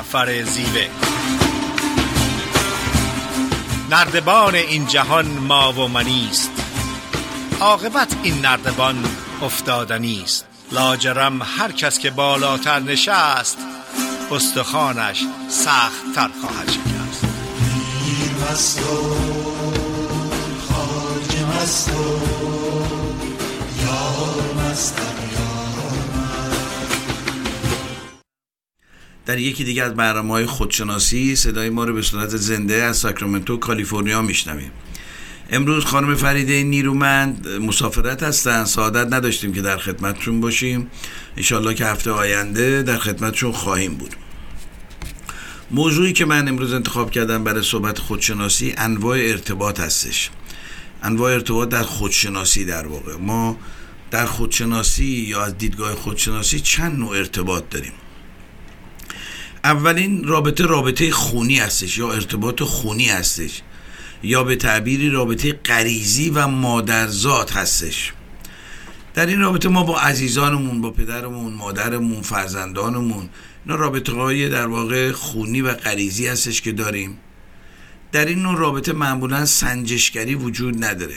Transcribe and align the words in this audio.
جعفر 0.00 0.42
زیوه. 0.42 0.86
نردبان 3.90 4.54
این 4.54 4.86
جهان 4.86 5.26
ما 5.26 5.72
و 5.72 5.88
منیست 5.88 6.50
عاقبت 7.60 8.16
این 8.22 8.40
نردبان 8.40 9.04
افتادنی 9.42 10.22
است. 10.24 10.46
لاجرم 10.72 11.42
هر 11.42 11.72
کس 11.72 11.98
که 11.98 12.10
بالاتر 12.10 12.80
نشست 12.80 13.58
استخوانش 14.30 15.24
سخت 15.48 16.14
تر 16.14 16.30
خواهد 16.40 16.70
شکست. 16.70 17.24
مست 18.52 18.80
مست 21.62 21.88
و 21.88 22.02
یار 23.82 24.50
در 29.26 29.38
یکی 29.38 29.64
دیگه 29.64 29.82
از 29.82 29.94
برنامه 29.94 30.32
های 30.32 30.46
خودشناسی 30.46 31.36
صدای 31.36 31.70
ما 31.70 31.84
رو 31.84 31.94
به 31.94 32.02
صورت 32.02 32.36
زنده 32.36 32.74
از 32.74 32.96
ساکرامنتو 32.96 33.56
کالیفرنیا 33.56 34.22
میشنویم. 34.22 34.70
امروز 35.52 35.84
خانم 35.84 36.14
فریده 36.14 36.62
نیرومند 36.62 37.48
مسافرت 37.48 38.22
هستن. 38.22 38.64
سعادت 38.64 39.12
نداشتیم 39.12 39.52
که 39.52 39.62
در 39.62 39.76
خدمتشون 39.76 40.40
باشیم. 40.40 40.90
انشالله 41.36 41.74
که 41.74 41.86
هفته 41.86 42.10
آینده 42.10 42.82
در 42.82 42.98
خدمتشون 42.98 43.52
خواهیم 43.52 43.94
بود. 43.94 44.16
موضوعی 45.70 46.12
که 46.12 46.24
من 46.24 46.48
امروز 46.48 46.72
انتخاب 46.72 47.10
کردم 47.10 47.44
برای 47.44 47.62
صحبت 47.62 47.98
خودشناسی 47.98 48.74
انواع 48.76 49.18
ارتباط 49.18 49.80
هستش. 49.80 50.30
انواع 51.02 51.32
ارتباط 51.32 51.68
در 51.68 51.82
خودشناسی 51.82 52.64
در 52.64 52.86
واقع. 52.86 53.16
ما 53.16 53.58
در 54.10 54.26
خودشناسی 54.26 55.04
یا 55.04 55.44
از 55.44 55.58
دیدگاه 55.58 55.94
خودشناسی 55.94 56.60
چند 56.60 56.98
نوع 56.98 57.16
ارتباط 57.16 57.64
داریم. 57.70 57.92
اولین 59.64 60.24
رابطه 60.24 60.66
رابطه 60.66 61.10
خونی 61.10 61.58
هستش 61.58 61.98
یا 61.98 62.12
ارتباط 62.12 62.62
خونی 62.62 63.08
هستش 63.08 63.62
یا 64.22 64.44
به 64.44 64.56
تعبیری 64.56 65.10
رابطه 65.10 65.52
قریزی 65.52 66.30
و 66.30 66.46
مادرزاد 66.46 67.50
هستش. 67.50 68.12
در 69.14 69.26
این 69.26 69.40
رابطه 69.40 69.68
ما 69.68 69.82
با 69.82 70.00
عزیزانمون 70.00 70.80
با 70.80 70.90
پدرمون 70.90 71.52
مادرمون 71.52 72.22
فرزندانمون 72.22 73.28
اینا 73.66 73.78
رابطه 73.78 74.12
های 74.12 74.48
در 74.48 74.66
واقع 74.66 75.12
خونی 75.12 75.60
و 75.60 75.68
قریزی 75.68 76.26
هستش 76.26 76.60
که 76.60 76.72
داریم. 76.72 77.18
در 78.12 78.24
این 78.24 78.42
نوع 78.42 78.58
رابطه 78.58 78.92
معمولا 78.92 79.46
سنجشگری 79.46 80.34
وجود 80.34 80.84
نداره. 80.84 81.14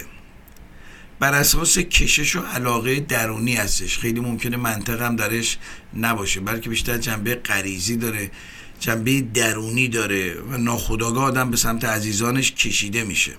بر 1.24 1.34
اساس 1.34 1.78
کشش 1.78 2.36
و 2.36 2.40
علاقه 2.40 3.00
درونی 3.00 3.56
هستش. 3.56 3.98
خیلی 3.98 4.20
ممکنه 4.20 4.58
منطق 4.58 5.02
هم 5.02 5.16
درش 5.16 5.58
نباشه 5.98 6.40
بلکه 6.40 6.70
بیشتر 6.70 6.98
جنبه 6.98 7.36
غریزی 7.36 7.98
داره 7.98 8.32
جنبه 8.80 9.22
درونی 9.22 9.88
داره 9.88 10.42
و 10.42 10.58
ناخداگاه 10.58 11.24
آدم 11.24 11.52
به 11.52 11.58
سمت 11.58 11.86
عزیزانش 11.86 12.52
کشیده 12.52 13.04
میشه. 13.04 13.32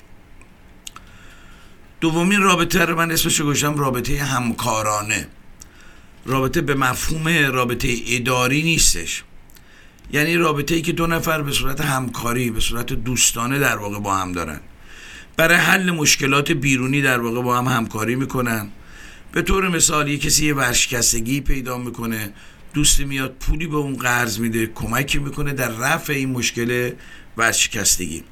دومین 2.01 2.41
رابطه 2.41 2.85
رو 2.85 2.97
من 2.97 3.11
اسمش 3.11 3.41
گوشم 3.41 3.75
رابطه 3.75 4.23
همکارانه. 4.23 5.29
رابطه 6.27 6.61
به 6.61 6.75
مفهوم 6.75 7.29
رابطه 7.29 7.97
اداری 8.07 8.63
نیستش. 8.63 9.23
یعنی 10.13 10.37
رابطه 10.37 10.75
ای 10.75 10.83
که 10.83 10.93
دو 10.93 11.07
نفر 11.07 11.43
به 11.43 11.53
صورت 11.53 11.81
همکاری 11.81 12.51
به 12.51 12.61
صورت 12.61 12.93
دوستانه 12.93 13.59
در 13.59 13.77
واقع 13.77 13.99
با 13.99 14.17
هم 14.17 14.33
دارن. 14.33 14.61
برای 15.37 15.57
حل 15.57 15.91
مشکلات 15.91 16.53
بیرونی 16.53 17.03
در 17.03 17.21
واقع 17.21 17.43
با 17.43 17.59
هم 17.59 17.67
همکاری 17.77 18.15
می‌کنن. 18.15 18.69
به 19.33 19.43
طور 19.43 19.69
مثال 19.69 20.09
یه 20.09 20.19
کسی 20.19 20.47
یه 20.47 20.55
ورشکستگی 20.55 21.41
پیدا 21.41 21.79
می‌کنه 21.79 22.33
دوستی 22.75 23.05
میاد 23.05 23.37
پولی 23.41 23.67
به 23.67 23.77
اون 23.77 23.97
قرض 23.97 24.39
میده 24.39 24.67
کمکی 24.67 25.19
می‌کنه 25.19 25.53
در 25.53 25.69
رفع 25.69 26.13
این 26.13 26.31
مشکل 26.31 26.91
ورشکستگی. 27.37 28.25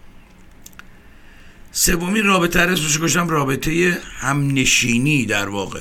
سومین 1.72 2.26
رابطه 2.26 2.60
اسمش 2.60 3.16
رابطه 3.16 3.98
همنشینی 4.20 5.26
در 5.26 5.48
واقع. 5.48 5.80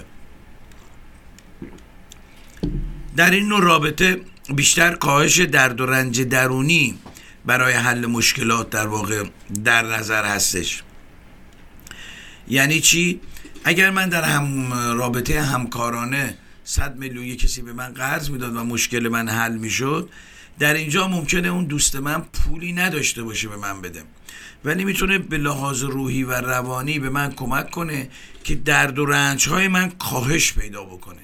در 3.15 3.31
این 3.31 3.47
نوع 3.47 3.61
رابطه 3.61 4.21
بیشتر 4.55 4.95
کاهش 4.95 5.39
درد 5.39 5.81
و 5.81 5.85
رنج 5.85 6.21
درونی 6.21 6.99
برای 7.45 7.73
حل 7.73 8.05
مشکلات 8.05 8.69
در 8.69 8.87
واقع 8.87 9.23
در 9.65 9.81
نظر 9.81 10.25
هستش. 10.25 10.83
یعنی 12.47 12.79
چی؟ 12.79 13.19
اگر 13.63 13.89
من 13.89 14.09
در 14.09 14.23
هم 14.23 14.73
رابطه 14.73 15.41
همکارانه 15.41 16.37
صد 16.63 16.97
میلیون 16.97 17.35
کسی 17.35 17.61
به 17.61 17.73
من 17.73 17.93
قرض 17.93 18.29
می‌داد 18.29 18.55
و 18.55 18.63
مشکل 18.63 19.07
من 19.07 19.29
حل 19.29 19.57
می‌شد 19.57 20.09
در 20.59 20.73
اینجا 20.73 21.07
ممکنه 21.07 21.47
اون 21.47 21.65
دوست 21.65 21.95
من 21.95 22.21
پولی 22.33 22.73
نداشته 22.73 23.23
باشه 23.23 23.47
به 23.47 23.57
من 23.57 23.81
بده. 23.81 24.03
ولی 24.65 24.85
می‌تونه 24.85 25.17
به 25.17 25.37
لحاظ 25.37 25.83
روحی 25.83 26.23
و 26.23 26.31
روانی 26.31 26.99
به 26.99 27.09
من 27.09 27.31
کمک 27.31 27.71
کنه 27.71 28.09
که 28.43 28.55
درد 28.55 28.99
و 28.99 29.05
رنج 29.05 29.49
های 29.49 29.67
من 29.67 29.89
کاهش 29.89 30.53
پیدا 30.53 30.83
بکنه. 30.83 31.21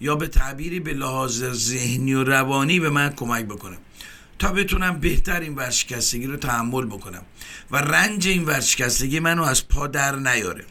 یا 0.00 0.16
به 0.16 0.26
تعبیری 0.26 0.80
به 0.80 0.92
لحاظ 0.92 1.44
ذهنی 1.44 2.14
و 2.14 2.24
روانی 2.24 2.80
به 2.80 2.90
من 2.90 3.10
کمک 3.10 3.44
بکنه. 3.44 3.76
تا 4.38 4.52
بتونم 4.52 5.00
بهتر 5.00 5.40
این 5.40 5.54
ورشکستگی 5.54 6.26
رو 6.26 6.36
تحمل 6.36 6.86
بکنم. 6.86 7.22
و 7.70 7.76
رنج 7.76 8.28
این 8.28 8.44
ورشکستگی 8.44 9.20
منو 9.20 9.42
از 9.42 9.68
پا 9.68 9.86
در 9.86 10.16
نیاره. 10.16 10.64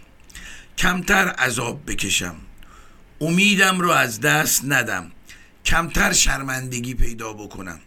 کمتر 0.78 1.28
عذاب 1.28 1.91
بکشم. 1.91 2.35
امیدم 3.22 3.79
رو 3.79 3.91
از 3.91 4.22
دست 4.22 4.62
ندم. 4.66 5.12
کمتر 5.66 6.13
شرمندگی 6.13 6.94
پیدا 6.94 7.34
بکنم. 7.34 7.79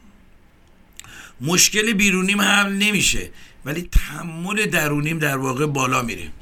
مشکل 1.40 1.92
بیرونیم 1.92 2.40
حل 2.40 2.72
نمیشه 2.72 3.30
ولی 3.64 3.82
تحمل 3.92 4.66
درونیم 4.66 5.18
در 5.18 5.36
واقع 5.36 5.66
بالا 5.66 6.02
میره. 6.02 6.32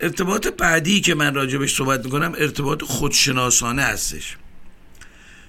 ارتباط 0.00 0.46
بعدی 0.46 1.00
که 1.00 1.14
من 1.14 1.34
راجبش 1.34 1.74
صحبت 1.74 2.04
می‌کنم 2.04 2.34
ارتباط 2.38 2.82
خودشناسانه 2.82 3.82
هستش. 3.82 4.36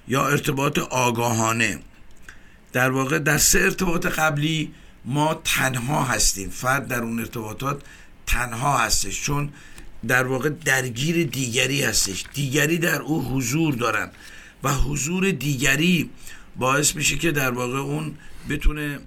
یا 0.08 0.28
ارتباط 0.28 0.80
آگاهانه. 0.80 1.80
در 2.74 2.92
واقع 2.92 3.20
در 3.20 3.38
سه 3.38 3.60
ارتباط 3.60 4.06
قبلی 4.06 4.74
ما 5.06 5.42
تنها 5.44 6.04
هستیم. 6.04 6.50
فرد 6.50 6.88
در 6.88 7.02
اون 7.02 7.20
ارتباطات 7.20 7.82
تنها 8.26 8.78
هستش 8.78 9.24
چون 9.24 9.50
در 10.08 10.28
واقع 10.28 10.50
درگیر 10.50 11.28
دیگری 11.28 11.84
هستش. 11.84 12.24
دیگری 12.34 12.78
در 12.78 13.02
او 13.02 13.26
حضور 13.26 13.74
دارن 13.74 14.12
و 14.64 14.74
حضور 14.74 15.32
دیگری 15.32 16.10
باعث 16.56 16.96
میشه 16.96 17.18
که 17.18 17.32
در 17.32 17.52
واقع 17.52 17.78
اون 17.78 18.16
بتونه 18.50 19.00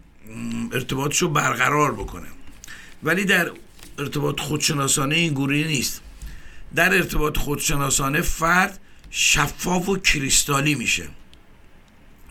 ارتباطشو 0.72 1.28
برقرار 1.28 1.92
بکنه. 1.92 2.28
ولی 3.02 3.24
در 3.24 3.50
ارتباط 3.98 4.40
خودشناسانه 4.40 5.14
این 5.14 5.34
گونه 5.34 5.64
نیست. 5.64 6.00
در 6.74 6.94
ارتباط 6.94 7.38
خودشناسانه 7.38 8.20
فرد 8.20 8.80
شفاف 9.10 9.88
و 9.88 9.96
کریستالی 9.96 10.74
میشه. 10.74 11.08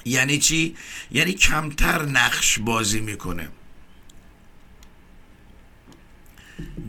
یعنی 0.05 0.37
چی؟ 0.37 0.75
یعنی 1.11 1.33
کمتر 1.33 2.05
نقش 2.05 2.59
بازی 2.59 2.99
می‌کنه. 2.99 3.49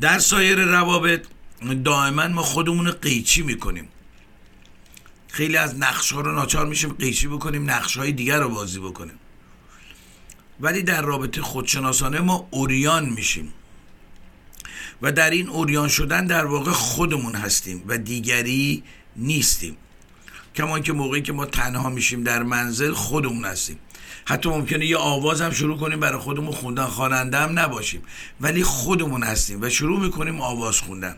در 0.00 0.19
سایر 0.19 0.65
روابط 0.65 1.26
دائما 1.84 2.28
ما 2.28 2.43
خودمون 2.43 2.87
رو 2.87 2.93
قیچی 2.93 3.43
می‌کنیم. 3.43 3.88
خیلی 5.28 5.56
از 5.56 5.78
نقش 5.78 6.12
ها 6.12 6.20
رو 6.20 6.32
ناچار 6.32 6.66
میشیم 6.66 6.93
قیچی 6.93 7.28
بکنیم 7.28 7.70
نقش 7.70 7.97
های 7.97 8.12
دیگر 8.12 8.41
رو 8.41 8.49
بازی 8.49 8.78
بکنیم. 8.78 9.19
ولی 10.60 10.82
در 10.82 11.03
رابطه 11.03 11.43
خودشناسانه 11.43 12.20
ما 12.20 12.49
اوریان 12.50 13.09
میشیم. 13.09 13.53
و 15.03 15.12
در 15.12 15.31
این 15.31 15.49
اوریان 15.49 15.88
شدن 15.88 16.26
در 16.26 16.44
واقع 16.44 16.72
خودمون 16.72 17.34
هستیم 17.34 17.84
و 17.87 17.99
دیگری 17.99 18.82
نیستیم. 19.19 19.77
کمان 20.55 20.83
که 20.83 20.93
موقعی 20.93 21.23
که 21.23 21.33
ما 21.33 21.47
تنها 21.47 21.91
میشیم 21.91 22.23
در 22.23 22.43
منزل 22.43 22.93
خودمون 22.93 23.44
هستیم. 23.44 23.79
حتی 24.25 24.49
ممکنه 24.49 24.87
یه 24.87 24.97
آواز 24.97 25.41
هم 25.41 25.50
شروع 25.50 25.79
کنیم 25.79 26.00
برای 26.00 26.19
خودمون 26.19 26.53
خوندن 26.53 26.85
خواننده 26.85 27.38
هم 27.38 27.59
نباشیم. 27.59 28.03
ولی 28.41 28.62
خودمون 28.62 29.23
هستیم 29.23 29.62
و 29.62 29.69
شروع 29.69 30.00
می‌کنیم 30.00 30.41
آواز 30.41 30.81
خوندن. 30.81 31.17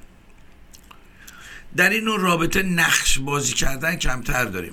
در 1.76 1.90
این 1.90 2.06
رابطه 2.06 2.62
نقش 2.62 3.18
بازی 3.18 3.54
کردن 3.54 3.96
کمتر 3.96 4.44
داریم. 4.44 4.72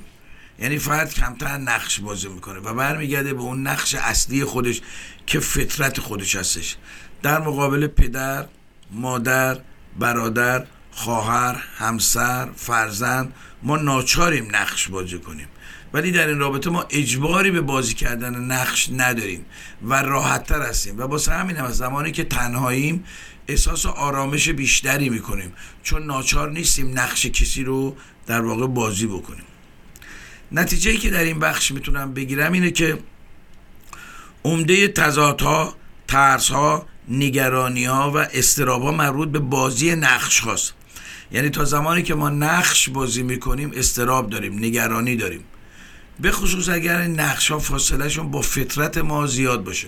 یعنی 0.60 0.78
فرد 0.78 1.14
کمتر 1.14 1.58
نقش 1.58 2.00
بازی 2.00 2.28
می‌کنه 2.28 2.60
و 2.60 2.74
برمیگرده 2.74 3.34
به 3.34 3.42
اون 3.42 3.68
نقش 3.68 3.96
اصلی 3.96 4.46
خودش 4.46 4.82
که 5.28 5.40
فطرت 5.40 6.00
خودش 6.00 6.36
هستش. 6.36 6.76
در 7.24 7.40
مقابل 7.40 7.88
پدر 7.88 8.48
مادر 8.92 9.60
برادر 10.00 10.66
خواهر 10.98 11.64
همسر 11.78 12.50
فرزند 12.56 13.34
ما 13.64 13.78
ناچاریم 13.78 14.48
نقش 14.56 14.88
بازی 14.88 15.20
کنیم. 15.20 15.48
ولی 15.94 16.12
در 16.12 16.28
این 16.28 16.40
رابطه 16.40 16.70
ما 16.70 16.86
اجباری 16.90 17.52
به 17.52 17.62
بازی 17.62 17.94
کردن 17.94 18.36
نقش 18.36 18.90
نداریم 18.98 19.46
و 19.84 19.94
راحتتر 19.94 20.62
هستیم 20.62 21.00
و 21.00 21.08
باسه 21.08 21.34
همین 21.34 21.58
هم 21.58 21.72
زمانی 21.72 22.12
که 22.12 22.24
تنهاییم 22.24 23.04
احساس 23.48 23.86
آرامش 23.86 24.50
بیشتری 24.50 25.10
می‌کنیم. 25.10 25.54
چون 25.84 26.06
ناچار 26.06 26.52
نیستیم 26.52 27.00
نقش 27.00 27.26
کسی 27.26 27.64
رو 27.64 27.96
در 28.28 28.42
واقع 28.42 28.68
بازی 28.68 29.08
بکنیم. 29.08 29.46
نتیجه 30.52 30.98
که 30.98 31.10
در 31.10 31.24
این 31.24 31.40
بخش 31.40 31.72
می‌تونم 31.72 32.14
بگیرم 32.14 32.52
اینه 32.52 32.72
که 32.72 33.00
عمده 34.46 34.88
تضادها 34.88 35.76
ترس 36.08 36.50
ها 36.50 36.86
نگرانی 37.08 37.86
ها 37.86 38.12
و 38.12 38.18
استراب 38.18 38.82
ها 38.84 38.92
مربوط 38.92 39.30
به 39.30 39.40
بازی 39.40 39.96
نقش 39.96 40.40
هاست 40.40 40.74
یعنی 41.32 41.50
تا 41.50 41.66
زمانی 41.66 42.04
که 42.04 42.16
ما 42.16 42.30
نقش 42.30 42.90
بازی 42.90 43.24
می‌کنیم 43.24 43.72
استراب 43.76 44.30
داریم 44.30 44.54
نگرانی 44.54 45.16
داریم. 45.16 45.44
به 46.20 46.32
خصوص 46.32 46.70
اگر 46.70 47.08
نقش 47.08 47.52
ها 47.52 47.60
فاصله 47.60 48.10
شون 48.10 48.32
با 48.32 48.42
فطرت 48.42 48.98
ما 48.98 49.28
زیاد 49.28 49.64
باشه. 49.64 49.88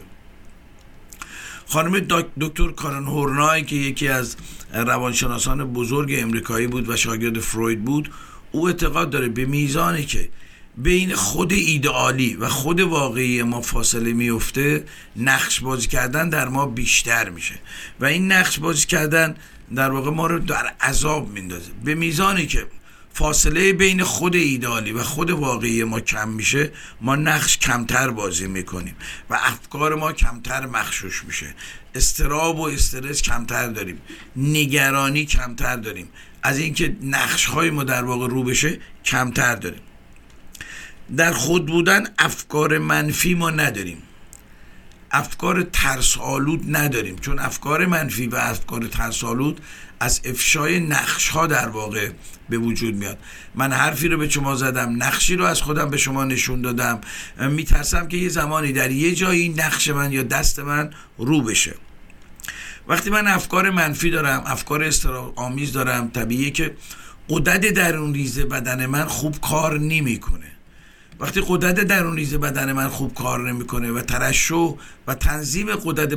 خانم 1.68 2.00
دکتر 2.40 2.72
کارن 2.72 3.04
هورنای 3.04 3.64
که 3.64 3.76
یکی 3.76 4.08
از 4.08 4.36
روانشناسان 4.74 5.74
بزرگ 5.74 6.16
امریکایی 6.18 6.68
بود 6.68 6.90
و 6.90 6.96
شاگرد 6.96 7.40
فروید 7.40 7.86
بود 7.86 8.12
او 8.52 8.68
اعتقاد 8.68 9.10
داره 9.10 9.28
به 9.28 9.46
میزانی 9.46 10.06
که 10.06 10.30
بین 10.78 11.16
خود 11.16 11.54
ایدئالی 11.54 12.36
و 12.36 12.48
خود 12.48 12.80
واقعی 12.80 13.44
ما 13.44 13.62
فاصله 13.62 14.14
میفته 14.14 14.86
نقش 15.16 15.60
بازی 15.60 15.88
کردن 15.88 16.30
در 16.30 16.48
ما 16.48 16.66
بیشتر 16.66 17.30
میشه. 17.30 17.56
و 18.00 18.06
این 18.06 18.32
نقش 18.32 18.60
بازی 18.60 18.86
کردن 18.86 19.36
در 19.76 19.92
واقع 19.92 20.12
ما 20.12 20.28
رو 20.28 20.40
در 20.40 20.74
عذاب 20.82 21.30
میندازه. 21.30 21.72
به 21.84 21.96
میزانی 21.96 22.46
که 22.48 22.68
فاصله 23.14 23.74
بین 23.74 24.04
خود 24.04 24.36
ایدالی 24.36 24.92
و 24.92 25.04
خود 25.04 25.30
واقعی 25.30 25.84
ما 25.84 26.00
کم 26.00 26.30
میشه 26.30 26.72
ما 27.02 27.16
نقش 27.16 27.58
کمتر 27.58 28.10
بازی 28.10 28.48
می‌کنیم 28.48 28.96
و 29.30 29.40
افکار 29.42 29.96
ما 29.96 30.14
کمتر 30.14 30.66
مخشوش 30.66 31.24
میشه. 31.26 31.56
استراب 31.96 32.60
و 32.60 32.68
استرس 32.68 33.22
کمتر 33.22 33.68
داریم. 33.68 34.02
نگرانی 34.36 35.26
کمتر 35.26 35.76
داریم. 35.76 36.08
از 36.44 36.58
اینکه 36.58 36.96
نقش 37.04 37.46
های 37.46 37.70
ما 37.70 37.84
در 37.84 38.04
واقع 38.04 38.28
رو 38.28 38.44
بشه 38.44 38.80
کمتر 39.06 39.56
داریم. 39.56 39.82
در 41.18 41.34
خود 41.34 41.66
بودن 41.66 42.08
افکار 42.20 42.78
منفی 42.78 43.34
ما 43.34 43.50
نداریم. 43.50 44.02
افکار 45.12 45.64
ترس 45.64 46.18
آلود 46.18 46.76
نداریم. 46.76 47.16
چون 47.16 47.40
افکار 47.40 47.86
منفی 47.86 48.28
و 48.28 48.36
افکار 48.36 48.88
ترس 48.88 49.24
آلود 49.24 49.62
از 50.00 50.22
افشای 50.26 50.80
نقش 50.80 51.30
ها 51.30 51.48
در 51.48 51.70
واقع 51.70 52.10
به 52.50 52.58
وجود 52.58 52.96
میاد. 52.96 53.18
من 53.56 53.72
حرفی 53.72 54.08
رو 54.08 54.18
به 54.18 54.30
شما 54.30 54.56
زدم 54.56 55.04
نقشی 55.04 55.36
رو 55.36 55.46
از 55.46 55.62
خودم 55.62 55.90
به 55.90 55.98
شما 55.98 56.24
نشون 56.24 56.62
دادم. 56.62 57.02
میترسم 57.38 58.08
که 58.08 58.18
یه 58.18 58.30
زمانی 58.30 58.72
در 58.72 58.92
یه 58.92 59.16
جایی 59.16 59.50
نقش 59.50 59.88
من 59.88 60.12
یا 60.12 60.24
دست 60.24 60.60
من 60.60 60.90
رو 61.18 61.42
بشه. 61.42 61.76
وقتی 62.88 63.10
من 63.10 63.28
افکار 63.28 63.70
منفی 63.70 64.10
دارم 64.10 64.44
افکار 64.46 64.84
استرا 64.84 65.34
آمیز 65.36 65.72
دارم 65.72 66.10
طبیعیه 66.10 66.52
که 66.52 66.76
قدرت 67.30 67.66
درون 67.66 68.14
ریزه 68.14 68.46
بدن 68.46 68.86
من 68.86 69.06
خوب 69.06 69.42
کار 69.42 69.80
نمی‌کنه. 69.80 70.52
وقتی 71.20 71.44
قدرت 71.48 71.76
درون 71.76 72.16
ریز 72.16 72.36
بدن 72.36 72.72
من 72.72 72.88
خوب 72.88 73.14
کار 73.14 73.52
نمی‌کنه 73.52 73.92
و 73.92 74.02
ترشح 74.02 74.74
و 75.08 75.16
تنظیم 75.16 75.76
قدرت 75.76 76.10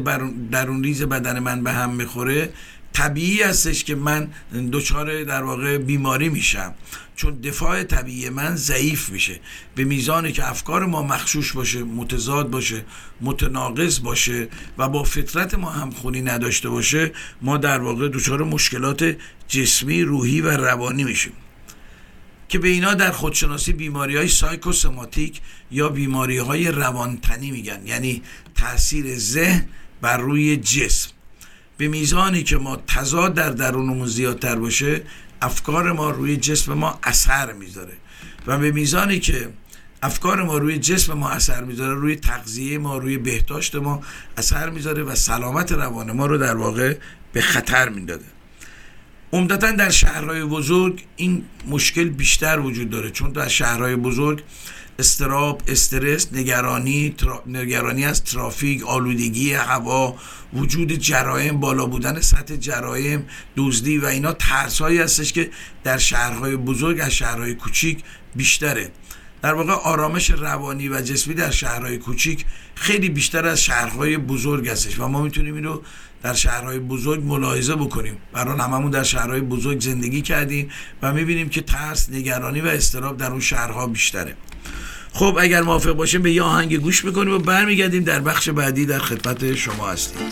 درون 0.51 0.83
ریز 0.83 1.03
بدن 1.03 1.39
من 1.39 1.63
به 1.63 1.73
هم 1.73 1.91
می‌خوره 1.95 2.53
طبیعی 2.93 3.43
هستش 3.43 3.85
که 3.85 3.95
من 3.95 4.29
دچار 4.73 5.25
در 5.25 5.43
واقع 5.43 5.79
بیماری 5.79 6.29
میشم. 6.29 6.75
چون 7.17 7.41
دفاع 7.41 7.83
طبیعی 7.83 8.29
من 8.29 8.57
ضعیف 8.57 9.11
میشه. 9.11 9.41
به 9.75 9.85
میزانی 9.85 10.33
که 10.33 10.51
افکار 10.51 10.87
ما 10.87 11.03
مخشوش 11.03 11.53
باشه 11.53 11.85
متضاد 11.85 12.51
باشه 12.51 12.85
متناقض 13.21 14.01
باشه 14.01 14.49
و 14.79 14.89
با 14.89 15.03
فطرت 15.03 15.55
ما 15.55 15.71
همخونی 15.71 16.23
نداشته 16.23 16.69
باشه 16.69 17.13
ما 17.43 17.57
در 17.57 17.81
واقع 17.81 18.09
دچار 18.09 18.45
مشکلات 18.45 19.17
جسمی 19.49 20.03
روحی 20.03 20.41
و 20.41 20.51
روانی 20.51 21.05
میشیم. 21.05 21.33
که 22.53 22.59
به 22.59 22.69
اینا 22.69 22.95
در 22.95 23.11
خودشناسی 23.11 23.73
بیماری 23.73 24.17
های 24.17 24.29
سایکوسماتیک 24.29 25.41
یا 25.71 25.89
بیماری 25.89 26.39
های 26.39 26.69
روانتنی 26.69 27.51
میگن. 27.51 27.87
یعنی 27.87 28.23
تاثیر 28.55 29.19
ذهن 29.19 29.65
بر 30.01 30.17
روی 30.17 30.57
جسم. 30.57 31.11
به 31.77 31.89
میزانی 31.89 32.43
که 32.43 32.57
ما 32.57 32.77
تضاد 32.77 33.35
در 33.35 33.51
درونمون 33.51 34.07
زیادتر 34.07 34.57
باشه 34.57 35.03
افکار 35.43 35.93
ما 35.93 36.11
روی 36.11 36.37
جسم 36.37 36.73
ما 36.73 36.99
اثر 37.03 37.53
می‌ذاره. 37.53 37.97
و 38.47 38.59
به 38.59 38.73
میزانی 38.73 39.19
که 39.19 39.49
افکار 40.03 40.43
ما 40.43 40.59
روی 40.59 40.79
جسم 40.79 41.13
ما 41.13 41.29
اثر 41.29 41.65
می‌ذاره 41.65 41.95
روی 41.95 42.17
تغذیه 42.17 42.79
ما 42.79 42.99
روی 42.99 43.19
بهداشت 43.19 43.75
ما 43.75 44.03
اثر 44.37 44.71
می‌ذاره 44.71 45.03
و 45.03 45.15
سلامت 45.15 45.73
روان 45.73 46.13
ما 46.13 46.27
رو 46.27 46.39
در 46.39 46.57
واقع 46.57 46.97
به 47.33 47.41
خطر 47.41 47.89
می‌داده 47.89 48.25
عمدتا 49.35 49.71
در 49.71 49.91
شهرهای 49.91 50.45
بزرگ 50.45 51.05
این 51.17 51.45
مشکل 51.69 52.09
بیشتر 52.09 52.59
وجود 52.59 52.91
داره 52.91 53.11
چون 53.11 53.33
در 53.33 53.49
شهرهای 53.49 53.97
بزرگ 53.97 54.43
استراب 54.99 55.63
استرس 55.69 56.29
نگرانی 56.33 57.15
نگرانی 57.47 58.05
از 58.05 58.25
ترافیک 58.25 58.87
آلودگی 58.87 59.53
هوا 59.53 60.17
وجود 60.53 60.93
جرایم 60.93 61.61
بالا 61.61 61.87
بودن 61.87 62.21
سطح 62.21 62.57
جرایم 62.57 63.27
دزدی 63.57 63.99
و 63.99 64.07
اینا 64.07 64.33
ترسهایی 64.33 64.99
هستش 64.99 65.33
که 65.33 65.51
در 65.85 65.99
شهرهای 65.99 66.57
بزرگ 66.57 67.01
از 67.01 67.15
شهرهای 67.15 67.55
کوچیک 67.55 67.99
بیشتره. 68.37 68.91
در 69.43 69.55
واقع 69.55 69.73
آرامش 69.73 70.31
روانی 70.31 70.89
و 70.89 71.01
جسمی 71.01 71.35
در 71.35 71.51
شهرهای 71.51 71.99
کوچیک 71.99 72.45
خیلی 72.75 73.09
بیشتر 73.09 73.47
از 73.47 73.63
شهرهای 73.63 74.17
بزرگ 74.17 74.69
هستش 74.69 74.99
و 74.99 75.09
ما 75.09 75.23
می‌تونیم 75.23 75.55
اینو 75.55 75.81
در 76.23 76.35
شهرهای 76.35 76.79
بزرگ 76.79 77.23
ملاحظه 77.25 77.75
بکنیم. 77.77 78.17
برای 78.33 78.59
هممون 78.59 78.91
در 78.91 79.03
شهرهای 79.03 79.41
بزرگ 79.41 79.81
زندگی 79.81 80.23
کردیم 80.23 80.71
و 81.03 81.13
می‌بینیم 81.13 81.49
که 81.49 81.61
ترس 81.61 82.11
نگرانی 82.11 82.61
و 82.61 82.67
استراب 82.67 83.17
در 83.17 83.31
اون 83.31 83.41
شهرها 83.41 83.87
بیشتره. 83.87 84.37
خب 85.13 85.37
اگر 85.41 85.63
موافق 85.63 85.93
باشیم 85.93 86.23
به 86.23 86.33
یه 86.33 86.43
آهنگ 86.43 86.77
گوش 86.77 87.05
می‌کنیم 87.05 87.35
و 87.35 87.39
برمیگردیم. 87.39 88.05
در 88.05 88.21
بخش 88.21 88.49
بعدی 88.49 88.87
در 88.87 88.99
خدمت 88.99 89.55
شما 89.55 89.89
هستیم. 89.89 90.23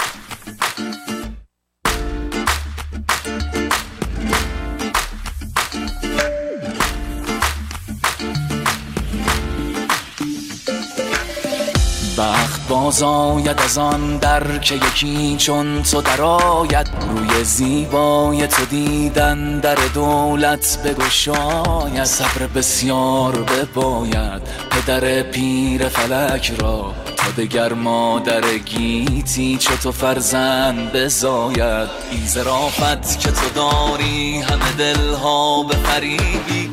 بخت 12.21 12.69
باز 12.69 13.03
آید 13.03 13.61
از 13.61 13.79
آن 13.79 14.17
در 14.17 14.59
که 14.59 14.75
یکی 14.75 15.37
چون 15.39 15.83
تو 15.83 16.03
درآید. 16.03 16.91
روی 17.17 17.45
زیبای 17.45 18.47
تو 18.47 18.65
دیدن 18.65 19.61
در 19.61 19.79
دولت 19.95 20.79
بگشاید. 20.85 22.05
صبر 22.05 22.47
بسیار 22.55 23.37
بباید 23.37 24.43
پدر 24.71 25.23
پیر 25.23 25.89
فلک 25.89 26.53
را. 26.59 26.95
تا 27.17 27.31
دگر 27.43 27.73
مادر 27.73 28.59
گیتی 28.59 29.57
چه 29.57 29.77
تو 29.77 29.93
فرزند 29.93 30.93
بزاید. 30.93 31.89
این 32.11 32.27
زرافت 32.27 33.21
که 33.21 33.31
تو 33.31 33.49
داری 33.55 34.39
همه 34.39 34.73
دلها 34.79 35.63
به 35.63 35.75
فریبی. 35.75 36.70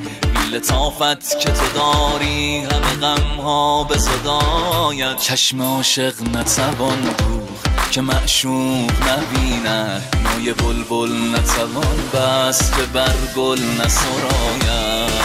لطافت 0.52 1.40
که 1.40 1.50
تو 1.50 1.66
داری 1.76 2.58
همه 2.58 2.96
غم 3.02 3.42
ها 3.42 3.84
به 3.84 3.98
صدایت. 3.98 5.18
چشم 5.18 5.62
عاشق 5.62 6.14
نتوان 6.34 7.02
دوخت 7.02 7.92
که 7.92 8.02
معشوق 8.02 8.92
نبینه 9.10 10.02
نوی 10.24 10.54
بلبل 10.54 11.36
نتوان 11.36 11.98
بس 12.14 12.72
که 12.72 12.82
بر 12.94 13.16
گل 13.36 13.60
نسراید 13.62 15.18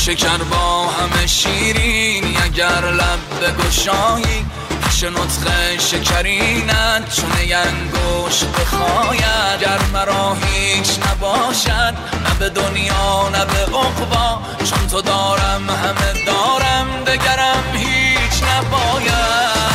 شکر 0.00 0.38
با 0.38 0.86
همه 0.86 1.26
شیرین 1.26 2.24
اگر 2.44 2.92
لب 2.92 3.18
بگشایی 3.42 4.44
پیش 5.00 5.08
نطخ 5.08 5.78
شکرینت 5.78 7.14
چون 7.14 7.30
ینگوش 7.40 8.44
بخواید. 8.44 9.60
گر 9.60 9.78
مرا 9.92 10.34
هیچ 10.34 10.98
نباشد 10.98 11.94
نه 12.24 12.34
به 12.38 12.48
دنیا 12.48 13.28
نه 13.28 13.44
به 13.44 13.76
عقبا. 13.76 14.42
چون 14.64 14.86
تو 14.88 15.00
دارم 15.00 15.70
همه 15.70 16.24
دارم 16.26 17.04
دگرم 17.06 17.64
هیچ 17.74 18.42
نباید. 18.42 19.69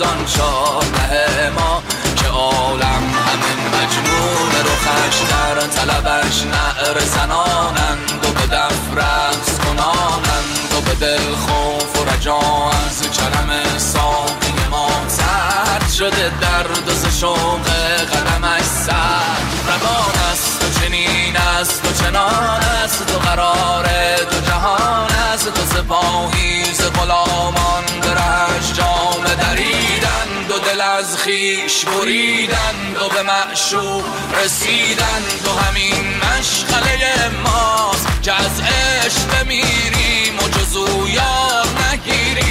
محزان 0.00 0.24
چار 0.24 1.50
ما 1.50 1.82
که 2.16 2.26
عالم 2.26 3.02
همه 3.26 3.52
مجنون 3.68 4.52
روخش 4.64 5.16
در 5.30 5.66
طلبش 5.66 6.42
نعر 6.42 6.98
زنانند 7.00 8.24
و 8.24 8.32
به 8.32 8.56
دف 8.56 8.96
رقص 8.96 9.58
کنانند 9.58 10.74
و 10.76 10.80
به 10.80 10.94
دل 10.94 11.34
خوف 11.34 12.00
و 12.00 12.04
رجا 12.04 12.40
از 12.86 13.02
چرم 13.12 13.78
ساقی 13.78 14.68
ما. 14.70 14.88
سرد 15.08 15.90
شده 15.98 16.32
درد 16.40 16.88
و 16.88 16.94
ز 16.94 17.20
شوق 17.20 17.66
قدمش 18.12 18.62
سر 18.62 19.40
روان 19.66 20.14
است 20.32 20.64
و 20.64 20.80
چنین 20.80 21.36
است 21.36 21.86
و 21.86 22.04
چنان 22.04 22.60
است 22.84 23.14
و 23.14 23.18
قرار 23.18 23.84
دو 24.30 24.40
جهان 24.40 25.10
است 25.10 25.46
و 25.46 25.76
سپاهی 25.76 26.64
ز 26.74 26.82
غلامان 26.82 27.84
برش 28.02 28.72
جام 28.72 28.99
دریدند 29.34 30.50
و 30.50 30.58
دل 30.58 30.80
از 30.80 31.16
خیش 31.16 31.84
بریدند 31.84 32.96
و 32.96 33.08
به 33.08 33.22
معشوق 33.22 34.04
رسیدند 34.44 35.46
و 35.46 35.62
همین 35.62 36.04
مشغله 36.16 37.30
ماست 37.44 38.22
که 38.22 38.32
از 38.32 38.60
عشق 38.60 39.44
بمیریم 39.44 40.38
و 40.38 40.48
جزو 40.48 41.08
یار 41.08 41.66
نگیریم. 41.92 42.50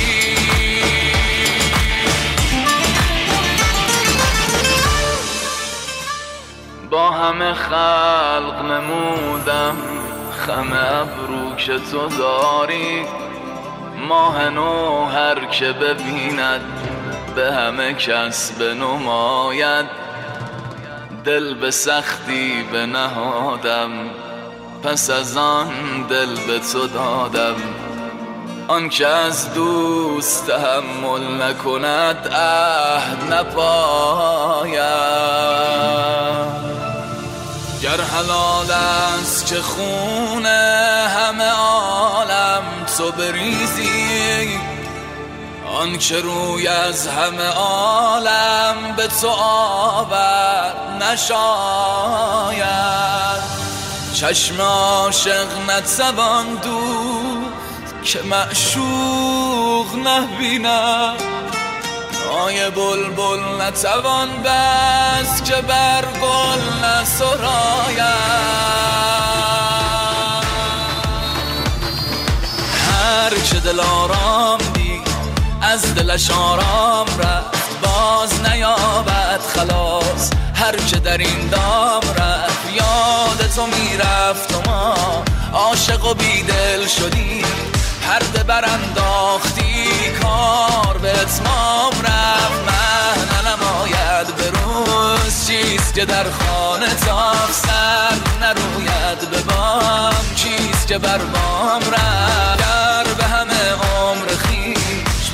با 6.89 7.11
همه 7.11 7.53
خلق 7.53 8.61
نمودم 8.61 9.77
خم 10.45 10.73
ابرو 10.73 11.55
که 11.55 11.79
تو 11.91 12.07
داری. 12.07 13.05
ماه 14.07 14.49
نو 14.49 15.05
هر 15.05 15.45
که 15.45 15.71
ببیند 15.71 16.61
به 17.35 17.53
همه 17.53 17.93
کس 17.93 18.51
بنماید. 18.51 19.85
دل 21.25 21.53
به 21.53 21.71
سختی 21.71 22.63
بنهادم 22.73 23.89
پس 24.83 25.09
از 25.09 25.37
آن 25.37 25.67
دل 26.09 26.35
به 26.47 26.59
تو 26.59 26.87
دادم. 26.87 27.55
آن 28.67 28.89
که 28.89 29.07
از 29.07 29.53
دوست 29.53 30.47
تحمل 30.47 31.41
نکند 31.43 32.27
عهد 32.27 33.33
نپاید. 33.33 34.79
گر 37.81 38.01
حلال 38.01 38.71
است 38.71 39.45
که 39.45 39.55
خون 39.55 40.45
همه 40.45 41.51
تو 42.99 43.11
بریزی 43.11 44.59
آن 45.65 45.97
که 45.97 46.19
روی 46.19 46.67
از 46.67 47.07
همه 47.07 47.47
عالم 47.47 48.95
به 48.97 49.07
تو 49.07 49.27
آور 49.27 50.73
نشاید. 51.01 52.59
چشم 54.13 54.61
عاشق 54.61 55.47
نتوان 55.69 56.45
دوخت 56.55 58.03
که 58.03 58.21
معشوق 58.21 59.95
نبیند. 60.05 61.23
آی 62.45 62.69
بلبل 62.69 63.61
نتوان 63.61 64.29
بس 64.43 65.43
که 65.43 65.55
بر 65.55 66.05
گل 66.21 66.85
نسراید 66.85 68.29
هر 73.19 73.35
که 73.35 73.59
دل 73.59 73.79
آرام 73.79 74.57
دید 74.73 75.07
از 75.61 75.95
دلش 75.95 76.31
آرام 76.31 77.07
رفت. 77.07 77.81
باز 77.81 78.41
نیابد 78.41 79.39
خلاص 79.55 80.29
هر 80.55 80.75
که 80.75 80.99
در 80.99 81.17
این 81.17 81.47
دام 81.51 82.01
رفت. 82.17 82.73
یاد 82.73 83.51
تو 83.55 83.65
می‌رفت 83.67 84.53
و 84.53 84.71
ما 84.71 84.95
عاشق 85.53 86.05
و 86.05 86.13
بیدل 86.13 86.87
شدیم. 86.87 87.45
پرده 88.07 88.43
برانداختی 88.43 89.85
کار 90.23 90.97
به 90.97 91.11
اتمام 91.11 91.91
رفت. 92.03 92.61
من 92.67 93.51
نماید 93.51 94.35
به 94.35 94.51
روز 94.59 95.47
چیست 95.47 95.93
که 95.93 96.05
در 96.05 96.23
خانه 96.23 96.93
تاف 96.93 97.51
سر 97.51 98.15
نروید. 98.41 99.29
به 99.31 99.41
بام 99.41 100.15
چیست 100.35 100.87
که 100.87 100.97
بر 100.97 101.17
بام 101.17 101.81
رفت. 101.91 103.08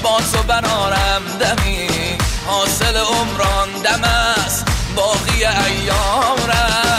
با 0.06 0.22
تو 0.32 0.44
برارم 0.48 1.22
دمی. 1.40 1.88
حاصل 2.48 2.98
عمران 2.98 3.70
دم 3.84 4.04
است 4.04 4.66
باقی 4.96 5.46
ایام 5.46 6.38
رفت 6.48 6.96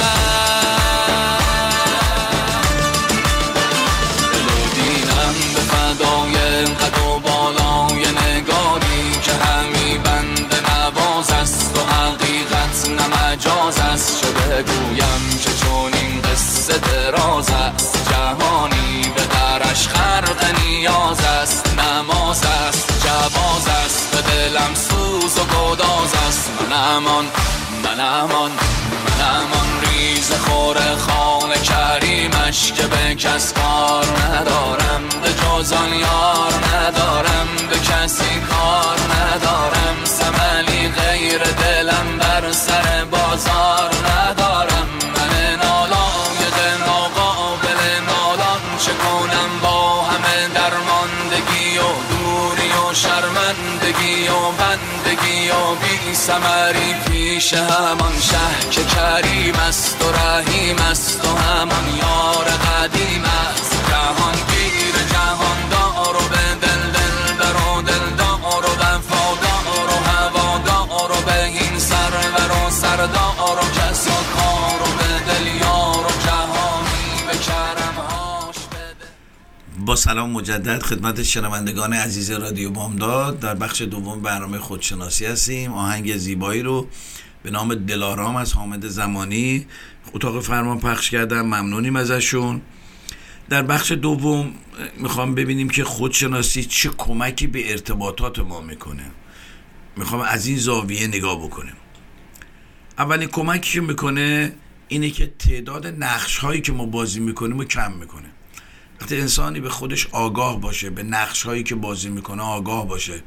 دل 4.33 4.47
و 4.47 4.75
دینم 4.75 5.35
به 5.55 5.61
فدای 5.61 6.65
قد 6.65 6.99
و 6.99 7.19
بالای 7.19 8.07
نگاری 8.07 9.21
که 9.23 9.33
همی 9.33 9.99
بند 9.99 10.55
نواز 10.69 11.31
است 11.31 11.79
و 11.79 11.81
حقیقت 11.95 12.89
نمجاز 12.89 13.79
است. 13.79 14.21
چه 14.21 14.27
بگویم 14.31 15.39
که 15.45 15.51
چون 15.65 15.95
این 15.95 16.23
قصه 16.23 16.79
دراز 16.79 17.51
است. 17.51 18.11
جهانی 18.11 19.13
به 19.17 19.23
درش 19.23 19.89
خرق 19.89 20.61
نیاز 20.61 21.21
است. 21.21 21.66
دلم 24.47 24.75
سوز 24.75 25.39
و 25.39 25.45
گداز 25.45 26.15
است. 26.29 26.51
من 26.61 26.73
امان 26.73 27.25
من 27.85 28.01
امان 28.01 28.51
من 29.07 29.25
امان 29.37 29.69
ریز 29.83 30.33
خور 30.33 30.77
خان 30.97 31.51
کریمش 31.55 32.73
که 32.73 32.83
به 32.83 33.15
کس 33.15 33.53
کار 33.53 34.05
ندارم 34.05 35.03
به 35.23 35.29
جزان 35.29 35.93
یار 35.93 36.53
ندارم 36.75 37.49
به 37.71 37.79
کسی 37.79 38.41
کار 38.51 38.97
ندارم. 39.15 39.97
سملی 40.05 40.89
غیر 40.89 41.39
دلم 41.39 42.19
بر 42.19 42.53
سر 42.53 43.05
بازار 43.05 43.96
سمری 56.27 56.95
پیش 57.07 57.55
همان 57.55 58.21
شه 58.21 58.71
که 58.71 58.85
کریم 58.85 59.55
است 59.55 60.03
و 60.03 60.13
رحیم 60.13 60.77
است 60.77 61.25
و 61.25 61.29
همان 61.29 61.97
یار 61.97 62.45
قدیم 62.45 63.25
است. 63.25 63.56
با 79.87 79.97
سلام 79.97 80.31
مجدد 80.31 80.83
خدمت 80.83 81.23
شنوندگان 81.23 81.93
عزیز 81.93 82.31
رادیو 82.31 82.71
بامداد. 82.71 83.41
در 83.41 83.55
بخش 83.55 83.83
دوم 83.83 84.23
برنامه 84.23 84.59
خودشناسی 84.59 85.27
هستیم. 85.27 85.73
آهنگ 85.73 86.17
زیبایی 86.17 86.63
رو 86.63 86.89
به 87.43 87.51
نام 87.51 87.75
دلارام 87.75 88.37
از 88.37 88.53
حامد 88.53 88.89
زمانی 88.89 89.67
اتاق 90.15 90.41
فرمان 90.41 90.81
پخش 90.81 91.11
کردم. 91.11 91.41
ممنونیم 91.41 91.97
ازشون. 91.97 92.63
در 93.49 93.63
بخش 93.63 93.93
دوم 93.93 94.53
می‌خوام 94.99 95.35
ببینیم 95.35 95.69
که 95.69 95.85
خودشناسی 95.85 96.65
چه 96.65 96.89
کمکی 96.89 97.47
به 97.47 97.71
ارتباطات 97.71 98.39
ما 98.39 98.61
می‌کنه. 98.61 99.11
می‌خوام 99.97 100.21
از 100.21 100.47
این 100.47 100.59
زاویه 100.59 101.07
نگاه 101.07 101.39
بکنیم. 101.39 101.77
اولین 102.99 103.29
کمکی 103.29 103.73
که 103.73 103.81
می‌کنه 103.81 104.53
اینه 104.89 105.11
که 105.11 105.27
تعداد 105.39 105.87
نقش 105.87 106.39
هایی 106.39 106.61
که 106.61 106.73
ما 106.73 106.87
بازی 106.87 107.21
می‌کنیم 107.21 107.59
رو 107.59 107.65
کم 107.65 107.93
می‌کنه. 107.93 108.29
وقتی 109.01 109.17
انسانی 109.21 109.61
به 109.61 109.69
خودش 109.69 110.07
آگاه 110.07 110.61
باشه 110.61 110.91
به 110.91 111.03
نقش 111.03 111.43
هایی 111.43 111.63
که 111.63 111.75
بازی 111.75 112.09
می‌کنه 112.09 112.43
آگاه 112.43 112.89
باشه. 112.89 113.23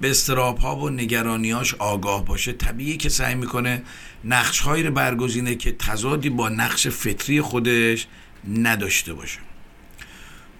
به 0.00 0.10
استراب 0.10 0.58
ها 0.58 0.76
و 0.76 0.90
نگرانیاش 0.90 1.74
آگاه 1.74 2.24
باشه. 2.24 2.52
طبیعی 2.52 2.96
که 2.96 3.08
سعی 3.08 3.34
می‌کنه 3.34 3.82
نقش 4.24 4.60
هایی 4.60 4.82
رو 4.82 4.90
برگزینه 4.90 5.54
که 5.54 5.72
تضادی 5.72 6.30
با 6.30 6.48
نقش 6.48 6.86
فطری 6.86 7.40
خودش 7.40 8.06
نداشته 8.48 9.14
باشه. 9.14 9.38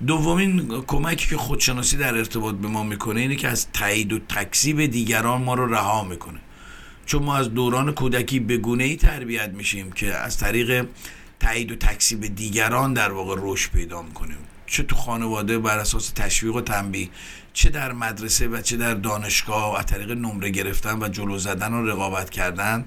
دومین 0.06 0.82
کمکی 0.86 1.28
که 1.28 1.36
خودشناسی 1.36 1.96
در 1.96 2.16
ارتباط 2.16 2.54
به 2.54 2.68
ما 2.68 2.82
می‌کنه 2.82 3.20
اینه 3.20 3.36
که 3.36 3.48
از 3.48 3.66
تایید 3.72 4.12
و 4.12 4.18
تکذیب 4.18 4.86
دیگران 4.86 5.42
ما 5.42 5.54
رو 5.54 5.74
رها 5.74 6.04
می‌کنه. 6.04 6.40
چون 7.06 7.22
ما 7.22 7.36
از 7.36 7.54
دوران 7.54 7.92
کودکی 7.92 8.40
به 8.40 8.56
گونه 8.56 8.84
ای 8.84 8.96
تربیت 8.96 9.48
میشیم 9.48 9.92
که 9.92 10.14
از 10.14 10.38
طریق 10.38 10.86
تایید 11.40 11.72
و 11.72 11.76
تکسیب 11.76 12.34
دیگران 12.34 12.92
در 12.92 13.12
واقع 13.12 13.36
رشد 13.38 13.70
پیدا 13.70 14.02
می‌کنیم 14.02 14.38
چه 14.66 14.82
تو 14.82 14.96
خانواده 14.96 15.58
بر 15.58 15.78
اساس 15.78 16.10
تشویق 16.10 16.54
و 16.54 16.60
تنبیه 16.60 17.08
چه 17.52 17.70
در 17.70 17.92
مدرسه 17.92 18.48
و 18.48 18.60
چه 18.60 18.76
در 18.76 18.94
دانشگاه 18.94 19.72
و 19.72 19.76
از 19.76 19.86
طریق 19.86 20.10
نمره 20.10 20.50
گرفتن 20.50 21.02
و 21.02 21.08
جلو 21.08 21.38
زدن 21.38 21.72
و 21.72 21.86
رقابت 21.86 22.30
کردن 22.30 22.86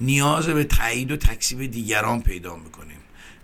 نیاز 0.00 0.46
به 0.46 0.64
تایید 0.64 1.12
و 1.12 1.16
تکسیب 1.16 1.66
دیگران 1.66 2.22
پیدا 2.22 2.56
می‌کنیم 2.56 2.96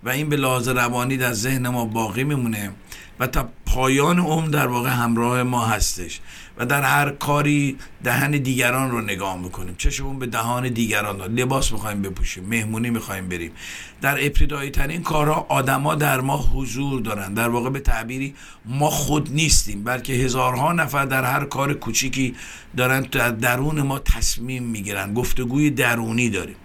و 0.04 0.08
این 0.08 0.28
به 0.28 0.36
لحاظ 0.36 0.68
روانی 0.68 1.16
در 1.16 1.32
ذهن 1.32 1.68
ما 1.68 1.84
باقی 1.84 2.24
میمونه 2.24 2.72
و 3.18 3.26
تا 3.26 3.48
پایان 3.66 4.18
عمر 4.18 4.48
در 4.48 4.66
واقع 4.66 4.90
همراه 4.90 5.42
ما 5.42 5.66
هستش. 5.66 6.20
و 6.58 6.66
در 6.66 6.82
هر 6.82 7.10
کاری 7.10 7.76
دهن 8.04 8.30
دیگران 8.30 8.90
رو 8.90 9.00
نگاه 9.00 9.38
می‌کنیم. 9.38 9.74
چشمون 9.78 10.18
به 10.18 10.26
دهان 10.26 10.68
دیگران 10.68 11.16
دار. 11.16 11.28
لباس 11.28 11.72
می‌خوایم 11.72 12.02
بپوشیم 12.02 12.44
مهمونی 12.44 12.90
می‌خوایم 12.90 13.28
بریم. 13.28 13.52
در 14.00 14.24
ابتدایی 14.24 14.70
ترین 14.70 15.02
کارها 15.02 15.46
آدما 15.48 15.94
در 15.94 16.20
ما 16.20 16.36
حضور 16.36 17.00
دارن. 17.00 17.34
در 17.34 17.48
واقع 17.48 17.70
به 17.70 17.80
تعبیری 17.80 18.34
ما 18.64 18.90
خود 18.90 19.32
نیستیم 19.32 19.84
بلکه 19.84 20.12
هزارها 20.12 20.72
نفر 20.72 21.04
در 21.04 21.24
هر 21.24 21.44
کار 21.44 21.74
کوچیکی 21.74 22.34
دارن 22.76 23.00
در 23.00 23.30
درون 23.30 23.82
ما 23.82 23.98
تصمیم 23.98 24.62
می‌گیرن. 24.62 25.14
گفتگوی 25.14 25.70
درونی 25.70 26.30
داریم. 26.30 26.56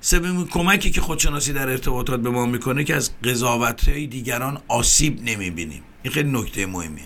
سومین 0.00 0.46
کمکی 0.46 0.90
که 0.90 1.00
خودشناسی 1.00 1.52
در 1.52 1.68
ارتباطات 1.68 2.20
به 2.20 2.30
ما 2.30 2.46
می‌کنه 2.46 2.84
که 2.84 2.96
از 2.96 3.10
قضاوت 3.24 3.90
دیگران 3.90 4.58
آسیب 4.68 5.22
نمی‌بینیم. 5.22 5.82
این 6.02 6.12
خیلی 6.12 6.30
نکته 6.32 6.66
مهمیه. 6.66 7.04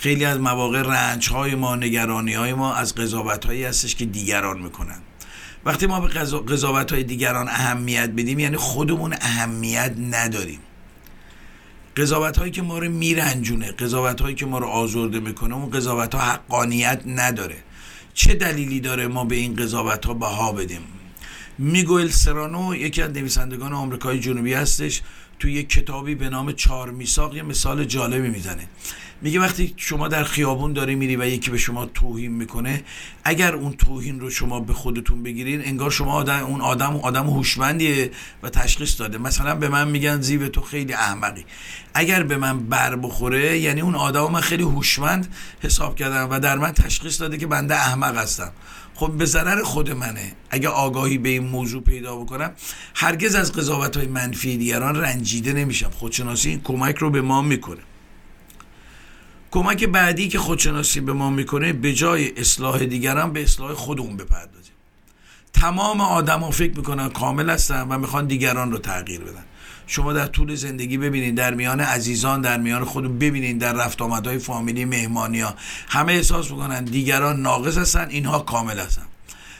خیلی 0.00 0.24
از 0.24 0.40
مواقع 0.40 0.82
رنج 0.82 1.28
های 1.28 1.54
ما 1.54 1.76
نگرانی 1.76 2.34
های 2.34 2.52
ما 2.52 2.74
از 2.74 2.94
قضاوت 2.94 3.46
هایی 3.46 3.64
هستش 3.64 3.94
که 3.94 4.04
دیگران 4.04 4.58
می‌کنن. 4.58 4.98
وقتی 5.64 5.86
ما 5.86 6.00
به 6.00 6.08
قضاوت 6.48 6.92
های 6.92 7.02
دیگران 7.02 7.48
اهمیت 7.48 8.10
بدیم 8.10 8.38
یعنی 8.38 8.56
خودمون 8.56 9.14
اهمیت 9.20 9.94
نداریم. 10.10 10.58
قضاوت 11.96 12.38
هایی 12.38 12.52
که 12.52 12.62
ما 12.62 12.78
رو 12.78 12.90
میرنجونه 12.90 13.72
قضاوت 13.72 14.20
هایی 14.20 14.34
که 14.34 14.46
ما 14.46 14.58
رو 14.58 14.66
آزرده 14.66 15.20
می‌کنه 15.20 15.54
اون 15.54 15.70
قضاوت 15.70 16.14
ها 16.14 16.20
حقانیت 16.20 17.02
نداره. 17.06 17.56
چه 18.14 18.34
دلیلی 18.34 18.80
داره 18.80 19.06
ما 19.06 19.24
به 19.24 19.36
این 19.36 19.56
قضاوت 19.56 20.06
ها 20.06 20.14
بها 20.14 20.52
بدیم؟ 20.52 20.80
میگوئل 21.58 22.08
سرانو 22.08 22.74
یکی 22.74 23.02
از 23.02 23.10
نویسندگان 23.10 23.72
آمریکای 23.72 24.20
جنوبی 24.20 24.54
هستش 24.54 25.02
توی 25.38 25.52
یک 25.52 25.68
کتابی 25.68 26.14
به 26.14 26.28
نام 26.28 26.52
چهار 26.52 26.90
میساق 26.90 27.36
یه 27.36 27.42
مثال 27.42 27.84
جالبی 27.84 28.28
می‌زنه. 28.28 28.68
میگه 29.22 29.40
وقتی 29.40 29.74
شما 29.76 30.08
در 30.08 30.24
خیابون 30.24 30.72
داری 30.72 30.94
میری 30.94 31.16
و 31.16 31.26
یکی 31.26 31.50
به 31.50 31.58
شما 31.58 31.86
توهین 31.86 32.32
می‌کنه 32.32 32.82
اگر 33.24 33.54
اون 33.54 33.72
توهین 33.72 34.20
رو 34.20 34.30
شما 34.30 34.60
به 34.60 34.72
خودتون 34.72 35.22
بگیرین 35.22 35.64
انگار 35.64 35.90
شما 35.90 36.12
آدم 36.12 36.44
اون 36.44 36.60
آدم 36.60 36.96
آدم 36.96 37.26
هوشمندیه 37.26 38.10
و 38.42 38.50
تشخیص 38.50 39.00
داده. 39.00 39.18
مثلا 39.18 39.54
به 39.54 39.68
من 39.68 39.88
میگن 39.88 40.20
زیو 40.20 40.48
تو 40.48 40.60
خیلی 40.60 40.92
احمقی. 40.92 41.44
اگر 41.94 42.22
به 42.22 42.36
من 42.36 42.58
بر 42.58 42.96
بخوره 42.96 43.58
یعنی 43.58 43.80
اون 43.80 43.94
آدم 43.94 44.30
من 44.32 44.40
خیلی 44.40 44.62
هوشمند 44.62 45.34
حساب 45.60 45.96
کردم 45.96 46.28
و 46.30 46.40
در 46.40 46.58
من 46.58 46.72
تشخیص 46.72 47.20
داده 47.20 47.38
که 47.38 47.46
بنده 47.46 47.74
احمق 47.74 48.16
هستم. 48.16 48.52
خب 48.94 49.12
به 49.18 49.24
ضرر 49.24 49.62
خود 49.62 49.90
منه. 49.90 50.32
اگه 50.50 50.68
آگاهی 50.68 51.18
به 51.18 51.28
این 51.28 51.46
موضوع 51.46 51.82
پیدا 51.82 52.16
بکنم 52.16 52.52
هرگز 52.94 53.34
از 53.34 53.52
قضاوت 53.52 53.96
های 53.96 54.06
منفی 54.06 54.56
دیگران 54.56 54.96
رنجیده 54.96 55.52
نمیشم. 55.52 55.90
خودشناسی 55.90 56.50
این 56.50 56.60
کمک 56.64 56.96
رو 56.96 57.10
به 57.10 57.20
ما 57.20 57.42
می‌کنه. 57.42 57.80
کمک 59.50 59.84
بعدی 59.84 60.28
که 60.28 60.38
خودشناسی 60.38 61.00
به 61.00 61.12
ما 61.12 61.30
می‌کنه 61.30 61.72
به 61.72 61.92
جای 61.92 62.40
اصلاح 62.40 62.84
دیگران 62.84 63.32
به 63.32 63.42
اصلاح 63.42 63.74
خودمون 63.74 64.16
بپردازیم. 64.16 64.72
تمام 65.52 66.00
آدما 66.00 66.50
فکر 66.50 66.76
می‌کنن 66.76 67.08
کامل 67.08 67.50
هستن 67.50 67.82
و 67.82 67.98
می‌خوان 67.98 68.26
دیگران 68.26 68.72
رو 68.72 68.78
تغییر 68.78 69.20
بدن. 69.20 69.44
شما 69.86 70.12
در 70.12 70.26
طول 70.26 70.54
زندگی 70.54 70.98
ببینید 70.98 71.34
در 71.34 71.54
میان 71.54 71.80
عزیزان 71.80 72.40
در 72.40 72.58
میان 72.58 72.84
خودتون 72.84 73.18
ببینید 73.18 73.58
در 73.58 73.72
رفت 73.72 74.02
آمدهای 74.02 74.38
فامیلی 74.38 74.84
مهمانی 74.84 75.40
ها 75.40 75.54
همه 75.88 76.12
احساس 76.12 76.50
می‌کنن 76.50 76.84
دیگران 76.84 77.40
ناقص 77.40 77.78
هستن 77.78 78.08
اینها 78.10 78.38
کامل 78.38 78.78
هستن. 78.78 79.02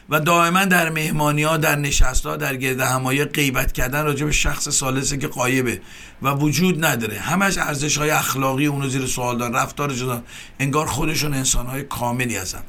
و 0.08 0.20
دائما 0.20 0.64
در 0.64 0.90
مهمانی 0.90 1.42
ها 1.42 1.56
در 1.56 1.76
نشست 1.76 2.26
ها 2.26 2.36
در 2.36 2.56
گرد 2.56 2.80
همایی 2.80 3.24
غیبت 3.24 3.72
کردن 3.72 4.04
راجع 4.04 4.26
به 4.26 4.32
شخص 4.32 4.68
سالسه 4.68 5.18
که 5.18 5.26
قایبه 5.28 5.80
و 6.22 6.30
وجود 6.30 6.84
نداره. 6.84 7.18
همش 7.18 7.58
ارزش 7.58 7.98
های 7.98 8.10
اخلاقی 8.10 8.66
اونو 8.66 8.88
زیر 8.88 9.06
سوال 9.06 9.38
دارن. 9.38 9.54
رفتار 9.54 9.92
جدا. 9.92 10.22
انگار 10.58 10.86
خودشون 10.86 11.34
انسان 11.34 11.66
های 11.66 11.82
کاملی 11.82 12.36
هستن. 12.36 12.62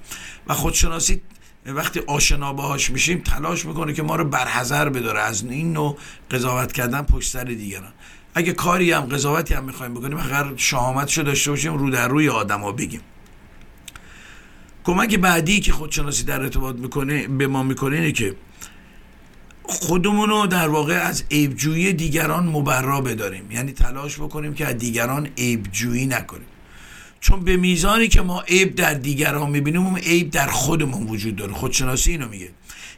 و 0.48 0.54
خودشناسی 0.54 1.22
وقتی 1.66 2.00
آشنا 2.00 2.54
باهاش 2.54 2.90
میشیم 2.90 3.20
تلاش 3.20 3.66
می‌کنه 3.66 3.94
که 3.94 4.04
ما 4.04 4.16
رو 4.16 4.24
برحضر 4.24 4.90
بداره. 4.90 5.22
از 5.22 5.44
این 5.44 5.74
نوع 5.74 5.98
قضاوت 6.32 6.72
کردن 6.72 7.02
پشت 7.02 7.32
سر 7.32 7.44
دیگران. 7.44 7.94
اگه 8.36 8.54
کاری 8.54 8.92
هم 8.92 9.02
قضاوتی 9.02 9.54
هم 9.54 9.64
می‌خوایم 9.64 9.94
بکنیم 9.94 10.18
اگر 10.18 10.46
شهامتشو 10.56 11.22
داشته 11.22 11.52
باشیم 11.52 11.78
رو 11.78 11.90
در 11.90 12.08
روی 12.08 12.30
آدما 12.30 12.72
بگیم. 12.72 13.02
کمک 14.84 15.16
بعدی 15.16 15.60
که 15.60 15.72
خودشناسی 15.72 16.24
در 16.24 16.42
ارتباط 16.42 16.76
می‌کنه 16.76 17.28
به 17.28 17.48
ما 17.48 17.64
می‌کنه 17.64 17.96
اینه 17.96 18.12
که 18.12 18.36
خودمون 19.64 20.30
رو 20.30 20.48
در 20.48 20.68
واقع 20.68 20.94
از 20.94 21.24
عیبجویی 21.32 21.94
دیگران 21.94 22.48
مبرا 22.48 23.02
بداریم. 23.02 23.52
یعنی 23.52 23.72
تلاش 23.72 24.18
بکنیم 24.18 24.54
که 24.54 24.68
از 24.68 24.78
دیگران 24.78 25.30
عیبجویی 25.38 26.06
نکنیم. 26.06 26.48
چون 27.20 27.44
به 27.44 27.58
میزانی 27.58 28.08
که 28.08 28.22
ما 28.22 28.42
عیب 28.42 28.76
در 28.76 28.94
دیگران 28.94 29.50
می‌بینیم 29.50 29.86
اون 29.86 29.98
عیب 29.98 30.30
در 30.30 30.48
خودمون 30.48 31.08
وجود 31.08 31.36
داره. 31.36 31.54
خودشناسی 31.54 32.12
اینو 32.12 32.30
میگه. 32.30 32.50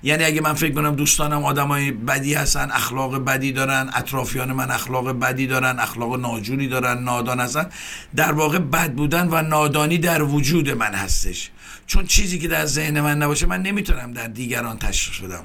یعنی 0.04 0.24
اگه 0.24 0.42
من 0.42 0.54
فکر 0.54 0.74
کنم 0.74 0.96
دوستانم 0.96 1.44
آدمای 1.44 1.92
بدی 1.92 2.34
هستن 2.34 2.72
اخلاق 2.72 3.26
بدی 3.26 3.52
دارن 3.52 3.90
اطرافیان 3.94 4.52
من 4.52 4.72
اخلاق 4.72 5.12
بدی 5.12 5.48
دارن 5.48 5.80
اخلاق 5.80 6.20
ناجوری 6.20 6.68
دارن 6.68 7.04
نادان 7.04 7.40
هستن 7.40 7.70
در 8.16 8.32
واقع 8.32 8.60
بد 8.60 8.94
بودن 8.94 9.28
و 9.28 9.42
نادانی 9.42 9.98
در 9.98 10.24
وجود 10.24 10.70
من 10.70 10.94
هستش. 10.94 11.50
چون 11.88 12.06
چیزی 12.06 12.40
که 12.40 12.48
در 12.48 12.66
ذهن 12.66 13.02
من 13.02 13.18
نباشه 13.18 13.46
من 13.46 13.62
نمی‌تونم 13.62 14.14
در 14.14 14.28
دیگران 14.28 14.80
تشخیص 14.80 15.20
بدم. 15.20 15.44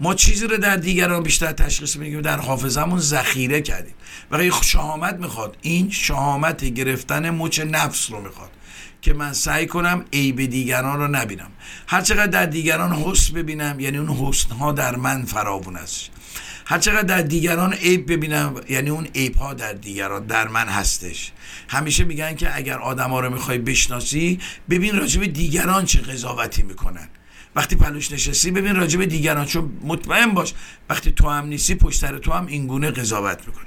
ما 0.00 0.14
چیزی 0.14 0.46
رو 0.46 0.56
در 0.56 0.76
دیگران 0.76 1.22
بیشتر 1.22 1.52
تشخیص 1.52 1.96
میدیم 1.96 2.20
در 2.20 2.38
حافظمون 2.38 2.98
ذخیره 2.98 3.60
کردیم. 3.60 3.94
و 4.30 4.50
شهامت 4.62 5.14
می‌خواد 5.14 5.56
این 5.62 5.90
شهامت 5.90 6.64
گرفتن 6.64 7.30
مچ 7.30 7.60
نفس 7.60 8.10
رو 8.10 8.20
می‌خواد. 8.20 8.50
که 9.02 9.14
من 9.14 9.32
سعی 9.32 9.66
کنم 9.66 10.04
عیب 10.12 10.44
دیگران 10.44 11.00
رو 11.00 11.08
نبینم. 11.08 11.50
هر 11.86 12.00
چقدر 12.00 12.26
در 12.26 12.46
دیگران 12.46 12.92
حسن 12.92 13.34
ببینم 13.34 13.80
یعنی 13.80 13.98
اون 13.98 14.08
حسن 14.08 14.54
ها 14.54 14.72
در 14.72 14.96
من 14.96 15.24
فراوون 15.24 15.76
است. 15.76 16.10
هر 16.66 16.78
چقدر 16.78 17.02
در 17.02 17.22
دیگران 17.22 17.72
عیب 17.72 18.12
ببینم 18.12 18.54
یعنی 18.68 18.90
اون 18.90 19.06
عیب 19.14 19.36
ها 19.36 19.54
در 19.54 19.72
دیگران 19.72 20.26
در 20.26 20.48
من 20.48 20.68
هستش. 20.68 21.32
همیشه 21.68 22.04
میگن 22.04 22.34
که 22.34 22.56
اگر 22.56 22.78
آدم 22.78 23.10
ها 23.10 23.20
رو 23.20 23.30
می‌خوای 23.30 23.58
بشناسی 23.58 24.38
ببین 24.70 24.96
راجب 24.96 25.24
دیگران 25.24 25.84
چه 25.84 26.00
قضاوتی 26.00 26.62
می‌کنن. 26.62 27.08
وقتی 27.56 27.76
پلوش 27.76 28.12
نشستی 28.12 28.50
ببین 28.50 28.76
راجب 28.76 29.04
دیگران 29.04 29.46
چون 29.46 29.72
مطمئن 29.82 30.30
باش 30.30 30.54
وقتی 30.90 31.12
تو 31.12 31.28
هم 31.28 31.46
نیستی 31.46 31.74
پشت 31.74 32.20
تو 32.20 32.32
هم 32.32 32.46
اینگونه 32.46 32.90
قضاوت 32.90 33.38
می‌کنن. 33.46 33.64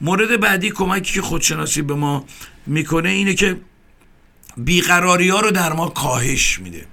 مورد 0.00 0.40
بعدی 0.40 0.70
کمکی 0.70 1.14
که 1.14 1.22
خودشناسی 1.22 1.82
به 1.82 1.94
ما 1.94 2.24
می‌کنه 2.66 3.08
اینه 3.08 3.34
که 3.34 3.56
بیقراری 4.56 5.28
ها 5.28 5.40
رو 5.40 5.50
در 5.50 5.72
ما 5.72 5.88
کاهش 5.88 6.58
میده. 6.58 6.86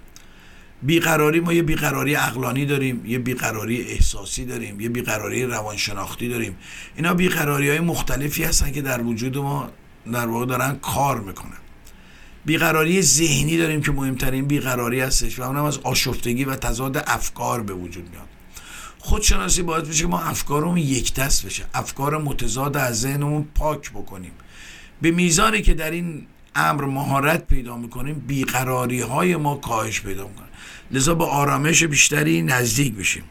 بیقراری 0.81 1.39
ما 1.39 1.53
یه 1.53 1.63
بیقراری 1.63 2.15
اقلانی 2.15 2.65
داریم 2.65 3.05
یه 3.05 3.19
بیقراری 3.19 3.81
احساسی 3.81 4.45
داریم 4.45 4.79
یه 4.79 4.89
بیقراری 4.89 5.45
روانشناختی 5.45 6.29
داریم. 6.29 6.57
اینا 6.95 7.13
بیقراری 7.13 7.69
های 7.69 7.79
مختلفی 7.79 8.43
هستن 8.43 8.71
که 8.71 8.81
در 8.81 9.01
وجود 9.01 9.37
ما 9.37 9.69
در 10.13 10.27
واقع 10.27 10.45
دارن 10.45 10.75
کار 10.81 11.19
می‌کنن. 11.19 11.57
بیقراری 12.45 13.01
ذهنی 13.01 13.57
داریم 13.57 13.81
که 13.81 13.91
مهمترین 13.91 14.45
بیقراری 14.45 14.99
هستش 14.99 15.39
و 15.39 15.43
اونم 15.43 15.63
از 15.63 15.77
آشفتگی 15.77 16.43
و 16.43 16.55
تضاد 16.55 16.97
افکار 17.07 17.63
به 17.63 17.73
وجود 17.73 18.09
میاد. 18.09 18.27
خودشناسی 18.99 19.61
باید 19.61 19.87
بشه 19.87 20.01
که 20.01 20.07
ما 20.07 20.21
افکارمون 20.21 20.77
یک 20.77 21.13
دست 21.13 21.45
بشه. 21.45 21.65
افکار 21.73 22.17
متضاد 22.17 22.77
از 22.77 23.01
ذهنمون 23.01 23.47
پاک 23.55 23.91
بکنیم. 23.91 24.31
به 25.01 25.11
میزانی 25.11 25.61
که 25.61 25.73
در 25.73 25.91
این 25.91 26.27
امر 26.55 26.85
مهارت 26.85 27.47
پیدا 27.47 27.77
می‌کنیم 27.77 28.23
بیقراری 28.27 29.01
های 29.01 29.35
ما 29.35 29.55
کاهش 29.55 30.01
پیدا 30.01 30.27
می‌کنه. 30.27 30.47
لذا 30.91 31.15
با 31.15 31.25
آرامش 31.25 31.83
بیشتری 31.83 32.41
نزدیک 32.41 32.95
بشیم. 32.95 33.23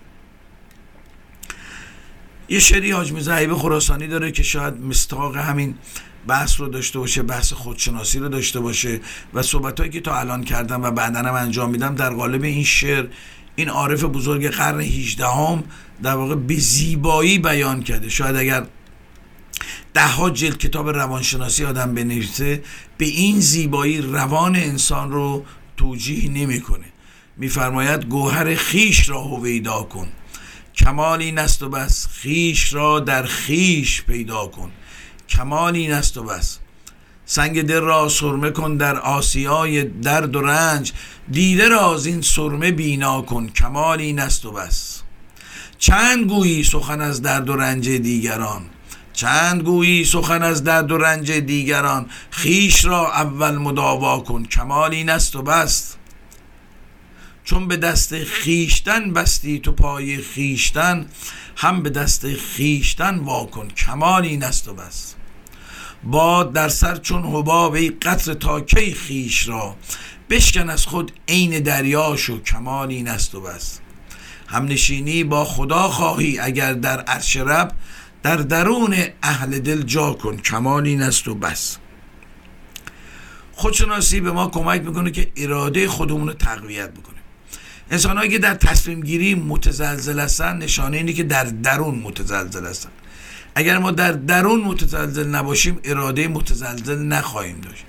یه 2.48 2.58
شری 2.58 2.90
حاج 2.90 3.20
زعیب 3.20 3.54
خراسانی 3.54 4.06
داره 4.06 4.32
که 4.32 4.42
شاید 4.42 4.80
مستاق 4.80 5.36
همین 5.36 5.74
بحث 6.26 6.60
رو 6.60 6.68
داشته 6.68 6.98
باشه 6.98 7.22
بحث 7.22 7.52
خودشناسی 7.52 8.18
رو 8.18 8.28
داشته 8.28 8.60
باشه 8.60 9.00
و 9.34 9.42
صحبت 9.42 9.90
که 9.90 10.00
تا 10.00 10.18
الان 10.18 10.44
کردم 10.44 10.82
و 10.82 10.90
بعدا 10.90 11.18
هم 11.18 11.34
انجام 11.34 11.70
میدم 11.70 11.94
در 11.94 12.10
قالب 12.10 12.42
این 12.42 12.64
شعر 12.64 13.06
این 13.56 13.68
عارف 13.68 14.04
بزرگ 14.04 14.48
قرن 14.48 14.80
18 14.80 15.26
هم 15.26 15.64
در 16.02 16.14
واقع 16.14 16.34
به 16.34 16.54
زیبایی 16.54 17.38
بیان 17.38 17.82
کرده. 17.82 18.08
شاید 18.08 18.36
اگر 18.36 18.66
ده 19.94 20.06
ها 20.06 20.30
جلد 20.30 20.58
کتاب 20.58 20.88
روانشناسی 20.88 21.64
آدم 21.64 21.94
بنویسه 21.94 22.62
به 22.98 23.04
این 23.04 23.40
زیبایی 23.40 24.00
روان 24.00 24.56
انسان 24.56 25.12
رو 25.12 25.44
توجیه 25.76 26.30
نمی‌کنه. 26.30 26.86
میفرماید 27.36 28.04
گوهر 28.04 28.54
خیش 28.54 29.08
را 29.08 29.20
هویدا 29.20 29.82
کن 29.82 30.08
کمال 30.74 31.20
این 31.20 31.38
است 31.38 31.62
و 31.62 31.68
بس 31.68 32.06
خیش 32.06 32.74
را 32.74 33.00
در 33.00 33.22
خیش 33.22 34.02
پیدا 34.02 34.46
کن. 34.46 34.70
کمال 35.28 35.74
این 35.74 35.92
است 35.92 36.16
و 36.16 36.22
بس. 36.22 36.58
سنگ 37.26 37.62
دل 37.62 37.80
را 37.80 38.08
سرمه 38.08 38.50
کن 38.50 38.76
در 38.76 38.96
آسیای 38.98 39.84
درد 39.84 40.36
و 40.36 40.40
رنج 40.40 40.92
دیده 41.30 41.68
را 41.68 41.94
از 41.94 42.06
این 42.06 42.22
سرمه 42.22 42.70
بینا 42.70 43.22
کن 43.22 43.48
کمال 43.48 44.00
این 44.00 44.18
است 44.18 44.46
و 44.46 44.52
بس. 44.52 45.02
چند 45.78 46.28
گویی 46.28 46.64
سخن 46.64 47.00
از 47.00 47.22
درد 47.22 47.50
و 47.50 47.56
رنج 47.56 47.88
دیگران؟ 47.88 48.62
چند 49.12 49.62
گویی 49.62 50.04
سخن 50.04 50.42
از 50.42 50.64
درد 50.64 50.92
و 50.92 50.98
رنج 50.98 51.32
دیگران 51.32 52.06
خیش 52.30 52.84
را 52.84 53.12
اول 53.12 53.56
مداوا 53.56 54.20
کن 54.20 54.44
کمال 54.44 54.90
این 54.90 55.10
است 55.10 55.36
و 55.36 55.42
بس. 55.42 55.96
چون 57.44 57.68
به 57.68 57.76
دست 57.76 58.24
خیشتن 58.24 59.12
بستی 59.12 59.58
تو 59.58 59.72
پای 59.72 60.18
خیشتن 60.18 61.06
هم 61.56 61.82
به 61.82 61.90
دست 61.90 62.34
خیشتن 62.34 63.18
واکن 63.18 63.68
کمال 63.68 64.22
این 64.22 64.44
است 64.44 64.68
و 64.68 64.74
بس. 64.74 65.14
باد 66.04 66.52
در 66.52 66.68
سر 66.68 66.96
چون 66.96 67.24
حباب 67.24 67.72
ای 67.72 67.88
قطر 67.88 68.34
تا 68.34 68.60
کی 68.60 68.94
خیش 68.94 69.48
را؟ 69.48 69.76
بشکن 70.30 70.70
از 70.70 70.86
خود 70.86 71.12
عین 71.28 71.58
دریاش 71.58 72.30
و 72.30 72.42
کمال 72.42 72.88
این 72.88 73.08
است 73.08 73.34
و 73.34 73.40
بس. 73.40 73.78
هم 74.48 74.64
نشینی 74.64 75.24
با 75.24 75.44
خدا 75.44 75.88
خواهی 75.88 76.38
اگر 76.38 76.72
در 76.72 77.00
عرش 77.00 77.36
رب 77.36 77.72
در 78.22 78.36
درون 78.36 78.96
اهل 79.22 79.58
دل 79.58 79.82
جا 79.82 80.12
کن 80.12 80.36
کمال 80.36 80.86
این 80.86 81.02
است 81.02 81.28
و 81.28 81.34
بس. 81.34 81.76
خودشناسی 83.52 84.20
به 84.20 84.32
ما 84.32 84.48
کمک 84.48 84.82
می‌کنه 84.82 85.10
که 85.10 85.32
اراده 85.36 85.88
خودمون 85.88 86.28
رو 86.28 86.34
تقویت 86.34 86.90
بکنیم. 86.90 87.22
انسان 87.90 88.28
که 88.28 88.38
در 88.38 88.54
تصمیم 88.54 89.00
گیری 89.00 89.34
متزلزل 89.34 90.20
هستن 90.20 90.56
نشانه 90.56 90.96
اینه 90.96 91.12
که 91.12 91.22
در 91.22 91.44
درون 91.44 91.94
متزلزل 91.94 92.66
هستن. 92.66 92.90
اگر 93.54 93.78
ما 93.78 93.90
در 93.90 94.12
درون 94.12 94.60
متزلزل 94.60 95.28
نباشیم 95.28 95.80
اراده 95.84 96.28
متزلزل 96.28 96.98
نخواهیم 96.98 97.60
داشت. 97.60 97.84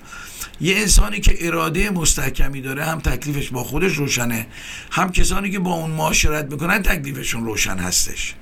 یه 0.60 0.76
انسانی 0.76 1.20
که 1.20 1.46
اراده 1.46 1.90
مستحکمی 1.90 2.60
داره 2.60 2.84
هم 2.84 3.00
تکلیفش 3.00 3.50
با 3.50 3.64
خودش 3.64 3.92
روشنه 3.96 4.46
هم 4.90 5.12
کسانی 5.12 5.50
که 5.50 5.58
با 5.58 5.72
اون 5.72 5.90
معاشرت 5.90 6.52
می‌کنن 6.52 6.82
تکلیفشون 6.82 7.44
روشن 7.44 7.78
هستش. 7.78 8.34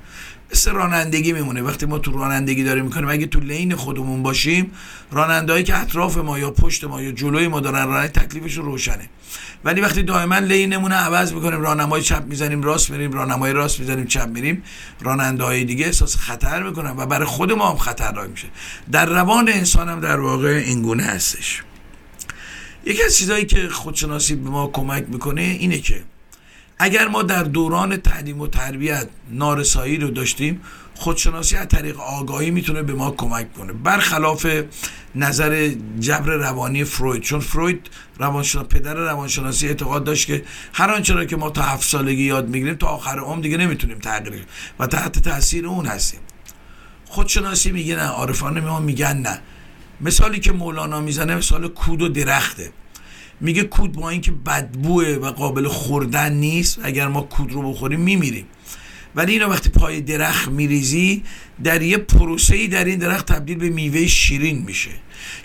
مثل 0.53 0.71
رانندگی 0.71 1.33
میمونه. 1.33 1.63
وقتی 1.63 1.87
ما 1.87 1.99
تو 1.99 2.19
رانندگی 2.19 2.65
داریم 2.65 2.85
می‌کنیم 2.85 3.09
اگه 3.09 3.27
تو 3.27 3.41
لین 3.41 3.77
خودمون 3.77 4.23
باشیم 4.23 4.71
رانندهایی 5.11 5.65
که 5.65 5.79
اطراف 5.79 6.17
ما 6.17 6.39
یا 6.39 6.51
پشت 6.51 6.85
ما 6.85 7.03
یا 7.03 7.13
جلوی 7.13 7.49
ما 7.49 7.61
دارن 7.61 7.87
رانندگی 7.87 8.21
تکلیفشون 8.21 8.65
روشنه. 8.65 9.09
ولی 9.65 9.81
وقتی 9.81 10.03
دائما 10.03 10.39
لینمون 10.39 10.93
عوض 10.93 11.33
می‌کنیم 11.33 11.61
راهنمای 11.61 12.03
چپ 12.03 12.25
می‌زنیم 12.27 12.63
راست 12.63 12.91
میریم 12.91 13.13
راهنمای 13.13 13.53
راست 13.53 13.81
می‌زنیم 13.81 14.07
چپ 14.07 14.29
میریم 14.29 14.63
راننده 15.01 15.45
های 15.45 15.65
دیگه 15.65 15.87
احساس 15.87 16.17
خطر 16.17 16.63
می‌کنن 16.63 16.91
و 16.97 17.07
برای 17.07 17.27
خود 17.27 17.53
ما 17.53 17.71
هم 17.71 17.77
خطرناک 17.77 18.31
میشه. 18.31 18.49
در 18.93 19.07
روان 19.07 19.49
انسان 19.49 19.89
هم 19.89 20.01
در 20.01 20.21
واقع 20.21 20.63
اینگونه 20.67 21.03
هستش. 21.03 21.63
یکی 22.85 23.03
از 23.03 23.17
چیزهایی 23.17 23.47
که 23.47 23.69
خودشناسی 23.69 24.35
به 24.35 24.51
ما 24.51 24.67
کمک 24.67 25.05
می‌کنه 25.09 25.43
اینه 25.43 25.79
که 25.79 26.03
اگر 26.85 27.09
ما 27.09 27.23
در 27.23 27.43
دوران 27.43 27.97
تعلیم 27.97 28.41
و 28.41 28.47
تربیت 28.47 29.09
نارسایی 29.31 29.97
رو 29.99 30.11
داشتیم 30.11 30.61
خودشناسی 30.95 31.57
از 31.57 31.69
طریق 31.69 32.01
آگاهی 32.01 32.51
می‌تونه 32.51 32.83
به 32.83 32.93
ما 32.93 33.11
کمک 33.11 33.55
کنه. 33.55 33.73
برخلاف 33.73 34.47
نظر 35.15 35.75
جبر 36.01 36.33
روانی 36.33 36.85
فروید 36.85 37.23
چون 37.23 37.41
فروید 37.41 37.91
روانشناس 38.19 38.67
پدر 38.67 38.95
روانشناسی 38.95 39.69
اعتقاد 39.69 40.05
داشت 40.05 40.27
که 40.27 40.45
هر 40.73 40.91
آنچه 40.91 41.15
را 41.15 41.25
که 41.25 41.37
ما 41.37 41.51
تا 41.51 41.63
هفت 41.63 41.89
سالگی 41.89 42.23
یاد 42.23 42.49
می‌گیریم 42.49 42.75
تا 42.75 42.87
آخر 42.87 43.19
عمر 43.19 43.43
دیگه 43.43 43.57
نمی‌تونیم 43.57 43.99
تغییر 43.99 44.47
و 44.79 44.87
تحت 44.87 45.19
تاثیر 45.19 45.67
اون 45.67 45.87
هستیم. 45.87 46.21
خودشناسی 47.07 47.73
میگه 47.73 47.97
نه 47.97 48.03
عارفان 48.03 48.61
ما 48.61 48.81
میگن 48.81 49.17
نه. 49.17 49.39
مثالی 50.01 50.41
که 50.41 50.53
مولانا 50.53 51.01
می‌زنه 51.01 51.35
مثال 51.35 51.69
کود 51.69 52.03
و 52.03 52.09
درخته. 52.09 52.73
میگه 53.43 53.63
کود 53.63 53.93
با 53.93 54.11
اینکه 54.11 54.31
بدبوه 54.31 55.07
و 55.07 55.31
قابل 55.31 55.69
خوردن 55.69 56.33
نیست 56.33 56.81
اگر 56.83 57.09
ما 57.09 57.21
کود 57.21 57.53
رو 57.53 57.73
بخوریم 57.73 58.01
میمیریم. 58.01 58.47
ولی 59.15 59.33
اینو 59.33 59.47
وقتی 59.47 59.69
پای 59.69 60.01
درخت 60.01 60.49
میریزی 60.49 61.23
در 61.65 61.83
یه 61.83 61.97
پروسه 61.97 62.57
ای 62.57 62.69
در 62.69 62.85
این 62.85 62.99
درخت 62.99 63.33
تبدیل 63.33 63.59
به 63.59 63.69
میوه 63.69 64.07
شیرین 64.07 64.63
میشه. 64.63 64.91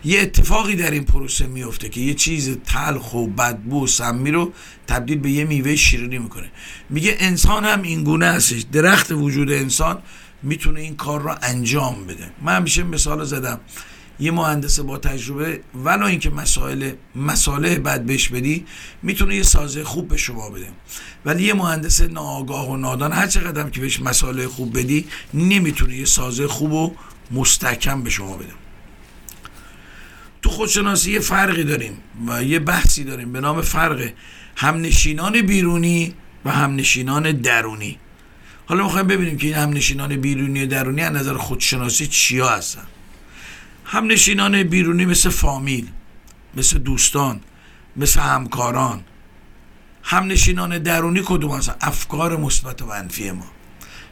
یه 0.05 0.21
اتفاقی 0.21 0.75
در 0.75 0.91
این 0.91 1.03
پروسه 1.03 1.47
میفته 1.47 1.89
که 1.89 2.01
یه 2.01 2.13
چیز 2.13 2.57
تلخ 2.65 3.13
و 3.13 3.27
بدبو 3.27 3.83
و 3.83 3.87
سمی 3.87 4.31
رو 4.31 4.53
تبدیل 4.87 5.17
به 5.17 5.31
یه 5.31 5.45
میوه 5.45 5.75
شیرینی 5.75 6.17
می‌کنه. 6.17 6.51
میگه 6.89 7.15
انسان 7.19 7.65
هم 7.65 7.81
این 7.81 8.03
گونه 8.03 8.25
هستش 8.25 8.61
درخت 8.71 9.11
وجود 9.11 9.51
انسان 9.51 10.01
می‌تونه 10.43 10.79
این 10.79 10.95
کار 10.95 11.21
رو 11.21 11.35
انجام 11.41 12.05
بده. 12.07 12.31
من 12.41 12.55
همیشه 12.55 12.83
مثال 12.83 13.25
زدم. 13.25 13.59
یه 14.19 14.31
مهندس 14.31 14.79
با 14.79 14.97
تجربه 14.97 15.61
ولا 15.75 16.07
اینکه 16.07 16.29
مسائل 16.29 16.91
مساله 17.15 17.79
بد 17.79 18.01
بهش 18.01 18.29
بدی 18.29 18.65
می‌تونه 19.03 19.35
یه 19.35 19.43
سازه 19.43 19.83
خوب 19.83 20.07
به 20.07 20.17
شما 20.17 20.49
بده. 20.49 20.67
ولی 21.25 21.43
یه 21.43 21.53
مهندس 21.53 22.01
ناآگاه 22.01 22.69
و 22.69 22.77
نادان 22.77 23.11
هر 23.11 23.27
چقدر 23.27 23.69
که 23.69 23.81
بهش 23.81 24.01
مسائل 24.01 24.47
خوب 24.47 24.77
بدی 24.77 25.05
نمی‌تونه 25.33 25.95
یه 25.95 26.05
سازه 26.05 26.47
خوب 26.47 26.71
و 26.71 26.95
مستحکم 27.31 28.03
به 28.03 28.09
شما 28.09 28.37
بده. 28.37 28.53
تو 30.41 30.49
خودشناسی 30.49 31.11
یه 31.11 31.19
فرقی 31.19 31.63
داریم 31.63 31.97
و 32.27 32.43
یه 32.43 32.59
بحثی 32.59 33.03
داریم 33.03 33.31
به 33.31 33.41
نام 33.41 33.61
فرق 33.61 34.09
همنشینان 34.55 35.41
بیرونی 35.41 36.13
و 36.45 36.51
همنشینان 36.51 37.31
درونی. 37.31 37.97
حالا 38.65 38.83
می‌خوایم 38.83 39.07
ببینیم 39.07 39.37
که 39.37 39.47
این 39.47 39.55
همنشینان 39.55 40.15
بیرونی 40.15 40.63
و 40.63 40.67
درونی 40.67 41.01
از 41.01 41.13
نظر 41.13 41.37
خودشناسی 41.37 42.07
چیا 42.07 42.49
هستن. 42.49 42.83
همنشینان 43.89 44.63
بیرونی 44.63 45.05
مثل 45.05 45.29
فامیل 45.29 45.87
مثل 46.57 46.77
دوستان 46.79 47.39
مثل 47.95 48.19
همکاران. 48.19 49.03
همنشینان 50.03 50.77
درونی 50.77 51.21
کدوم 51.25 51.51
هستن؟ 51.51 51.75
افکار 51.81 52.37
مثبت 52.37 52.81
و 52.81 52.85
منفی 52.85 53.31
ما. 53.31 53.45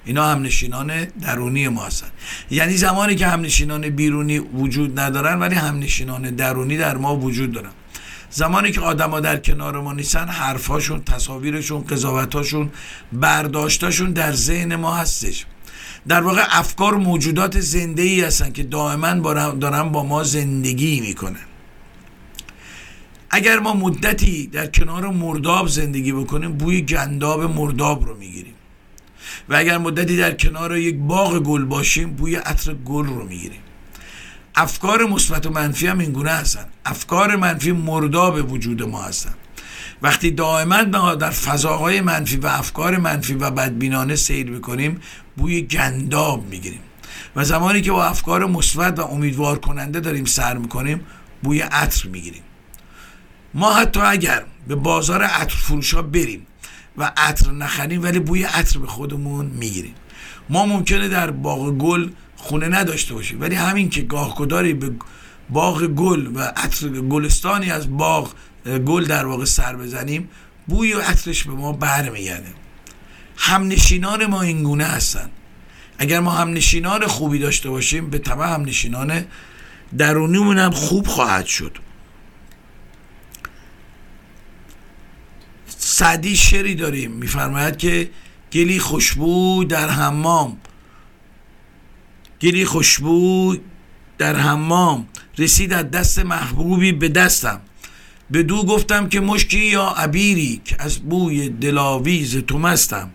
اینا 0.05 0.25
همنشینان 0.27 1.05
درونی 1.05 1.67
ما 1.67 1.85
هستن. 1.85 2.07
یعنی 2.51 2.77
زمانی 2.77 3.15
که 3.15 3.27
همنشینان 3.27 3.89
بیرونی 3.89 4.39
وجود 4.39 4.99
ندارن 4.99 5.39
ولی 5.39 5.55
همنشینان 5.55 6.35
درونی 6.35 6.77
در 6.77 6.97
ما 6.97 7.15
وجود 7.15 7.51
دارن. 7.51 7.71
زمانی 8.29 8.71
که 8.71 8.81
آدما 8.81 9.19
در 9.19 9.37
کنار 9.37 9.81
ما 9.81 9.93
نیستن 9.93 10.27
حرفاشون 10.27 11.03
تصاویرشون 11.03 11.83
قضاوتاشون 11.83 12.71
برداشتاشون 13.13 14.11
در 14.11 14.31
ذهن 14.31 14.75
ما 14.75 14.95
هستش. 14.95 15.45
در 16.07 16.21
واقع 16.21 16.43
افکار 16.49 16.95
موجودات 16.95 17.59
زنده 17.59 18.01
ای 18.01 18.21
هستن 18.21 18.51
که 18.51 18.63
دائما 18.63 19.13
دارن 19.51 19.91
با 19.91 20.03
ما 20.03 20.23
زندگی 20.23 21.01
می‌کنن. 21.01 21.45
اگر 23.29 23.59
ما 23.59 23.73
مدتی 23.73 24.47
در 24.47 24.67
کنار 24.67 25.07
مرداب 25.07 25.67
زندگی 25.67 26.11
بکنیم 26.11 26.51
بوی 26.51 26.81
گنداب 26.81 27.43
مرداب 27.43 28.05
رو 28.05 28.17
می‌گیریم. 28.17 28.53
و 29.49 29.55
اگر 29.55 29.77
مدتی 29.77 30.17
در 30.17 30.31
کنار 30.31 30.77
یک 30.77 30.95
باغ 30.95 31.39
گل 31.39 31.65
باشیم 31.65 32.09
بوی 32.09 32.35
عطر 32.35 32.73
گل 32.73 33.05
رو 33.05 33.25
می‌گیریم. 33.25 33.61
افکار 34.55 35.05
مثبت 35.05 35.45
و 35.45 35.49
منفی 35.49 35.87
هم 35.87 35.99
اینگونه 35.99 36.31
هستن. 36.31 36.65
افکار 36.85 37.35
منفی 37.35 37.71
مرداب 37.71 38.51
وجود 38.51 38.83
ما 38.83 39.01
هستن. 39.01 39.33
وقتی 40.01 40.31
دائما 40.31 40.83
در 40.83 41.29
فضاهای 41.29 42.01
منفی 42.01 42.37
و 42.37 42.47
افکار 42.47 42.97
منفی 42.97 43.33
و 43.33 43.51
بدبینانه 43.51 44.15
سیر 44.15 44.49
می‌کنیم 44.49 45.01
بوی 45.37 45.61
گنداب 45.61 46.45
می‌گیریم. 46.49 46.81
و 47.35 47.43
زمانی 47.43 47.81
که 47.81 47.91
با 47.91 48.05
افکار 48.05 48.45
مثبت 48.45 48.99
و 48.99 49.01
امیدوار 49.01 49.59
کننده 49.59 49.99
داریم 49.99 50.25
سر 50.25 50.57
می‌کنیم 50.57 51.01
بوی 51.43 51.59
عطر 51.59 52.07
می‌گیریم. 52.07 52.43
ما 53.53 53.73
حتی 53.73 53.99
اگر 53.99 54.43
به 54.67 54.75
بازار 54.75 55.23
عطر 55.23 55.55
فروش 55.55 55.93
ها 55.93 56.01
بریم 56.01 56.47
و 56.97 57.11
عطر 57.17 57.51
نخریم 57.51 58.03
ولی 58.03 58.19
بوی 58.19 58.43
عطر 58.43 58.79
به 58.79 58.87
خودمون 58.87 59.45
می‌گیریم. 59.45 59.95
ما 60.49 60.65
ممکنه 60.65 61.07
در 61.07 61.31
باغ 61.31 61.71
گل 61.71 62.09
خونه 62.35 62.67
نداشته 62.67 63.13
باشیم 63.13 63.41
ولی 63.41 63.55
همین 63.55 63.89
که 63.89 64.01
گاهگداری 64.01 64.73
به 64.73 64.91
باغ 65.49 65.83
گل 65.83 66.27
و 66.35 66.39
عطر 66.39 66.87
گلستانی 66.87 67.71
از 67.71 67.97
باغ 67.97 68.33
گل 68.65 69.05
در 69.05 69.25
واقع 69.25 69.45
سر 69.45 69.75
بزنیم 69.75 70.29
بوی 70.67 70.93
و 70.93 71.01
عطرش 71.01 71.43
به 71.43 71.53
ما 71.53 71.71
برمیگرده. 71.71 72.53
همنشینان 73.37 74.25
ما 74.25 74.41
این 74.41 74.63
گونه 74.63 74.85
هستن. 74.85 75.29
اگر 75.97 76.19
ما 76.19 76.31
همنشینان 76.31 77.07
خوبی 77.07 77.39
داشته 77.39 77.69
باشیم 77.69 78.09
به 78.09 78.17
طبع 78.17 78.53
همنشینان 78.53 79.25
درونیمون 79.97 80.57
هم 80.57 80.71
خوب 80.71 81.07
خواهد 81.07 81.45
شد. 81.45 81.77
سعدی 85.67 86.35
شری 86.35 86.75
داریم. 86.75 87.11
میفرماید 87.11 87.77
که 87.77 88.09
گلی 88.51 88.79
خوشبو 88.79 89.63
در 89.63 89.89
حمام. 89.89 90.57
گلی 92.41 92.65
خوشبو 92.65 93.55
در 94.17 94.35
حمام. 94.35 95.07
رسید 95.37 95.73
از 95.73 95.91
دست 95.91 96.19
محبوبی 96.19 96.91
به 96.91 97.09
دستم. 97.09 97.61
به 98.31 98.43
دو 98.43 98.63
گفتم 98.65 99.09
که 99.09 99.19
مشکی 99.19 99.59
یا 99.59 99.83
عبیری 99.83 100.61
که 100.65 100.75
از 100.79 100.99
بوی 100.99 101.49
دلاویز 101.49 102.37
تو 102.37 102.57
مستم. 102.59 103.11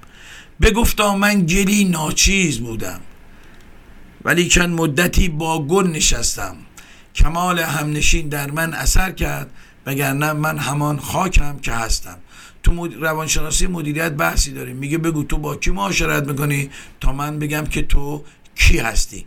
بگفتا 0.62 1.16
من 1.16 1.46
گلی 1.46 1.85
ناچیز 1.85 2.59
بودم. 2.59 3.01
ولی 4.25 4.49
چند 4.49 4.70
مدتی 4.70 5.29
با 5.29 5.66
گل 5.66 5.87
نشستم. 5.87 6.57
کمال 7.14 7.59
همنشین 7.59 8.29
در 8.29 8.51
من 8.51 8.75
اثر 8.75 9.11
کرد 9.11 9.51
وگرنه 9.87 10.33
من 10.33 10.59
همان 10.59 10.99
خاکم 10.99 11.59
که 11.59 11.73
هستم. 11.73 12.18
تو 12.62 12.73
مد... 12.73 12.94
روانشناسی 12.94 13.66
مدیریت 13.66 14.12
بحثی 14.12 14.53
داریم 14.53 14.77
میگه 14.77 14.99
بگو 14.99 15.25
تو 15.25 15.37
با 15.38 15.57
کی 15.57 15.70
معاشرت 15.70 16.29
می‌کنی؟ 16.29 16.70
تا 17.01 17.12
من 17.12 17.38
بگم 17.38 17.64
که 17.64 17.83
تو 17.83 18.25
کی 18.55 18.79
هستی. 18.79 19.27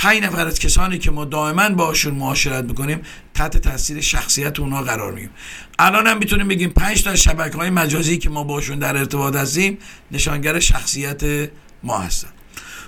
پنج 0.00 0.22
نفر 0.22 0.46
از 0.46 0.58
کسانی 0.58 0.98
که 0.98 1.10
ما 1.10 1.24
دائما 1.24 1.68
باشون 1.68 2.14
معاشرت 2.14 2.64
می‌کنیم 2.64 3.02
تحت 3.34 3.56
تاثیر 3.56 4.00
شخصیت 4.00 4.60
اونها 4.60 4.82
قرار 4.82 5.12
میگیم 5.12 5.30
الان 5.78 6.06
هم 6.06 6.18
می‌تونیم 6.18 6.48
بگیم 6.48 6.70
پنج 6.70 7.04
تا 7.04 7.16
شبکه 7.16 7.56
های 7.56 7.70
مجازی 7.70 8.18
که 8.18 8.30
ما 8.30 8.44
باشون 8.44 8.78
در 8.78 8.96
ارتباط 8.96 9.36
هستیم 9.36 9.78
نشانگر 10.10 10.60
شخصیت 10.60 11.50
ما 11.82 11.98
هستن. 11.98 12.28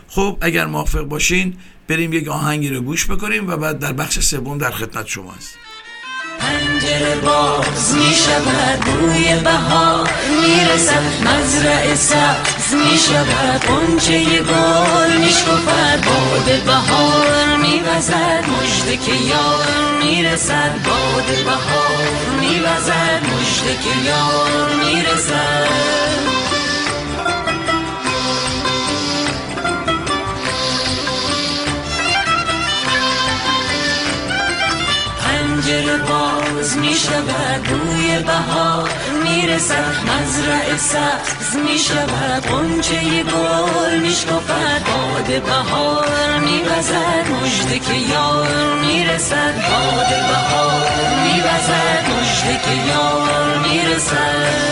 خب 0.08 0.38
اگر 0.40 0.66
موافق 0.66 1.00
باشین 1.00 1.56
بریم 1.88 2.12
یک 2.12 2.28
آهنگی 2.28 2.68
رو 2.68 2.80
گوش 2.80 3.06
بکنیم 3.06 3.48
و 3.48 3.56
بعد 3.56 3.78
در 3.78 3.92
بخش 3.92 4.18
سوم 4.18 4.58
در 4.58 4.70
خدمت 4.70 5.06
شما 5.06 5.32
هست 5.32 5.54
پنجره 6.42 7.14
باز 7.14 7.94
می 7.94 8.14
شود 8.14 8.80
بوی 8.80 9.34
بهار 9.34 10.08
می 10.42 10.64
رسد 10.74 11.02
مزرع 11.26 11.94
سبز 11.94 12.74
می 12.74 12.98
شود 12.98 13.60
قنچه 13.60 14.24
گل 14.40 15.16
می 15.16 15.30
شکفد 15.30 16.04
باد 16.06 16.62
بهار 16.66 17.56
می 17.56 17.80
وزد 17.80 18.44
مجده 18.48 18.96
که 18.96 19.12
یار 19.12 19.66
می 20.02 20.22
رسد 20.22 20.72
باد 20.84 21.44
بهار 21.44 22.38
می 22.40 22.60
وزد 22.60 23.22
مجده 23.22 23.78
که 23.82 24.08
یار 24.08 24.74
می 24.74 25.02
رسد 25.02 26.51
پنجره 35.72 35.96
باز 35.96 36.76
می 36.76 36.94
شود 36.94 37.62
بوی 37.62 38.18
بهار 38.18 38.90
می 39.24 39.46
رسد 39.46 39.94
مزرع 40.06 40.76
سبز 40.76 41.56
می 41.56 41.78
شود 41.78 42.46
قنچه 42.46 43.22
گل 43.22 43.98
می 43.98 44.10
شکفد. 44.10 44.82
باد 44.86 45.42
بهار 45.42 46.38
می 46.38 46.62
وزد 46.62 47.26
مجده 47.42 47.78
که 47.78 47.94
یار 47.94 48.74
می 48.80 49.04
رسد. 49.04 49.54
باد 49.54 50.08
بهار 50.08 50.88
می 51.24 51.40
وزد 51.40 52.04
مجده 52.10 52.60
که 52.64 52.92
یار 52.92 53.58
می 53.58 53.94
رسد. 53.94 54.71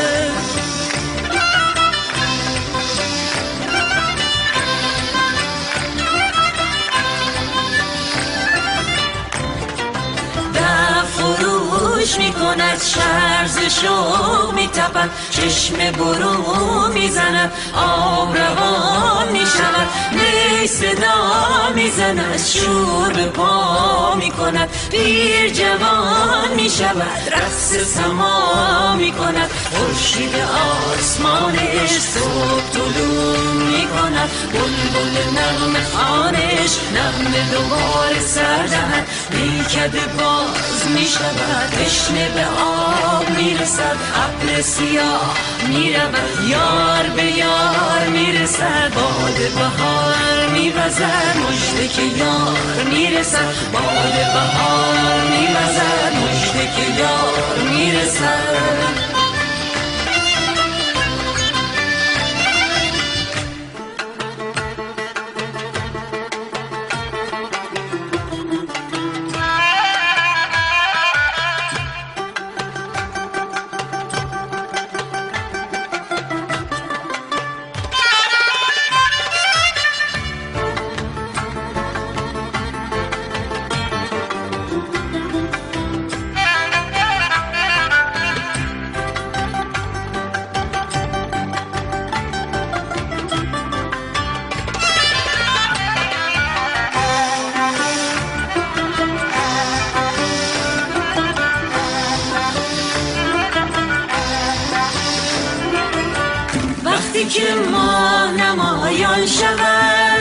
فروش 12.51 12.57
می 12.57 12.57
کند 12.57 12.83
شرز 12.83 13.81
شوق 13.81 14.55
می 14.55 14.69
تپد 14.69 15.11
چشم 15.31 15.77
برو 15.91 16.89
می 16.95 17.09
زند 17.09 17.53
آب 17.75 18.37
روان 18.37 19.33
می 19.33 19.39
شود 19.47 19.89
نی 20.13 20.67
صدا 20.67 21.73
می 21.75 21.91
زند 21.91 22.39
شور 22.39 23.13
به 23.13 23.27
پا 23.27 24.15
می 24.15 24.31
کند 24.31 24.69
پیر 24.91 25.51
جوان 25.51 26.55
می 26.57 26.71
شود 26.71 27.33
رقص 27.33 27.95
سما 27.95 28.95
می 28.97 29.13
کند 29.13 29.51
خورشید 29.73 30.35
آسمانش 30.99 31.91
صبح 31.91 32.60
طلوع 32.73 33.53
می 33.53 33.87
کند 33.87 34.31
بلبل 34.53 35.17
نغم 35.39 35.75
خانش 35.95 36.73
نغم 36.95 37.33
دوباره 37.53 38.21
سردهد 38.21 39.07
باز 40.19 40.87
می 40.95 41.07
شود 41.07 41.71
تشنه 41.71 42.29
به 42.29 42.45
آب 42.47 43.31
می 43.31 43.55
رسد 43.55 43.97
ابر 44.15 44.63
سیاه 44.63 45.37
می 45.69 45.97
یار 46.49 47.07
به 47.17 47.25
یار 47.25 48.09
می 48.13 48.33
رسد 48.33 48.95
باد 48.95 49.53
بهار 49.55 50.47
می 50.53 50.71
وزد 50.71 51.37
مجده 51.37 51.89
که 51.89 52.03
یار 52.03 52.85
می 52.91 53.07
رسد 53.07 53.55
باد 53.73 54.15
بهار 54.35 55.21
می 55.31 55.47
وزد 55.47 56.13
مجده 56.17 56.73
که 56.77 57.01
یار 57.01 57.71
می 57.71 57.93
رسد 57.93 59.20
که 107.31 107.55
ما 107.73 108.27
نمایان 108.27 109.27
شود. 109.27 110.21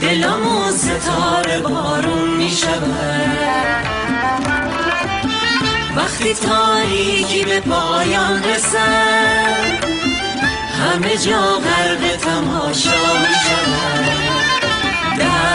دلمون 0.00 0.72
ستاره 0.72 1.60
بارون 1.60 2.30
می 2.30 2.50
شود. 2.50 3.88
وقتی 5.96 6.34
تاریکی 6.34 7.44
به 7.44 7.60
پایان 7.60 8.44
رسد 8.44 9.84
همه 10.78 11.16
جا 11.16 11.40
غرق 11.40 12.16
تماشا 12.16 12.90
می 13.20 13.34
شود. 13.44 14.28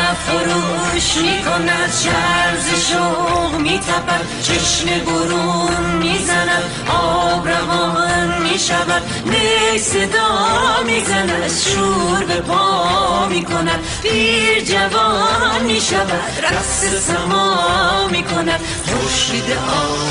فروش 0.03 1.17
می 1.17 1.43
کند 1.43 1.91
شرز 2.03 2.89
شوق 2.89 3.59
می 3.59 3.79
تپد 3.79 4.21
چشم 4.43 4.85
برون 5.05 5.95
می 5.99 6.17
زند 6.17 6.63
آب 6.89 7.47
روان 7.47 8.41
می 8.41 8.59
شود 8.59 9.01
نی 9.25 9.79
صدا 9.79 10.83
می 10.85 11.05
زند 11.05 11.51
شور 11.65 12.23
به 12.25 12.41
پا 12.41 13.27
می 13.27 13.45
کند 13.45 13.79
پیر 14.03 14.63
جوان 14.63 15.61
می 15.65 15.81
شود 15.81 16.43
رقص 16.43 16.83
سما 17.07 18.07
می 18.11 18.23
کند 18.23 18.59
خورشید 18.85 19.57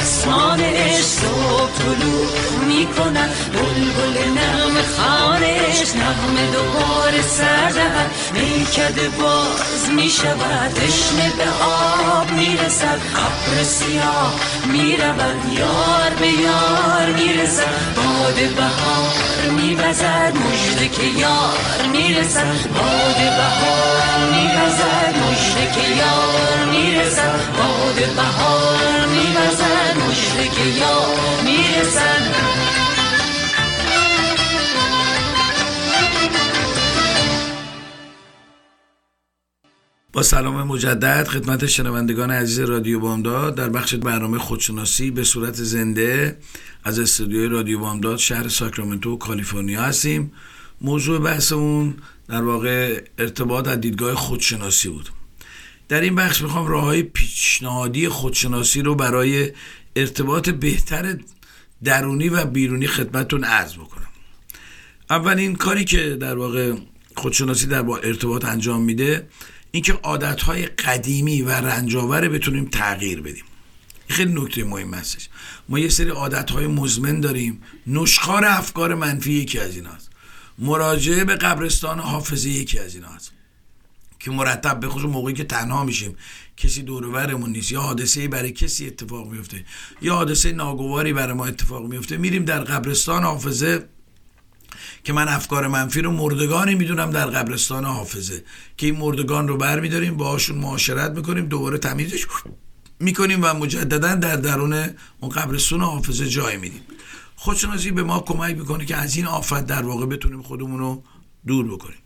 آسمانش 0.01 1.03
صبح 1.03 1.71
طلوع 1.79 2.65
می 2.67 2.87
کند 2.87 3.31
بلبل 3.53 4.31
نغم 4.31 4.77
خانش 4.97 5.97
نغم 5.97 6.53
دوباره 6.53 7.23
سردهد 7.23 8.11
میکد 8.35 9.17
باز 9.19 9.82
می 9.89 10.11
شود 10.11 10.71
تشنه 10.75 11.33
به 11.39 11.65
آب 11.65 12.31
می 12.31 12.57
رسد. 12.57 12.99
ابر 13.15 13.65
سیاه 13.65 14.35
می 14.73 14.97
رود 14.97 15.53
یار 15.59 16.11
به 16.21 16.29
یار 16.29 17.07
می 17.17 17.33
رسد. 17.33 17.67
باد 17.97 18.35
بهار 18.35 19.51
می 19.51 19.75
وزد 19.75 20.33
مجده 20.37 20.89
که 20.89 21.07
یار 21.21 21.87
می 21.93 22.15
رسد. 22.15 22.69
باد 22.75 23.17
بهار 23.17 24.19
می 24.33 24.47
وزد 24.47 25.15
مجده 25.17 25.73
که 25.75 25.89
یار 25.97 26.65
می 26.71 26.95
رسد. 26.95 27.41
باد 27.59 28.15
بهار 28.17 29.07
می 29.07 29.37
وزد 29.37 29.97
مجده 29.97 30.49
که 30.57 30.65
یار 30.81 31.41
می 31.45 31.81
رسد. 31.81 32.62
با 40.15 40.23
سلام 40.23 40.63
مجدد 40.63 41.29
خدمت 41.29 41.67
شنوندگان 41.67 42.31
عزیز 42.31 42.61
رادیو 42.61 43.01
بامداد 43.01 43.55
در 43.55 43.69
بخش 43.69 43.95
برنامه 43.95 44.39
خودشناسی 44.39 45.11
به 45.11 45.25
صورت 45.25 45.55
زنده 45.55 46.39
از 46.85 46.99
استودیوی 46.99 47.47
رادیو 47.49 47.79
بامداد 47.79 48.19
شهر 48.19 48.49
ساکرامنتو 48.49 49.17
کالیفرنیا 49.17 49.83
هستیم. 49.83 50.33
موضوع 50.81 51.19
بحثمون 51.19 51.95
در 52.29 52.43
واقع 52.43 53.03
ارتباط 53.19 53.69
از 53.69 53.81
دیدگاه 53.81 54.15
خودشناسی 54.15 54.89
بود. 54.89 55.09
در 55.89 56.01
این 56.01 56.15
بخش 56.15 56.43
می‌خوام 56.43 56.67
راه 56.67 56.85
های 56.85 57.03
پیشنهادی 57.03 58.09
خودشناسی 58.09 58.83
رو 58.83 58.95
برای 58.95 59.53
ارتباط 59.97 60.51
بهتر 60.51 61.19
درونی 61.85 62.29
و 62.29 62.45
بیرونی 62.45 62.87
خدمتتون 62.87 63.45
عرض 63.45 63.75
بکنم. 63.75 64.09
اولین 65.11 65.57
کاری 65.57 65.85
که 65.85 66.17
در 66.21 66.35
واقع 66.35 66.75
خودشناسی 67.17 67.67
در 67.67 67.83
با 67.83 67.99
ارتباط 67.99 68.45
انجام 68.45 68.83
میده 68.83 69.27
اینکه 69.73 69.93
عادتهای 69.93 70.67
قدیمی 70.67 71.43
و 71.43 71.51
رنجاور 71.51 72.29
بتونیم 72.29 72.65
تغییر 72.65 73.21
بدیم. 73.21 73.45
خیلی 74.09 74.33
نکته 74.35 74.65
مهم 74.65 74.95
هستش. 74.95 75.29
ما 75.69 75.79
یه 75.79 75.89
سری 75.89 76.11
عادتهای 76.11 76.67
مزمن 76.67 77.21
داریم. 77.21 77.63
نشخار 77.87 78.45
افکار 78.45 78.95
منفی 78.95 79.33
یکی 79.33 79.59
از 79.59 79.77
این 79.77 79.87
هست 79.87 80.11
مراجعه 80.59 81.25
به 81.25 81.37
قبرستان 81.37 81.99
حافظه 81.99 82.49
یکی 82.49 82.79
از 82.79 82.95
این 82.95 83.05
هست 83.05 83.33
که 84.21 84.31
مرتب 84.31 84.81
به 84.81 84.89
خصوص 84.89 85.11
موقعی 85.11 85.35
که 85.35 85.45
تنها 85.45 85.85
میشیم 85.85 86.17
کسی 86.57 86.83
دورورمون 86.83 87.51
نیست. 87.51 87.73
یا 87.73 87.81
حادثه 87.81 88.29
برای 88.29 88.53
کسی 88.53 88.87
اتفاق 88.87 89.29
میفته 89.29 89.65
یا 90.03 90.15
حادثه 90.15 90.53
ناگواری 90.53 91.13
برای 91.13 91.33
ما 91.33 91.47
اتفاق 91.47 91.87
میفته 91.87 92.17
میریم 92.17 92.45
در 92.45 92.61
قبرستان 92.61 93.23
حافظه 93.25 93.89
که 95.05 95.13
من 95.13 95.29
افکار 95.29 95.69
منفی 95.69 96.03
رو 96.03 96.11
مردگانی 96.11 96.75
می‌دونم 96.75 97.11
در 97.11 97.27
قبرستان 97.27 97.85
حافظه. 97.85 98.45
که 98.77 98.87
این 98.87 98.97
مردگان 98.97 99.49
رو 99.49 99.57
بر 99.57 99.81
میداریم 99.81 100.17
باهاشون 100.17 100.59
معاشرت 100.59 101.11
می‌کنیم 101.11 101.47
دوباره 101.47 101.79
تمیزش 101.79 102.27
می‌کنیم 103.01 103.39
و 103.43 103.55
مجددا 103.55 104.15
در 104.15 104.37
درون 104.37 104.91
اون 105.21 105.31
قبرستون 105.31 105.81
حافظه 105.81 106.29
جای 106.29 106.57
میدیم. 106.57 106.83
خودشناسی 107.37 107.91
به 107.91 108.03
ما 108.03 108.21
کمک 108.21 108.57
می‌کنه 108.57 108.85
که 108.85 108.97
از 108.97 109.17
این 109.17 109.27
آفت 109.27 109.67
در 109.67 109.83
واقع 109.83 110.07
بتونیم 110.07 110.43
خودمون 110.43 110.79
رو 110.79 111.03
دور 111.47 111.67
بکنیم. 111.69 111.99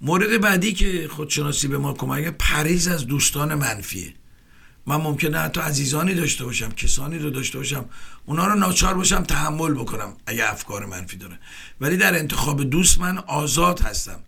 مورد 0.00 0.40
بعدی 0.40 0.72
که 0.72 1.08
خودشناسی 1.12 1.68
به 1.68 1.78
ما 1.78 1.92
کمک 1.92 2.24
پریز 2.38 2.88
از 2.88 3.06
دوستان 3.06 3.54
منفیه. 3.54 4.14
من 4.86 4.96
ممکنه 4.96 5.38
حتی 5.38 5.60
عزیزانی 5.60 6.14
داشته 6.14 6.44
باشم 6.44 6.72
کسانی 6.72 7.18
رو 7.18 7.30
داشته 7.30 7.58
باشم 7.58 7.84
اونا 8.26 8.46
رو 8.46 8.54
ناچار 8.54 8.94
باشم 8.94 9.22
تحمل 9.22 9.74
بکنم 9.74 10.16
اگه 10.26 10.50
افکار 10.50 10.86
منفی 10.86 11.16
داره. 11.16 11.38
ولی 11.80 11.96
در 11.96 12.18
انتخاب 12.18 12.62
دوست 12.62 12.98
من 12.98 13.18
آزاد 13.18 13.80
هستم. 13.80 14.20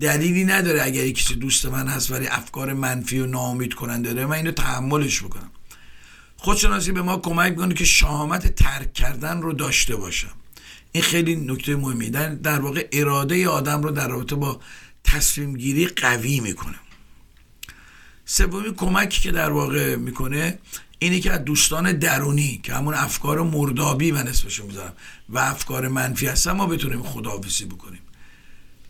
دلیلی 0.00 0.44
نداره 0.44 0.82
اگر 0.82 1.10
کسی 1.10 1.34
دوست 1.34 1.66
من 1.66 1.88
هست 1.88 2.10
ولی 2.10 2.26
افکار 2.26 2.72
منفی 2.72 3.18
و 3.18 3.26
ناامید 3.26 3.74
کننده 3.74 4.14
داره 4.14 4.26
من 4.26 4.36
اینو 4.36 4.50
تحملش 4.50 5.22
بکنم. 5.22 5.50
خودشناسی 6.36 6.92
به 6.92 7.02
ما 7.02 7.16
کمک 7.16 7.50
می‌کنه 7.50 7.74
که 7.74 7.84
شهامت 7.84 8.54
ترک 8.54 8.92
کردن 8.92 9.42
رو 9.42 9.52
داشته 9.52 9.96
باشم. 9.96 10.32
این 10.92 11.02
خیلی 11.02 11.36
نکته 11.36 11.76
مهمی. 11.76 12.10
در, 12.10 12.28
در 12.28 12.60
واقع 12.60 12.88
اراده 12.92 13.48
آدم 13.48 13.82
رو 13.82 13.90
در 13.90 14.08
رابطه 14.08 14.36
با 14.36 14.60
تصمیم 15.04 15.56
گیری 15.56 15.86
قوی 15.86 16.40
می‌کنه. 16.40 16.76
سومی 18.28 18.74
کمکی 18.74 19.20
که 19.20 19.32
در 19.32 19.50
واقع 19.50 19.96
می‌کنه 19.96 20.58
اینی 20.98 21.20
که 21.20 21.32
از 21.32 21.44
دوستان 21.44 21.92
درونی 21.92 22.60
که 22.62 22.74
همون 22.74 22.94
افکار 22.94 23.42
مردابی 23.42 24.12
من 24.12 24.28
اسمشو 24.28 24.66
می‌ذارم 24.66 24.92
و 25.28 25.38
افکار 25.38 25.88
منفی 25.88 26.26
هستن 26.26 26.52
ما 26.52 26.66
بتونیم 26.66 27.02
خداحافظی 27.02 27.64
بکنیم. 27.64 28.00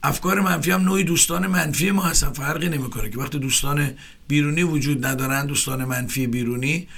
افکار 0.03 0.40
منفی 0.40 0.70
هم 0.70 0.83
نوعی 0.83 1.05
دوستان 1.05 1.46
منفی 1.46 1.90
ما 1.90 2.03
هستن 2.03 2.33
فرقی 2.33 2.68
نمی‌کنه 2.68 3.11
که 3.11 3.18
وقتی 3.18 3.38
دوستان 3.38 3.94
بیرونی 4.29 4.62
وجود 4.62 5.07
ندارن 5.07 5.46
دوستان 5.46 5.85
منفی 5.85 6.27
بیرونی 6.27 6.88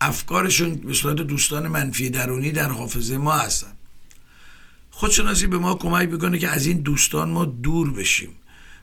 افکارشون 0.00 0.74
به 0.74 0.94
صورت 0.94 1.16
دوستان 1.16 1.68
منفی 1.68 2.10
درونی 2.10 2.52
در 2.52 2.70
حافظه 2.70 3.18
ما 3.18 3.32
هستن. 3.32 3.72
خودشناسی 4.90 5.46
به 5.46 5.58
ما 5.58 5.74
کمک 5.74 6.08
می‌کنه 6.08 6.38
که 6.38 6.48
از 6.48 6.66
این 6.66 6.78
دوستان 6.78 7.30
ما 7.30 7.44
دور 7.44 7.90
بشیم 7.90 8.30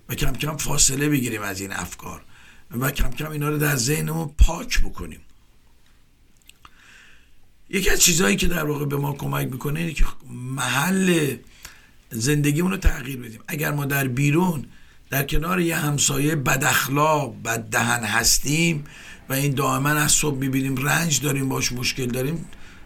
و 0.10 0.15
کم 0.15 0.34
کم 0.34 0.58
فاصله 0.58 1.10
بگیریم 1.10 1.41
از 1.41 1.62
این 1.62 1.73
افکار. 1.73 2.21
و 2.71 2.91
کم 2.91 3.10
کم 3.10 3.32
اینا 3.32 3.49
رو 3.49 3.58
در 3.58 3.75
ذهنمون 3.75 4.32
پاک 4.38 4.82
بکنیم. 4.82 5.19
یکی 7.69 7.89
از 7.89 7.99
چیزهایی 7.99 8.36
که 8.36 8.47
در 8.47 8.65
واقع 8.65 8.86
به 8.86 8.97
ما 8.97 9.13
کمک 9.13 9.47
می‌کنه 9.51 9.80
اینه 9.80 9.93
که 9.93 10.06
محل 10.32 11.36
زندگیمون 12.10 12.71
رو 12.71 12.78
تغییر 12.78 13.17
بدیم. 13.17 13.39
اگر 13.47 13.71
ما 13.71 13.86
در 13.86 14.08
بیرون 14.08 14.65
در 15.10 15.23
کنار 15.23 15.60
یه 15.60 15.78
همسایه 15.78 16.36
بد 16.36 16.63
اخلاق 16.63 17.36
بد 17.43 17.60
دهن 17.60 18.04
هستیم 18.04 18.84
و 19.30 19.34
این 19.34 19.54
دائما 19.54 19.89
از 19.89 20.12
صبح 20.12 20.38
می‌بینیم 20.38 20.75
رنج 20.75 21.21
داریم 21.21 21.49
باش 21.49 21.71
مشکل 21.71 22.06
داریم 22.06 22.45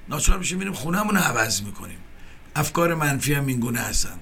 ناچار 0.10 0.39
میشه 0.39 0.56
میریم 0.56 0.74
خونهمون 0.74 1.15
رو 1.15 1.22
عوض 1.22 1.62
می‌کنیم. 1.62 1.98
افکار 2.56 2.96
منفی 2.96 3.34
هم 3.34 3.48
این 3.48 3.60
گونه 3.60 3.80
هستن. 3.80 4.20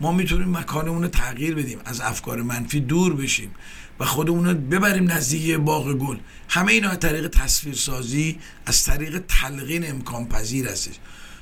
ما 0.00 0.12
می‌تونیم 0.12 0.56
مکانمون 0.56 1.02
رو 1.02 1.08
تغییر 1.08 1.54
بدیم. 1.54 1.78
از 1.84 2.00
افکار 2.00 2.42
منفی 2.42 2.80
دور 2.80 3.14
بشیم. 3.14 3.54
و 4.00 4.04
خودمون 4.04 4.46
رو 4.46 4.54
ببریم 4.54 5.12
نزدیک 5.12 5.56
باغ 5.56 5.92
گل. 5.92 6.16
همه 6.48 6.72
اینا 6.72 6.88
از 6.90 6.98
طریق 6.98 7.28
تصویرسازی 7.28 8.38
از 8.66 8.84
طریق 8.84 9.22
تلقین 9.28 9.90
امکان 9.90 10.28
پذیر 10.28 10.68
هستش. 10.68 10.94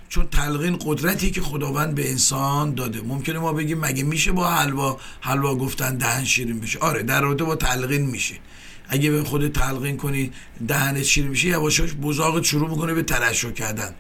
چون 0.08 0.26
تلقین 0.26 0.78
قدرتی 0.84 1.30
که 1.30 1.40
خداوند 1.40 1.94
به 1.94 2.10
انسان 2.10 2.74
داده. 2.74 3.00
ممکنه 3.00 3.38
ما 3.38 3.52
بگیم 3.52 3.78
مگه 3.78 4.02
میشه 4.02 4.32
با 4.32 4.50
حلوا 4.50 5.00
حلوا 5.20 5.54
گفتن 5.54 5.96
دهن 5.96 6.24
شیرین 6.24 6.60
بشه؟ 6.60 6.78
آره 6.78 7.02
در 7.02 7.20
رابطه 7.20 7.44
با 7.44 7.56
تلقین 7.56 8.06
میشه. 8.06 8.34
اگه 8.88 9.10
به 9.10 9.24
خود 9.24 9.48
تلقین 9.48 9.96
کنی 9.96 10.30
دهن 10.68 11.02
شیرین 11.02 11.30
میشه 11.30 11.48
یواشاش 11.48 11.92
بزاق 11.92 12.42
شروع 12.42 12.70
می‌کنه 12.70 12.94
به 12.94 13.02
ترشح 13.02 13.50
کردن. 13.50 13.94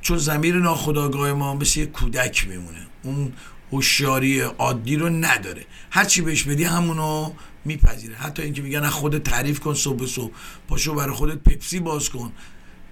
چون 0.00 0.18
زمیر 0.18 0.54
ناخداگاه 0.54 1.32
ما 1.32 1.54
مثل 1.54 1.80
یه 1.80 1.86
کودک 1.86 2.48
میمونه. 2.48 2.86
اون 3.02 3.32
هوشیاری 3.72 4.40
عادی 4.40 4.96
رو 4.96 5.08
نداره. 5.08 5.64
هر 5.90 6.04
چی 6.04 6.22
بهش 6.22 6.42
بدی 6.42 6.64
همونو 6.64 7.32
میپذیره. 7.64 8.14
حتی 8.14 8.42
اینکه 8.42 8.62
میگن 8.62 8.86
خودت 8.86 9.22
تعریف 9.22 9.60
کن 9.60 9.74
صبح 9.74 10.06
صبح. 10.06 10.32
پاشو 10.68 10.94
برای 10.94 11.14
خودت 11.14 11.38
پپسی 11.38 11.80
باز 11.80 12.08
کن. 12.08 12.32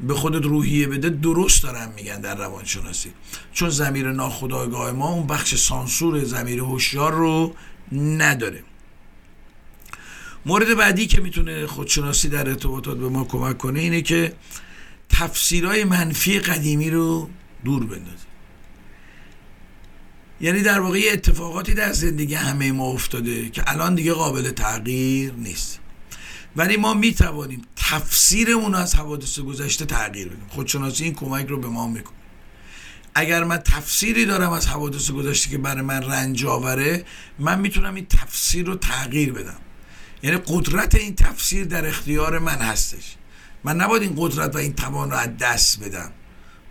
به 0.01 0.15
خودت 0.15 0.45
روحیه 0.45 0.87
بده. 0.87 1.11
درست 1.11 1.63
دارن 1.63 1.93
میگن 1.97 2.21
در 2.21 2.35
روانشناسی. 2.35 3.13
چون 3.53 3.71
زمیر 3.71 4.13
ناخودآگاه 4.13 4.93
ما 4.93 5.09
اون 5.09 5.27
بخش 5.27 5.55
سانسور 5.55 6.25
زمیر 6.25 6.59
هوشیار 6.59 7.13
رو 7.13 7.55
نداره. 7.93 8.63
مورد 10.47 10.77
بعدی 10.77 11.07
که 11.07 11.21
می‌تونه 11.21 11.67
خودشناسی 11.67 12.29
در 12.29 12.49
ارتباطات 12.49 12.99
به 12.99 13.09
ما 13.09 13.25
کمک 13.25 13.59
کنه 13.59 13.81
اینه 13.81 14.03
که 14.03 14.33
تفسیرهای 15.09 15.85
منفی 15.85 16.39
قدیمی 16.39 16.91
رو 16.91 17.31
دور 17.65 17.87
بندازه. 17.87 18.27
یعنی 20.41 20.63
در 20.63 20.81
واقع 20.81 21.01
اتفاقاتی 21.13 21.75
در 21.75 21.93
زندگی 21.93 22.35
همه 22.35 22.73
ما 22.73 22.87
افتاده 22.87 23.51
که 23.51 23.63
الان 23.67 23.95
دیگه 23.95 24.13
قابل 24.13 24.51
تغییر 24.51 25.33
نیست. 25.33 25.81
ولی 26.57 26.77
ما 26.77 26.95
می 26.95 27.15
توانیم 27.15 27.63
تفسیرمون 27.77 28.75
از 28.75 28.95
حوادث 28.95 29.39
گذشته 29.39 29.85
تغییر 29.85 30.29
بدیم. 30.29 30.47
خودشناسی 30.49 31.05
این 31.05 31.15
کمک 31.15 31.47
رو 31.47 31.61
به 31.61 31.69
ما 31.69 31.87
می‌کنه. 31.87 32.17
اگر 33.15 33.45
من 33.45 33.57
تفسیری 33.57 34.25
دارم 34.25 34.53
از 34.53 34.67
حوادث 34.67 35.11
گذشته 35.11 35.51
که 35.51 35.59
برای 35.59 35.83
من 35.83 36.03
رنج 36.03 36.45
آوره 36.45 37.05
من 37.39 37.61
می‌تونم 37.61 37.95
این 37.95 38.07
تفسیر 38.07 38.67
رو 38.67 38.75
تغییر 38.75 39.33
بدم. 39.33 39.59
یعنی 40.23 40.37
قدرت 40.47 40.95
این 40.95 41.15
تفسیر 41.15 41.65
در 41.65 41.87
اختیار 41.87 42.39
من 42.39 42.59
هستش. 42.59 43.17
من 43.65 43.77
نباید 43.77 44.03
این 44.03 44.15
قدرت 44.17 44.55
و 44.55 44.59
این 44.59 44.73
توان 44.73 45.11
رو 45.11 45.17
از 45.17 45.37
دست 45.41 45.85
بدم. 45.85 46.11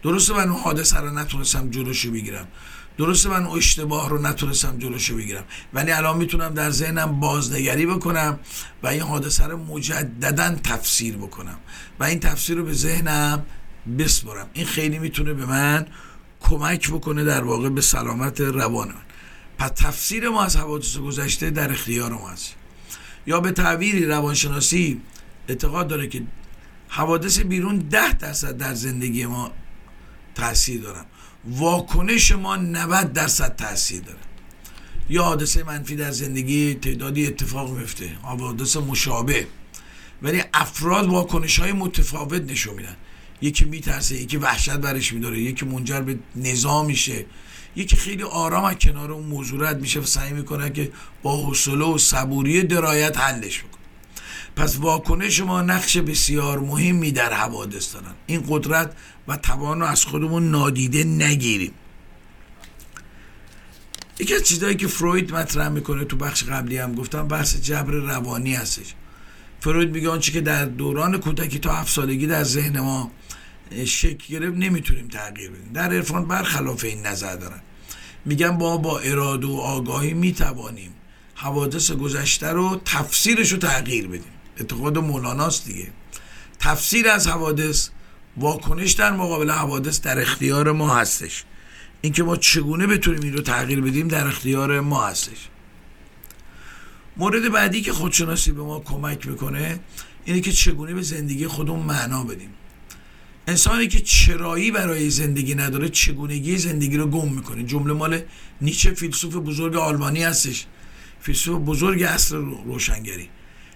درسته 0.04 0.34
من 0.34 0.50
اون 0.50 0.62
حادثه 0.62 0.98
رو 0.98 1.20
نتونستم 1.20 1.70
جلوشو 1.70 2.12
بگیرم. 2.12 2.48
درسته 2.98 3.30
من 3.30 3.46
اشتباه 3.46 4.10
رو 4.10 4.22
نتونستم 4.22 4.78
جلوشو 4.78 5.16
بگیرم. 5.18 5.44
ولی 5.74 5.92
الان 5.92 6.18
می‌تونم 6.18 6.54
در 6.54 6.70
ذهنم 6.70 7.20
بازنگری 7.20 7.86
بکنم 7.86 8.40
و 8.84 8.88
این 8.88 9.02
حادثه 9.02 9.46
رو 9.48 9.58
مجددا 9.58 10.56
تفسیر 10.64 11.18
بکنم. 11.18 11.58
و 12.00 12.04
این 12.04 12.20
تفسیر 12.20 12.58
رو 12.58 12.64
به 12.64 12.74
ذهنم 12.74 13.46
بسپرم 14.00 14.48
این 14.54 14.66
خیلی 14.66 15.00
می‌تونه 15.00 15.34
به 15.34 15.46
من 15.46 15.88
کمک 16.42 16.92
بکنه 16.92 17.24
در 17.24 17.44
واقع 17.44 17.70
به 17.70 17.82
سلامت 17.82 18.42
روان 18.42 18.88
من. 18.88 19.02
پس 19.58 19.72
تفسیر 19.76 20.30
ما 20.30 20.44
از 20.44 20.56
حوادث 20.58 20.98
گذشته 20.98 21.50
در 21.50 21.72
اختیار 21.72 22.14
ما 22.14 22.30
هست. 22.30 22.56
یا 23.28 23.40
به 23.40 23.52
تعبیری 23.52 24.06
روانشناسی 24.06 25.02
اعتقاد 25.48 25.88
داره 25.88 26.08
که 26.08 26.24
حوادث 26.88 27.40
بیرون 27.40 27.78
ده 27.78 28.14
درصد 28.14 28.58
در 28.58 28.74
زندگی 28.74 29.26
ما 29.26 29.52
تاثیر 30.36 30.82
دارن. 30.82 31.06
واکنش 31.48 32.32
ما 32.32 32.56
90 32.56 33.14
درصد 33.14 33.56
تاثیر 33.56 34.02
داره. 34.02 34.20
یا 35.10 35.24
حادثه 35.24 35.64
منفی 35.64 35.96
در 35.96 36.12
زندگی 36.12 36.74
تعدادی 36.74 37.28
اتفاق 37.28 37.78
میفته. 37.78 38.10
حوادث 38.24 38.78
مشابه. 38.78 39.48
ولی 40.22 40.44
افراد 40.54 41.08
واکنش 41.08 41.60
های 41.60 41.72
متفاوت 41.72 42.42
نشون 42.52 42.76
میدن. 42.76 42.96
یکی 43.42 43.66
میترسه 43.66 44.16
یکی 44.16 44.38
وحشت 44.38 44.78
برش 44.78 45.14
میداره 45.14 45.40
یکی 45.40 45.66
منجر 45.66 46.02
به 46.02 46.20
نظام 46.36 46.86
میشه. 46.86 47.26
یکی 47.76 47.96
خیلی 47.96 48.24
آرام 48.24 48.64
از 48.64 48.76
کنار 48.76 49.12
اون 49.12 49.26
موضوع 49.26 49.70
رد 49.70 49.82
میشه 49.82 50.00
و 50.00 50.06
سعی 50.06 50.34
می‌کنه 50.34 50.70
که 50.70 50.92
با 51.24 51.46
حوصله 51.46 51.86
و 51.86 51.98
صبوری 51.98 52.64
درایت 52.64 53.18
حلش 53.18 53.60
بکنه. 53.60 53.75
پس 54.56 54.78
واکنش 54.78 55.40
ما 55.40 55.62
نقش 55.62 55.98
بسیار 55.98 56.60
مهمی 56.60 57.12
در 57.12 57.34
حوادث 57.34 57.94
دارن. 57.94 58.14
این 58.28 58.44
قدرت 58.48 58.96
و 59.28 59.38
توان 59.38 59.80
رو 59.80 59.86
از 59.86 60.06
خودمون 60.06 60.52
نادیده 60.52 61.04
نگیریم. 61.04 61.72
یکی 64.20 64.36
از 64.36 64.44
چیزهایی 64.44 64.76
که 64.76 64.88
فروید 64.88 65.34
مطرح 65.34 65.70
می‌کنه 65.70 66.06
تو 66.06 66.18
بخش 66.18 66.44
قبلی 66.44 66.78
هم 66.78 66.96
گفتم 66.96 67.28
بحث 67.28 67.56
جبر 67.56 67.92
روانی 67.92 68.56
هستش. 68.56 68.94
فروید 69.60 69.90
میگه 69.90 70.10
آنچه 70.10 70.32
که 70.32 70.42
در 70.42 70.66
دوران 70.66 71.20
کودکی 71.20 71.60
تا 71.60 71.74
هفت 71.74 71.94
سالگی 71.94 72.28
در 72.28 72.44
ذهن 72.44 72.80
ما 72.80 73.12
شکل 73.86 74.34
گرفت 74.34 74.58
نمی‌تونیم 74.58 75.08
تغییر 75.08 75.52
بدیم. 75.52 75.74
در 75.74 75.94
عرفان 75.94 76.28
برخلاف 76.28 76.84
این 76.84 77.06
نظر 77.06 77.36
دارن. 77.36 77.62
میگن 78.26 78.58
با 78.58 78.78
با 78.78 79.00
اراده 79.00 79.48
و 79.48 79.56
آگاهی 79.56 80.14
می‌توانیم 80.14 80.92
حوادث 81.36 81.92
گذشته 81.92 82.48
رو 82.48 82.82
تفسیرش 82.86 83.52
رو 83.52 83.58
تغییر 83.58 84.08
بدیم. 84.08 84.35
اعتقاد 84.58 84.98
مولاناست 84.98 85.66
دیگه. 85.66 85.88
تفسیر 86.60 87.10
از 87.10 87.28
حوادث 87.28 87.90
واکنش 88.38 88.92
در 88.92 89.12
مقابل 89.12 89.52
حوادث 89.52 90.02
در 90.02 90.22
اختیار 90.22 90.72
ما 90.72 90.96
هستش. 90.96 91.44
اینکه 92.02 92.24
ما 92.24 92.36
چگونه 92.36 92.88
بتونیم 92.88 93.22
این 93.22 93.34
رو 93.34 93.42
تغییر 93.42 93.82
بدیم 93.82 94.08
در 94.08 94.28
اختیار 94.28 94.80
ما 94.80 95.08
هستش. 95.08 95.38
مورد 97.18 97.52
بعدی 97.52 97.82
که 97.82 97.94
خودشناسی 97.94 98.52
به 98.52 98.62
ما 98.62 98.80
کمک 98.80 99.28
می‌کنه 99.28 99.80
اینه 100.26 100.42
که 100.42 100.52
چگونه 100.52 100.94
به 100.94 101.02
زندگی 101.02 101.48
خودمون 101.48 101.86
معنا 101.86 102.24
بدیم. 102.24 102.50
انسانی 103.48 103.88
که 103.88 104.00
چرایی 104.00 104.72
برای 104.72 105.10
زندگی 105.10 105.56
نداره 105.56 105.90
چگونگی 105.90 106.58
زندگی 106.58 106.98
رو 106.98 107.08
گم 107.08 107.34
می‌کنه. 107.34 107.64
جمله 107.64 107.94
مال 107.94 108.22
نیچه 108.62 108.92
فیلسوف 108.92 109.36
بزرگ 109.36 109.76
آلمانی 109.76 110.24
هستش. 110.24 110.66
فیلسوف 111.22 111.62
بزرگ 111.62 112.04
اصر 112.04 112.36
روشنگری. 112.38 113.30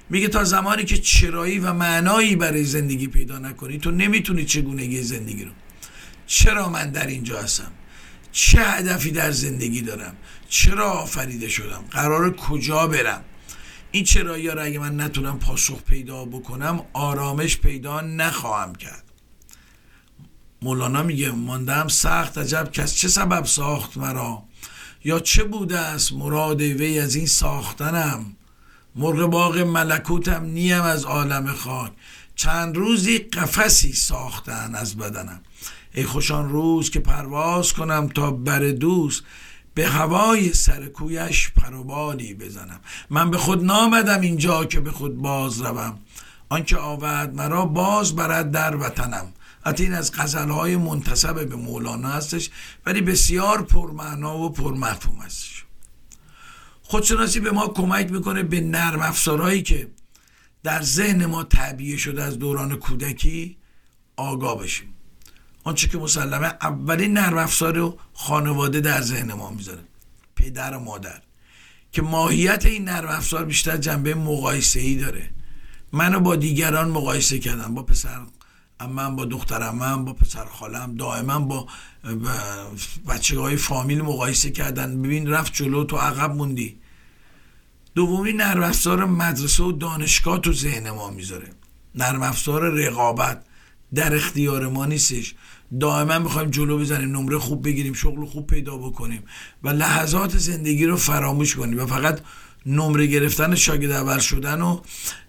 میگه 0.09 0.27
تا 0.27 0.43
زمانی 0.43 0.83
که 0.83 0.97
چرایی 0.97 1.59
و 1.59 1.73
معنایی 1.73 2.35
برای 2.35 2.63
زندگی 2.63 3.07
پیدا 3.07 3.39
نکنی 3.39 3.77
تو 3.77 3.91
نمی‌تونی 3.91 4.45
چگونگی 4.45 5.03
زندگی 5.03 5.45
رو 5.45 5.51
چرا 6.27 6.69
من 6.69 6.91
در 6.91 7.07
اینجا 7.07 7.41
هستم؟ 7.41 7.71
چه 8.31 8.61
هدفی 8.61 9.11
در 9.11 9.31
زندگی 9.31 9.81
دارم؟ 9.81 10.15
چرا 10.49 10.91
آفریده 10.91 11.49
شدم؟ 11.49 11.83
قرار 11.91 12.35
کجا 12.35 12.87
برم؟ 12.87 13.23
این 13.91 14.03
چرایی 14.03 14.47
ها 14.47 14.53
رو 14.53 14.63
اگه 14.63 14.79
من 14.79 15.01
نتونم 15.01 15.39
پاسخ 15.39 15.83
پیدا 15.83 16.25
بکنم 16.25 16.85
آرامش 16.93 17.57
پیدا 17.57 18.01
نخواهم 18.01 18.75
کرد. 18.75 19.03
مولانا 20.61 21.03
میگه 21.03 21.31
ماندم 21.31 21.87
سخت 21.87 22.37
عجب 22.37 22.69
کس 22.71 22.95
چه 22.95 23.07
سبب 23.07 23.45
ساخت 23.45 23.97
مرا؟ 23.97 24.43
یا 25.03 25.19
چه 25.19 25.43
بوده 25.43 25.79
است 25.79 26.13
مراد 26.13 26.61
وی 26.61 26.99
از 26.99 27.15
این 27.15 27.25
ساختنم؟ 27.25 28.35
مرغ 28.99 29.25
باغ 29.25 29.57
ملکوتم 29.57 30.45
نیم 30.45 30.81
از 30.81 31.05
عالم 31.05 31.53
خاک. 31.53 31.91
چند 32.35 32.77
روزی 32.77 33.17
قفسی 33.17 33.93
ساختن 33.93 34.75
از 34.75 34.97
بدنم. 34.97 35.41
ای 35.93 36.03
خوشان 36.03 36.49
روز 36.49 36.89
که 36.89 36.99
پرواز 36.99 37.73
کنم 37.73 38.07
تا 38.07 38.31
بر 38.31 38.59
دوست 38.59 39.23
به 39.73 39.87
هوای 39.87 40.53
سر 40.53 40.85
کویش 40.85 41.51
پروبالی 41.51 42.33
بزنم. 42.33 42.79
من 43.09 43.31
به 43.31 43.37
خود 43.37 43.63
نامدم 43.63 44.21
اینجا 44.21 44.65
که 44.65 44.79
به 44.79 44.91
خود 44.91 45.17
باز 45.17 45.61
روم. 45.61 45.99
آنکه 46.49 46.77
آورد 46.77 47.35
مرا 47.35 47.65
باز 47.65 48.15
برد 48.15 48.51
در 48.51 48.75
وطنم. 48.75 49.33
حتی 49.65 49.83
این 49.83 49.93
از 49.93 50.11
غزلهای 50.13 50.77
منتصب 50.77 51.49
به 51.49 51.55
مولانا 51.55 52.09
هستش 52.09 52.49
ولی 52.85 53.01
بسیار 53.01 53.61
پرمعنا 53.61 54.37
و 54.37 54.49
پرمفهوم 54.49 55.21
هستش. 55.21 55.65
خودشناسی 56.89 57.39
به 57.39 57.51
ما 57.51 57.67
کمک 57.67 58.11
می‌کنه 58.11 58.43
به 58.43 58.61
نرم 58.61 59.01
افزارهایی 59.01 59.61
که 59.61 59.87
در 60.63 60.81
ذهن 60.81 61.25
ما 61.25 61.43
تعبیه 61.43 61.97
شده 61.97 62.23
از 62.23 62.39
دوران 62.39 62.75
کودکی 62.75 63.57
آگاه 64.15 64.63
بشیم. 64.63 64.93
آنچه 65.63 65.87
که 65.87 65.97
مسلمه 65.97 66.47
اولین 66.47 67.13
نرم 67.13 67.37
افزار 67.37 67.97
خانواده 68.13 68.79
در 68.81 69.01
ذهن 69.01 69.33
ما 69.33 69.49
می‌ذاره. 69.49 69.83
پدر 70.35 70.77
و 70.77 70.79
مادر. 70.79 71.21
که 71.91 72.01
ماهیت 72.01 72.65
این 72.65 72.83
نرم 72.83 73.09
افزار 73.09 73.45
بیشتر 73.45 73.77
جنبه 73.77 74.15
مقایسه 74.15 74.79
ای 74.79 74.95
داره. 74.95 75.29
منو 75.91 76.19
با 76.19 76.35
دیگران 76.35 76.89
مقایسه 76.89 77.39
کردم 77.39 77.73
با 77.73 77.83
پسر 77.83 78.21
من 78.87 79.15
با 79.15 79.25
دخترم 79.25 79.75
من 79.75 80.05
با 80.05 80.13
پسر 80.13 80.45
خالم 80.45 80.95
دائما 80.95 81.39
با 81.39 81.67
بچه 83.07 83.39
های 83.39 83.55
فامیل 83.55 84.01
مقایسه 84.01 84.51
کردن. 84.51 85.01
ببین 85.01 85.29
رفت 85.29 85.53
جلو 85.53 85.83
تو 85.83 85.97
عقب 85.97 86.35
موندی. 86.35 86.77
دومی 87.95 88.33
نرم 88.33 89.09
مدرسه 89.09 89.63
و 89.63 89.71
دانشگاه 89.71 90.39
تو 90.39 90.53
ذهن 90.53 90.89
ما 90.89 91.09
می‌ذاره. 91.09 91.49
نرم 91.95 92.33
رقابت 92.47 93.45
در 93.95 94.15
اختیار 94.15 94.67
ما 94.67 94.85
نیستش. 94.85 95.35
دائما 95.79 96.19
می‌خوایم 96.19 96.49
جلو 96.49 96.79
بزنیم 96.79 97.17
نمره 97.17 97.37
خوب 97.37 97.65
بگیریم 97.65 97.93
شغل 97.93 98.25
خوب 98.25 98.47
پیدا 98.47 98.77
بکنیم 98.77 99.23
و 99.63 99.69
لحظات 99.69 100.37
زندگی 100.37 100.85
رو 100.85 100.97
فراموش 100.97 101.55
کنیم. 101.55 101.79
و 101.79 101.85
فقط 101.85 102.19
نمره 102.69 103.07
گرفتن 103.07 103.55
شاگرد 103.55 103.91
اول 103.91 104.19
شدن 104.19 104.61
و 104.61 104.79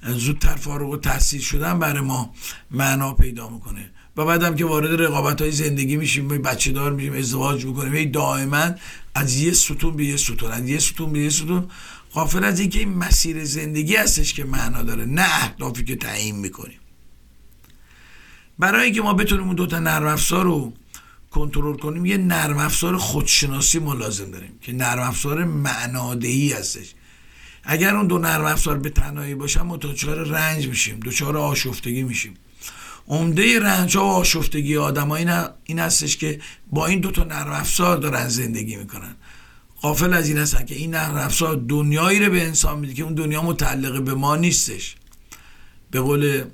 زودتر 0.03 0.57
فارغ 0.57 0.91
و 0.91 0.97
تحصیل 0.97 1.41
شدن 1.41 1.79
برای 1.79 2.01
ما 2.01 2.35
معنا 2.71 3.15
پیدا 3.15 3.49
می‌کنه. 3.49 3.91
و 4.17 4.25
بعدم 4.25 4.57
که 4.57 4.65
وارد 4.65 5.03
رقابت 5.03 5.41
های 5.41 5.53
زندگی 5.53 5.97
میشیم 5.97 6.29
بچه 6.29 6.73
دار 6.73 6.93
میشیم 6.93 7.13
ازدواج 7.13 7.65
می‌کنیم 7.65 7.95
هی 7.95 8.07
دائما 8.07 8.71
از 9.15 9.37
یه 9.37 9.53
ستون 9.53 9.97
به 9.97 10.05
یه 10.05 10.17
ستون 10.17 10.51
از 10.51 10.69
یه 10.69 10.79
ستون 10.79 11.13
به 11.13 11.19
یه 11.19 11.31
ستون. 11.31 11.69
غافل 12.13 12.45
از 12.45 12.61
اینکه 12.61 12.79
این 12.79 12.95
مسیر 12.95 13.45
زندگی 13.45 13.97
هستش 13.97 14.35
که 14.35 14.45
معنا 14.45 14.83
داره 14.83 15.05
نه 15.05 15.23
اهدافی 15.23 15.85
که 15.85 15.97
تعیین 15.97 16.37
می‌کنیم. 16.37 16.79
برای 18.59 18.85
اینکه 18.85 19.03
ما 19.03 19.15
بتونیم 19.15 19.47
اون 19.47 19.57
دوتا 19.57 19.79
نرم 19.79 20.07
افزار 20.07 20.45
رو 20.45 20.73
کنترل 21.31 21.77
کنیم 21.77 22.07
یه 22.07 22.17
نرم 22.17 22.59
افزار 22.59 22.97
خودشناسی 22.97 23.79
ما 23.79 23.95
لازم 23.95 24.31
داریم 24.31 24.59
که 24.61 24.73
نرم 24.73 25.03
افزار 25.03 25.45
معنادهی 25.45 26.53
هستش. 26.53 26.95
اگر 27.65 27.97
اون 27.97 28.07
دو 28.07 28.19
نرم 28.19 28.45
افزار 28.45 28.79
به 28.79 28.91
تنهایی 28.91 29.35
باشن 29.35 29.63
ما 29.63 29.77
دچار 29.77 30.17
رنج 30.17 30.67
میشیم 30.67 31.01
دچار 31.01 31.37
آشفتگی 31.37 32.03
میشیم. 32.03 32.35
عمده 33.09 33.61
رنج 33.61 33.97
ها 33.97 34.05
و 34.05 34.09
آشفتگی 34.09 34.77
آدم 34.77 35.11
این, 35.11 35.31
این 35.65 35.79
هستش 35.79 36.17
که 36.17 36.41
با 36.73 36.87
این 36.87 37.01
دو 37.01 37.11
تا 37.11 37.25
نرم 37.25 37.53
افزار 37.53 37.97
دارن 37.97 38.29
زندگی 38.29 38.77
می‌کنن. 38.77 39.17
قافل 39.81 40.15
از 40.15 40.29
این 40.29 40.39
هستن 40.39 40.65
که 40.65 40.75
این 40.75 40.91
نرم 40.91 41.15
افزار 41.15 41.57
دنیایی 41.69 42.25
رو 42.25 42.33
به 42.33 42.47
انسان 42.47 42.79
میده 42.79 42.95
که 42.95 43.03
اون 43.03 43.15
دنیا 43.15 43.43
متعلق 43.43 44.03
به 44.03 44.15
ما 44.15 44.37
نیستش. 44.37 44.97
به 45.91 46.01
قول 46.01 46.45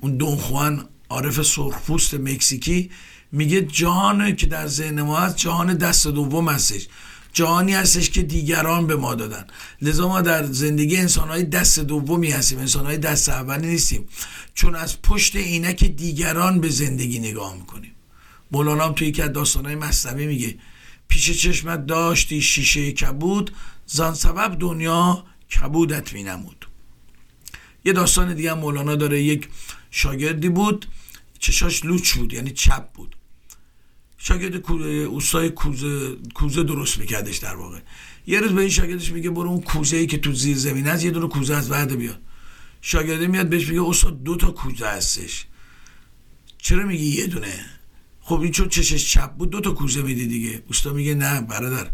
اون 0.00 0.16
دون 0.16 0.36
خوان 0.36 0.88
عارف 1.08 1.42
سرخپوست 1.42 2.14
مکزیکی 2.14 2.90
میگه 3.32 3.62
جهان 3.62 4.36
که 4.36 4.46
در 4.46 4.66
ذهن 4.66 5.02
ما 5.02 5.20
هست 5.20 5.36
جهان 5.36 5.74
دست 5.74 6.06
دوم 6.06 6.48
هستش. 6.48 6.88
جهانی 7.36 7.74
هستش 7.74 8.10
که 8.10 8.22
دیگران 8.22 8.86
به 8.86 8.96
ما 8.96 9.14
دادن. 9.14 9.46
لذا 9.82 10.08
ما 10.08 10.20
در 10.20 10.44
زندگی 10.44 10.96
انسانهای 10.96 11.42
دست 11.42 11.80
دومی 11.80 12.30
هستیم 12.30 12.58
انسانهای 12.58 12.98
دست 12.98 13.28
اولی 13.28 13.66
نیستیم. 13.66 14.08
چون 14.54 14.74
از 14.74 15.02
پشت 15.02 15.36
عینک 15.36 15.84
دیگران 15.84 16.60
به 16.60 16.68
زندگی 16.68 17.18
نگاه 17.18 17.56
می‌کنیم. 17.56 17.92
مولانا 18.50 18.84
هم 18.84 18.92
توی 18.92 19.08
یکی 19.08 19.22
از 19.22 19.32
داستانهای 19.32 19.74
مصنوی 19.74 20.26
میگه 20.26 20.58
پیش 21.08 21.42
چشمت 21.42 21.86
داشتی 21.86 22.42
شیشه 22.42 22.92
کبود 22.92 23.50
زان 23.86 24.14
سبب 24.14 24.58
دنیا 24.58 25.24
کبودت 25.50 26.12
مینمود 26.12 26.66
یه 27.84 27.92
داستان 27.92 28.34
دیگه 28.34 28.54
مولانا 28.54 28.94
داره 28.94 29.22
یک 29.22 29.48
شاگردی 29.90 30.48
بود 30.48 30.86
چشاش 31.38 31.84
لوچ 31.84 32.12
بود 32.12 32.32
یعنی 32.32 32.50
چپ 32.50 32.92
بود. 32.92 33.16
شاگرد 34.28 34.70
اوستای 34.72 35.50
کوزه 35.50 36.16
کوزه 36.34 36.62
درست 36.62 36.98
میکردش 36.98 37.36
در 37.36 37.56
واقع. 37.56 37.78
یه 38.26 38.40
روز 38.40 38.52
به 38.52 38.60
این 38.60 38.70
شاگردش 38.70 39.12
میگه 39.12 39.30
برو 39.30 39.48
اون 39.48 39.60
کوزه 39.60 39.96
ای 39.96 40.06
که 40.06 40.18
تو 40.18 40.32
زیر 40.32 40.56
زمین 40.56 40.86
هست 40.86 41.04
یه 41.04 41.10
دونه 41.10 41.28
کوزه 41.28 41.54
از 41.54 41.68
بعد 41.68 41.96
بیاد 41.96 42.20
شاگرده 42.80 43.26
میاد 43.26 43.48
بهش 43.48 43.68
میگه 43.68 43.82
استاد 43.82 44.22
دو 44.22 44.36
تا 44.36 44.50
کوزه 44.50 44.86
هستش. 44.86 45.46
چرا 46.58 46.86
میگی 46.86 47.04
یه 47.04 47.26
دونه؟ 47.26 47.66
خب 48.20 48.40
این 48.40 48.52
چون 48.52 48.68
چشش 48.68 49.12
چپ 49.12 49.32
بود 49.32 49.50
دو 49.50 49.60
تا 49.60 49.70
کوزه 49.70 50.02
میده 50.02 50.24
دیگه. 50.24 50.62
استاد 50.70 50.94
میگه 50.94 51.14
نه 51.14 51.40
برادر 51.40 51.90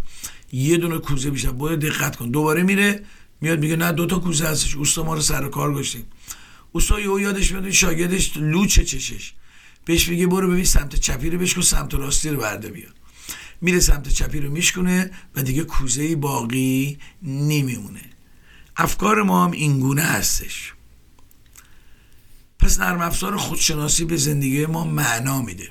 یه 0.53 0.77
دونه 0.77 0.99
کوزه 0.99 1.31
بیشتر. 1.31 1.51
باید 1.51 1.81
دقت 1.81 2.17
کن. 2.17 2.31
دوباره 2.31 2.63
میره 2.63 3.05
میاد 3.41 3.59
میگه 3.61 3.77
نه 3.77 3.93
دو 3.93 4.07
تا 4.07 4.19
کوزه 4.19 4.49
هستش. 4.49 4.77
استاد 4.77 5.05
ما 5.05 5.15
رو 5.15 5.21
سر 5.21 5.49
کار 5.49 5.75
گشتیم 5.75 6.05
استاد 6.75 6.99
یهو 6.99 7.21
یادش 7.21 7.53
میاد 7.53 7.71
شاگردش 7.71 8.37
لوچه 8.37 8.85
چشش. 8.85 9.33
بهش 9.85 10.09
میگه 10.09 10.27
برو 10.27 10.51
ببین 10.51 10.65
سمت 10.65 10.95
چپی 10.95 11.31
رو 11.31 11.39
بشکن 11.39 11.61
سمت 11.61 11.95
راستی 11.95 12.29
رو 12.29 12.37
برده 12.37 12.71
بیا. 12.71 12.89
میره 13.61 13.81
سمت 13.81 14.09
چپی 14.09 14.41
رو 14.41 14.51
میشکنه 14.51 15.11
و 15.35 15.43
دیگه 15.43 15.65
کوزه 15.65 16.17
باقی 16.17 16.99
نمیمونه. 17.23 18.03
افکار 18.77 19.23
ما 19.23 19.45
هم 19.45 19.51
اینگونه 19.51 20.03
هستش. 20.03 20.73
پس 22.59 22.81
نرم 22.81 23.01
افزار 23.01 23.37
خودشناسی 23.37 24.05
به 24.05 24.17
زندگی 24.17 24.67
ما 24.67 24.85
معنا 24.85 25.43
میده. 25.43 25.69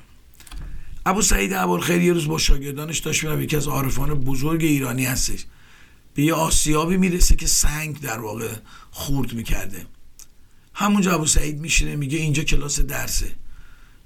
ابو 1.05 1.22
سعید 1.22 1.53
ابوالخیر 1.53 2.01
یه 2.01 2.14
روز 2.14 2.28
با 2.28 2.38
شاگردانش 2.38 2.99
داشت 2.99 3.24
میرم 3.24 3.41
یکی 3.41 3.55
از 3.55 3.68
عارفان 3.68 4.14
بزرگ 4.14 4.64
ایرانی 4.64 5.05
هستش. 5.05 5.45
به 6.14 6.24
یه 6.24 6.34
آسیابی 6.34 6.97
می‌رسه 6.97 7.36
که 7.36 7.47
سنگ 7.47 7.99
در 7.99 8.20
واقع 8.20 8.55
خورد 8.91 9.34
می‌کرده. 9.34 9.86
همونجا 10.74 11.14
ابو 11.14 11.26
سعید 11.26 11.59
میشینه 11.59 11.95
میگه 11.95 12.18
اینجا 12.18 12.43
کلاس 12.43 12.80
درسه. 12.80 13.32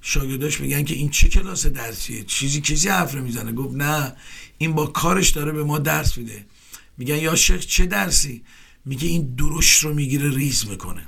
شاگرداش 0.07 0.61
میگن 0.61 0.83
که 0.83 0.95
این 0.95 1.09
چه 1.09 1.29
کلاس 1.29 1.65
درسیه؟ 1.65 2.23
چیزی 2.23 2.61
کسی 2.61 2.89
حرف 2.89 3.15
می‌زنه 3.15 3.51
گفت 3.51 3.75
نه 3.75 4.15
این 4.57 4.73
با 4.73 4.85
کارش 4.85 5.29
داره 5.29 5.51
به 5.51 5.63
ما 5.63 5.79
درس 5.79 6.17
میده. 6.17 6.45
میگن 6.97 7.15
یا 7.15 7.35
شیخ 7.35 7.65
چه 7.65 7.85
درسی؟ 7.85 8.43
میگه 8.85 9.07
این 9.07 9.35
درشت 9.35 9.83
رو 9.83 9.93
می‌گیره 9.93 10.35
ریز 10.35 10.67
می‌کنه. 10.67 11.07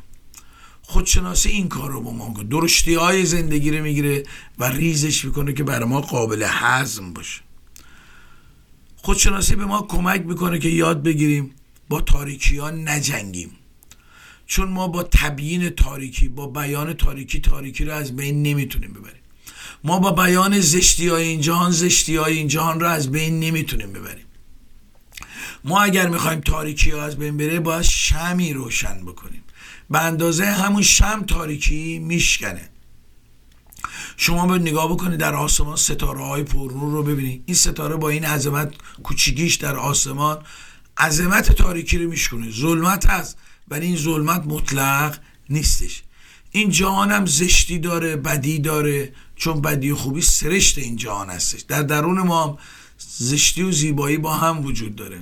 خودشناسی 0.81 1.49
این 1.49 1.67
کار 1.67 1.91
رو 1.91 2.01
با 2.01 2.11
ما 2.11 2.33
کن 2.33 2.43
درشتی 2.43 2.93
های 2.93 3.25
زندگی 3.25 3.71
رو 3.71 3.83
می‌گیره 3.83 4.23
و 4.59 4.63
ریزش 4.65 5.25
می‌کنه 5.25 5.53
که 5.53 5.63
برای 5.63 5.89
ما 5.89 6.01
قابل 6.01 6.45
هضم 6.47 7.13
باشه. 7.13 7.41
خودشناسی 8.95 9.55
به 9.55 9.65
ما 9.65 9.81
کمک 9.81 10.21
می‌کنه 10.25 10.59
که 10.59 10.69
یاد 10.69 11.03
بگیریم 11.03 11.51
با 11.89 12.01
تاریکی 12.01 12.57
ها 12.57 12.71
نجنگیم. 12.71 13.51
چون 14.47 14.69
ما 14.69 14.87
با 14.87 15.03
تبیین 15.03 15.69
تاریکی 15.69 16.27
با 16.27 16.47
بیان 16.47 16.93
تاریکی 16.93 17.39
تاریکی 17.39 17.85
رو 17.85 17.93
از 17.93 18.15
بین 18.15 18.43
نمی‌تونیم 18.43 18.93
ببریم. 18.93 19.21
ما 19.83 19.99
با 19.99 20.11
بیان 20.11 20.59
زشتی 20.59 21.07
های 21.07 21.27
این 21.27 21.41
جهان 21.41 21.71
زشتی 21.71 22.15
های 22.15 22.37
این 22.37 22.47
جهان 22.47 22.79
رو 22.79 22.87
از 22.87 23.11
بین 23.11 23.39
نمی‌تونیم 23.39 23.93
ببریم. 23.93 24.25
ما 25.63 25.81
اگر 25.81 26.09
می‌خوایم 26.09 26.39
تاریکی 26.39 26.91
ها 26.91 27.03
از 27.03 27.17
بین 27.17 27.37
بره 27.37 27.59
باید 27.59 27.81
شمی 27.81 28.53
روشن 28.53 29.05
بکنیم. 29.05 29.43
به 29.89 30.01
اندازه 30.01 30.45
همون 30.45 30.81
شم 30.81 31.23
تاریکی 31.27 31.99
میشکنه. 31.99 32.69
شما 34.17 34.47
به 34.47 34.59
نگاه 34.59 34.91
بکنید 34.91 35.19
در 35.19 35.35
آسمان 35.35 35.75
ستاره 35.75 36.25
های 36.25 36.43
پرنور 36.43 36.91
رو 36.91 37.03
ببینید. 37.03 37.43
این 37.45 37.55
ستاره 37.55 37.95
با 37.95 38.09
این 38.09 38.25
عظمت 38.25 38.73
کوچیکیش 39.03 39.55
در 39.55 39.75
آسمان 39.75 40.43
عظمت 40.97 41.51
تاریکی 41.51 41.97
رو 41.97 42.09
میشکنه 42.09 42.51
ظلمت 42.51 43.05
هست. 43.05 43.37
ولی 43.69 43.85
این 43.85 43.97
ظلمت 43.97 44.43
مطلق 44.45 45.17
نیستش. 45.49 46.03
این 46.51 46.69
جهان 46.69 47.11
هم 47.11 47.25
زشتی 47.25 47.79
داره 47.79 48.15
بدی 48.15 48.59
داره 48.59 49.13
چون 49.35 49.61
بدی 49.61 49.91
و 49.91 49.95
خوبی 49.95 50.21
سرشت 50.21 50.77
این 50.77 50.95
جهان 50.95 51.29
هستش. 51.29 51.61
در 51.61 51.83
درون 51.83 52.21
ما 52.21 52.47
هم 52.47 52.57
زشتی 52.97 53.63
و 53.63 53.71
زیبایی 53.71 54.17
با 54.17 54.33
هم 54.33 54.65
وجود 54.65 54.95
داره. 54.95 55.21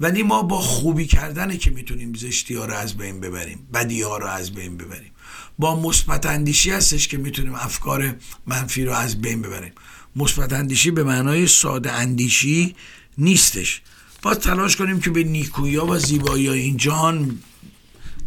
ولی 0.00 0.22
ما 0.22 0.42
با 0.42 0.58
خوبی 0.60 1.06
کردنه 1.06 1.56
که 1.56 1.70
می‌تونیم 1.70 2.14
زشتی 2.14 2.54
ها 2.54 2.64
رو 2.64 2.74
از 2.74 2.96
بین 2.96 3.20
ببریم 3.20 3.68
بدی 3.74 4.02
ها 4.02 4.18
رو 4.18 4.26
از 4.26 4.52
بین 4.52 4.76
ببریم. 4.76 5.12
با 5.58 5.80
مثبت 5.80 6.26
اندیشی 6.26 6.70
هستش 6.70 7.08
که 7.08 7.18
می‌تونیم 7.18 7.54
افکار 7.54 8.16
منفی 8.46 8.84
رو 8.84 8.92
از 8.92 9.20
بین 9.20 9.42
ببریم. 9.42 9.72
مثبت 10.16 10.52
اندیشی 10.52 10.90
به 10.90 11.04
معنای 11.04 11.46
ساده 11.46 11.92
اندیشی 11.92 12.76
نیستش. 13.18 13.82
با 14.22 14.34
تلاش 14.34 14.76
کنیم 14.76 15.00
که 15.00 15.10
به 15.10 15.24
نیکویی 15.24 15.76
و 15.76 15.98
زیبایی 15.98 16.48
این 16.48 16.76
جهان 16.76 17.38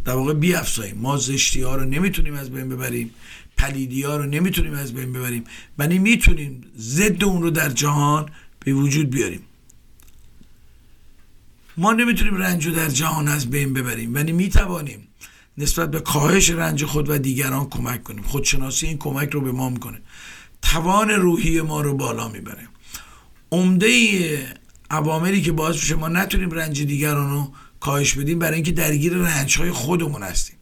در 0.04 0.14
واقع 0.14 0.34
بیافزاییم. 0.34 0.98
ما 0.98 1.16
زشتی 1.16 1.62
ها 1.62 1.76
رو 1.76 1.84
نمی‌تونیم 1.84 2.34
از 2.34 2.50
بین 2.50 2.68
ببریم. 2.68 3.10
پلیدی 3.56 4.02
ها 4.02 4.16
رو 4.16 4.26
نمی‌تونیم 4.26 4.74
از 4.74 4.94
بین 4.94 5.12
ببریم. 5.12 5.44
ولی 5.78 5.98
می‌تونیم 5.98 6.64
ضد 6.78 7.24
اون 7.24 7.42
رو 7.42 7.50
در 7.50 7.68
جهان 7.68 8.28
به 8.64 8.72
وجود 8.72 9.10
بیاریم. 9.10 9.40
ما 11.76 11.92
نمی‌تونیم 11.92 12.34
رنج 12.34 12.66
رو 12.66 12.74
در 12.74 12.88
جهان 12.88 13.28
از 13.28 13.50
بین 13.50 13.72
ببریم. 13.72 14.14
ولی 14.14 14.32
می‌توانیم 14.32 15.08
نسبت 15.58 15.90
به 15.90 16.00
کاهش 16.00 16.50
رنج 16.50 16.84
خود 16.84 17.10
و 17.10 17.18
دیگران 17.18 17.68
کمک 17.68 18.02
کنیم. 18.02 18.22
خودشناسی 18.22 18.86
این 18.86 18.98
کمک 18.98 19.30
رو 19.30 19.40
به 19.40 19.52
ما 19.52 19.70
می‌کنه. 19.70 19.98
توان 20.62 21.10
روحی 21.10 21.60
ما 21.60 21.80
رو 21.80 21.94
بالا 21.94 22.28
می‌بره. 22.28 22.68
عمده 23.50 23.88
عواملی 24.90 25.42
که 25.42 25.52
باعث 25.52 25.74
میشه 25.74 25.94
ما 25.94 26.08
نتونیم 26.08 26.50
رنج 26.50 26.82
دیگران 26.82 27.30
رو 27.30 27.52
کاهش 27.82 28.14
بدیم 28.14 28.38
برای 28.38 28.54
اینکه 28.54 28.72
درگیر 28.72 29.14
رنج 29.14 29.58
های 29.58 29.70
خودمون 29.70 30.22
هستیم. 30.22 30.56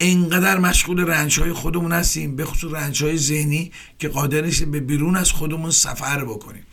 انقدر 0.00 0.58
مشغول 0.58 1.06
رنج 1.06 1.40
های 1.40 1.52
خودمون 1.52 1.92
هستیم 1.92 2.36
به 2.36 2.44
خصوص 2.44 2.72
رنج 2.72 3.04
های 3.04 3.16
ذهنی 3.16 3.72
که 3.98 4.08
قادر 4.08 4.40
نیستیم 4.40 4.70
به 4.70 4.80
بیرون 4.80 5.16
از 5.16 5.32
خودمون 5.32 5.70
سفر 5.70 6.24
بکنیم 6.24 6.66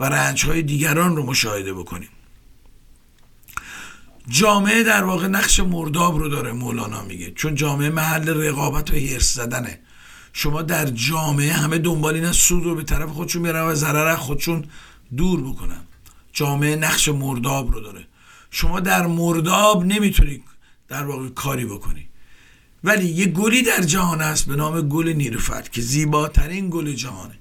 و 0.00 0.04
رنج 0.04 0.46
های 0.46 0.62
دیگران 0.62 1.16
رو 1.16 1.26
مشاهده 1.26 1.74
بکنیم. 1.74 2.08
جامعه 4.28 4.82
در 4.82 5.04
واقع 5.04 5.26
نقش 5.26 5.60
مرداب 5.60 6.18
رو 6.18 6.28
داره 6.28 6.52
مولانا 6.52 7.02
میگه. 7.02 7.30
چون 7.30 7.54
جامعه 7.54 7.90
محل 7.90 8.28
رقابت 8.28 8.90
و 8.90 8.94
هرس 8.94 9.34
زدنه. 9.34 9.78
شما 10.32 10.62
در 10.62 10.86
جامعه 10.86 11.52
همه 11.52 11.78
دنبال 11.78 12.14
این 12.14 12.32
سود 12.32 12.64
رو 12.64 12.74
به 12.74 12.82
طرف 12.82 13.08
خودشون 13.08 13.42
میرن 13.42 13.62
و 13.62 13.74
ضرر 13.74 14.16
خودشون 14.16 14.64
دور 15.16 15.40
بکنن. 15.40 15.80
جامعه 16.32 16.76
نقش 16.76 17.08
مرداب 17.08 17.72
رو 17.72 17.80
داره. 17.80 18.06
شما 18.50 18.80
در 18.80 19.06
مرداب 19.06 19.84
نمی‌تونی 19.84 20.42
در 20.88 21.04
واقع 21.04 21.28
کاری 21.28 21.64
بکنی. 21.64 22.08
ولی 22.84 23.06
یه 23.06 23.26
گلی 23.26 23.62
در 23.62 23.82
جهان 23.82 24.20
است 24.20 24.46
به 24.46 24.56
نام 24.56 24.80
گل 24.80 25.08
نیروفر 25.08 25.62
که 25.62 25.80
زیباترین 25.80 26.70
گل 26.70 26.92
جهانه. 26.92 27.38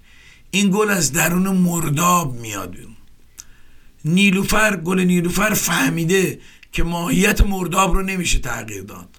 این 0.51 0.69
گل 0.69 0.89
از 0.89 1.11
درون 1.13 1.47
مرداب 1.47 2.35
میاد 2.35 2.71
بیرون. 2.71 2.95
نیلوفر 4.05 4.77
گل 4.77 4.99
نیلوفر 4.99 5.53
فهمیده 5.53 6.39
که 6.71 6.83
ماهیت 6.83 7.41
مرداب 7.41 7.93
رو 7.93 8.01
نمیشه 8.01 8.39
تغییر 8.39 8.83
داد. 8.83 9.09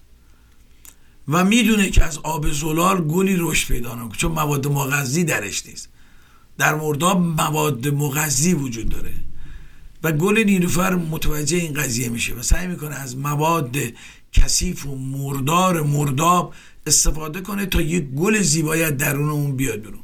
و 1.29 1.45
می‌دونه 1.45 1.91
که 1.91 2.05
از 2.05 2.19
آب 2.19 2.53
زلال 2.53 3.01
گلی 3.01 3.37
رشد 3.39 3.69
پیدا 3.69 3.95
نکنه 3.95 4.17
چون 4.17 4.33
مواد 4.33 4.67
مغذی 4.67 5.25
درش 5.25 5.67
نیست. 5.67 5.89
در 6.59 6.75
مرداب 6.75 7.21
مواد 7.21 7.89
مغذی 7.89 8.55
وجود 8.55 8.89
داره. 8.89 9.13
و 10.03 10.13
گل 10.13 10.39
نیلوفر 10.39 10.95
متوجه 10.95 11.57
این 11.57 11.75
قضیه 11.75 12.09
میشه 12.09 12.35
و 12.35 12.43
سعی 12.43 12.67
می‌کنه 12.67 12.95
از 12.95 13.17
مواد 13.17 13.77
کثیف 14.33 14.87
و 14.87 14.97
مردار 14.97 15.83
مرداب 15.83 16.55
استفاده 16.87 17.41
کنه 17.41 17.67
تا 17.67 17.81
یک 17.81 18.05
گل 18.05 18.41
زیبایی 18.41 18.91
درون 18.91 19.31
اون 19.31 19.57
بیاد 19.57 19.83
برون 19.83 20.01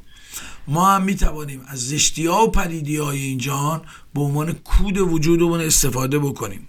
ما 0.68 0.90
هم 0.90 1.02
می‌توانیم 1.02 1.60
از 1.66 1.88
زشتی 1.88 2.26
ها 2.26 2.44
و 2.44 2.50
پلیدی 2.50 2.96
های 2.96 3.18
این 3.18 3.38
جهان 3.38 3.82
به 4.14 4.20
عنوان 4.20 4.52
کود 4.52 4.98
وجودمون 4.98 5.60
استفاده 5.60 6.18
بکنیم. 6.18 6.68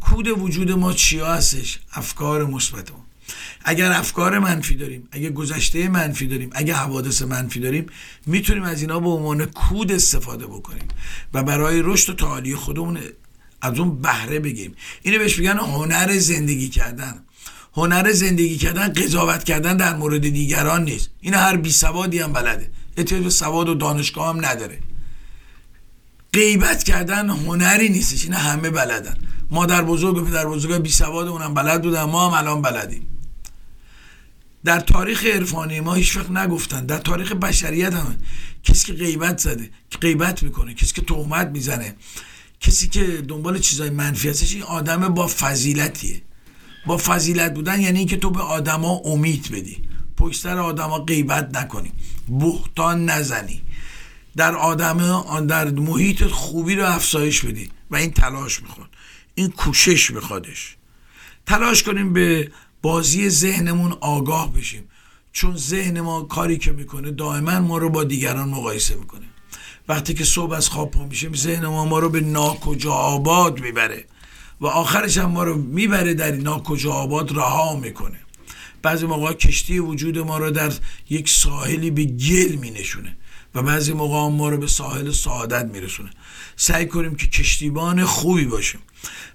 کود 0.00 0.28
وجود 0.28 0.72
ما 0.72 0.92
چیا 0.92 1.34
هستش؟ 1.34 1.78
افکار 1.92 2.46
مثبت 2.46 2.90
ما 2.90 3.06
اگر 3.64 3.92
افکار 3.92 4.38
منفی 4.38 4.74
داریم 4.74 5.08
اگر 5.12 5.30
گذشته 5.30 5.88
منفی 5.88 6.26
داریم 6.26 6.50
اگر 6.52 6.74
حوادث 6.74 7.22
منفی 7.22 7.60
داریم 7.60 7.86
می‌تونیم 8.26 8.62
از 8.62 8.80
اینا 8.80 9.00
به 9.00 9.08
عنوان 9.08 9.44
کود 9.46 9.92
استفاده 9.92 10.46
بکنیم 10.46 10.88
و 11.34 11.42
برای 11.42 11.82
رشد 11.84 12.10
و 12.10 12.14
تعالی 12.14 12.54
خودمون 12.54 12.98
از 13.62 13.78
اون 13.78 14.02
بهره 14.02 14.38
بگیم 14.38 14.74
اینو 15.02 15.18
بهش 15.18 15.38
میگن 15.38 15.58
هنر 15.58 16.18
زندگی 16.18 16.68
کردن. 16.68 17.22
هنر 17.74 18.12
زندگی 18.12 18.56
کردن 18.56 18.92
قضاوت 18.92 19.44
کردن 19.44 19.76
در 19.76 19.96
مورد 19.96 20.20
دیگران 20.20 20.84
نیست. 20.84 21.10
این 21.20 21.34
هر 21.34 21.56
بی 21.56 21.70
سوادی 21.70 22.18
هم 22.18 22.32
بلده. 22.32 22.70
احتیاج 22.96 23.22
به 23.22 23.30
سواد 23.30 23.68
و 23.68 23.74
دانشگاه 23.74 24.28
هم 24.28 24.44
نداره. 24.46 24.78
غیبت 26.32 26.82
کردن 26.84 27.30
هنری 27.30 27.88
نیستش. 27.88 28.24
این 28.24 28.34
همه 28.34 28.70
بلدن. 28.70 29.16
مادر 29.50 29.82
بزرگ 29.82 30.16
و 30.16 30.24
پدر 30.24 30.46
بزرگ 30.46 30.82
بی 30.82 30.88
سواد 30.88 31.28
اونم 31.28 31.54
بلد 31.54 31.82
بودن. 31.82 32.02
ما 32.02 32.28
هم 32.28 32.34
الان 32.34 32.62
بلدیم. 32.62 33.06
در 34.64 34.80
تاریخ 34.80 35.24
عرفانی 35.24 35.80
ما 35.80 35.94
هیچ 35.94 36.16
وقت 36.16 36.30
نگفتن. 36.30 36.86
در 36.86 36.98
تاریخ 36.98 37.32
بشریت 37.32 37.94
هم 37.94 38.16
کسی 38.64 38.86
که 38.86 38.92
غیبت 38.92 39.38
زده 39.38 39.70
که 39.90 39.98
غیبت 39.98 40.42
می‌کنه 40.42 40.74
کسی 40.74 40.92
که 40.92 41.02
تهمت 41.02 41.48
می‌زنه 41.48 41.96
کسی 42.60 42.88
که 42.88 43.04
دنبال 43.28 43.58
چیزای 43.58 43.90
منفی 43.90 44.28
هستش 44.28 44.54
این 44.54 44.62
آدم 44.62 45.08
با 45.08 45.26
فضیلتیه. 45.26 46.22
با 46.86 46.96
فضیلت 46.96 47.54
بودن 47.54 47.80
یعنی 47.80 47.98
اینکه 47.98 48.16
تو 48.16 48.30
به 48.30 48.40
آدما 48.40 49.00
امید 49.04 49.50
بدی. 49.52 49.82
پشت 50.16 50.40
سر 50.40 50.58
آدما 50.58 50.98
غیبت 50.98 51.56
نکنی. 51.56 51.92
بهتان 52.28 53.04
نزنی. 53.04 53.62
در 54.36 54.54
آدم 54.54 55.46
در 55.46 55.70
محیط 55.70 56.24
خوبی 56.24 56.74
رو 56.74 56.84
افزایش 56.84 57.44
بدی 57.44 57.70
و 57.90 57.96
این 57.96 58.10
تلاش 58.10 58.62
می‌خواد. 58.62 58.88
این 59.34 59.50
کوشش 59.50 60.10
میخوادش 60.10 60.76
تلاش 61.46 61.82
کنیم 61.82 62.12
به 62.12 62.50
بازی 62.82 63.30
ذهنمون 63.30 63.92
آگاه 64.00 64.52
بشیم. 64.52 64.88
چون 65.32 65.56
ذهن 65.56 66.00
ما 66.00 66.22
کاری 66.22 66.58
که 66.58 66.72
می‌کنه 66.72 67.10
دائما 67.10 67.60
ما 67.60 67.78
رو 67.78 67.90
با 67.90 68.04
دیگران 68.04 68.48
مقایسه 68.48 68.94
می‌کنه. 68.94 69.26
وقتی 69.88 70.14
که 70.14 70.24
صبح 70.24 70.52
از 70.52 70.68
خواب 70.68 70.90
پا 70.90 71.04
میشیم 71.04 71.34
ذهن 71.34 71.66
ما 71.66 71.84
ما 71.84 71.98
رو 71.98 72.08
به 72.08 72.20
ناکجا 72.20 72.92
آباد 72.92 73.60
می‌بره 73.60 74.04
و 74.60 74.66
آخرش 74.66 75.18
هم 75.18 75.30
ما 75.30 75.44
رو 75.44 75.54
می‌بره 75.54 76.14
در 76.14 76.30
ناکجا 76.30 76.92
آباد 76.92 77.36
رها 77.36 77.76
می‌کنه. 77.76 78.18
بعضی 78.82 79.06
موقع 79.06 79.32
کشتی 79.32 79.78
وجود 79.78 80.18
ما 80.18 80.38
رو 80.38 80.50
در 80.50 80.72
یک 81.10 81.28
ساحلی 81.28 81.90
به 81.90 82.04
گل 82.04 82.54
مینشونه 82.54 83.16
و 83.54 83.62
بعضی 83.62 83.92
موقع 83.92 84.36
ما 84.36 84.48
رو 84.48 84.58
به 84.58 84.66
ساحل 84.66 85.10
سعادت 85.10 85.64
میرسونه. 85.64 86.10
سعی 86.56 86.86
کنیم 86.86 87.14
که 87.14 87.26
کشتیبان 87.26 88.04
خوبی 88.04 88.44
باشیم. 88.44 88.80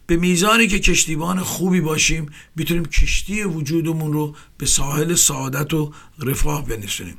به 0.07 0.17
میزانی 0.17 0.67
که 0.67 0.79
کشتیبان 0.79 1.43
خوبی 1.43 1.81
باشیم 1.81 2.29
می‌تونیم 2.55 2.85
کشتی 2.85 3.43
وجودمون 3.43 4.13
رو 4.13 4.35
به 4.57 4.65
ساحل 4.65 5.15
سعادت 5.15 5.73
و 5.73 5.93
رفاه 6.19 6.65
بنشونیم 6.65 7.17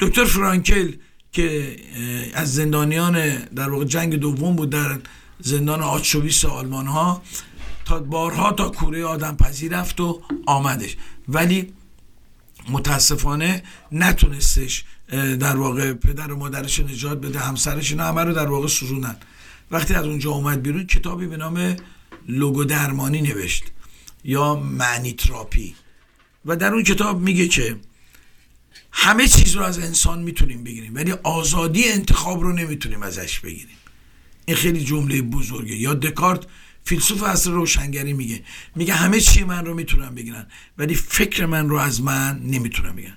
دکتر 0.00 0.24
فرانکل 0.24 0.92
که 1.32 1.76
از 2.34 2.54
زندانیان 2.54 3.36
در 3.44 3.70
واقع 3.70 3.84
جنگ 3.84 4.14
دوم 4.14 4.56
بود 4.56 4.70
در 4.70 4.98
زندان 5.40 5.80
آتشویس 5.80 6.44
آلمان 6.44 6.86
ها 6.86 7.22
تا 7.84 7.98
بارها 8.00 8.52
تا 8.52 8.68
کوره 8.68 9.04
آدم 9.04 9.36
پذیر 9.36 9.78
رفت 9.78 10.00
و 10.00 10.22
آمدش. 10.46 10.96
ولی 11.28 11.72
متاسفانه 12.68 13.62
نتونستش 13.92 14.84
در 15.40 15.56
واقع 15.56 15.92
پدر 15.92 16.32
و 16.32 16.36
مادرش 16.36 16.80
نجات 16.80 17.20
بده 17.20 17.38
همسرش 17.38 17.90
اینا 17.90 18.04
همه 18.04 18.24
رو 18.24 18.32
در 18.32 18.50
واقع 18.50 18.68
سوزوندن. 18.68 19.16
وقتی 19.70 19.94
از 19.94 20.04
اونجا 20.04 20.30
اومد 20.30 20.62
بیرون 20.62 20.86
کتابی 20.86 21.26
به 21.26 21.36
نام 21.36 21.76
لوگو 22.28 22.64
درمانی 22.64 23.22
نوشت 23.22 23.64
یا 24.24 24.54
معنی 24.54 25.12
تراپی 25.12 25.74
و 26.44 26.56
در 26.56 26.74
اون 26.74 26.82
کتاب 26.82 27.20
میگه 27.20 27.48
که 27.48 27.76
همه 28.92 29.28
چیز 29.28 29.56
رو 29.56 29.62
از 29.62 29.78
انسان 29.78 30.22
می‌تونیم 30.22 30.64
بگیریم 30.64 30.94
ولی 30.94 31.12
آزادی 31.12 31.88
انتخاب 31.88 32.40
رو 32.40 32.52
نمی‌تونیم 32.52 33.02
ازش 33.02 33.40
بگیریم. 33.40 33.76
این 34.46 34.56
خیلی 34.56 34.84
جمله 34.84 35.22
بزرگه. 35.22 35.76
یا 35.76 35.94
دکارت 35.94 36.46
فیلسوف 36.84 37.22
اصر 37.22 37.50
روشنگری 37.50 38.12
میگه. 38.12 38.42
میگه 38.76 38.94
همه 38.94 39.20
چی 39.20 39.44
من 39.44 39.66
رو 39.66 39.74
می‌تونم 39.74 40.14
بگیرن 40.14 40.46
ولی 40.78 40.94
فکر 40.94 41.46
من 41.46 41.68
رو 41.68 41.76
از 41.76 42.02
من 42.02 42.40
نمی‌تونم 42.44 42.96
بگیرن. 42.96 43.16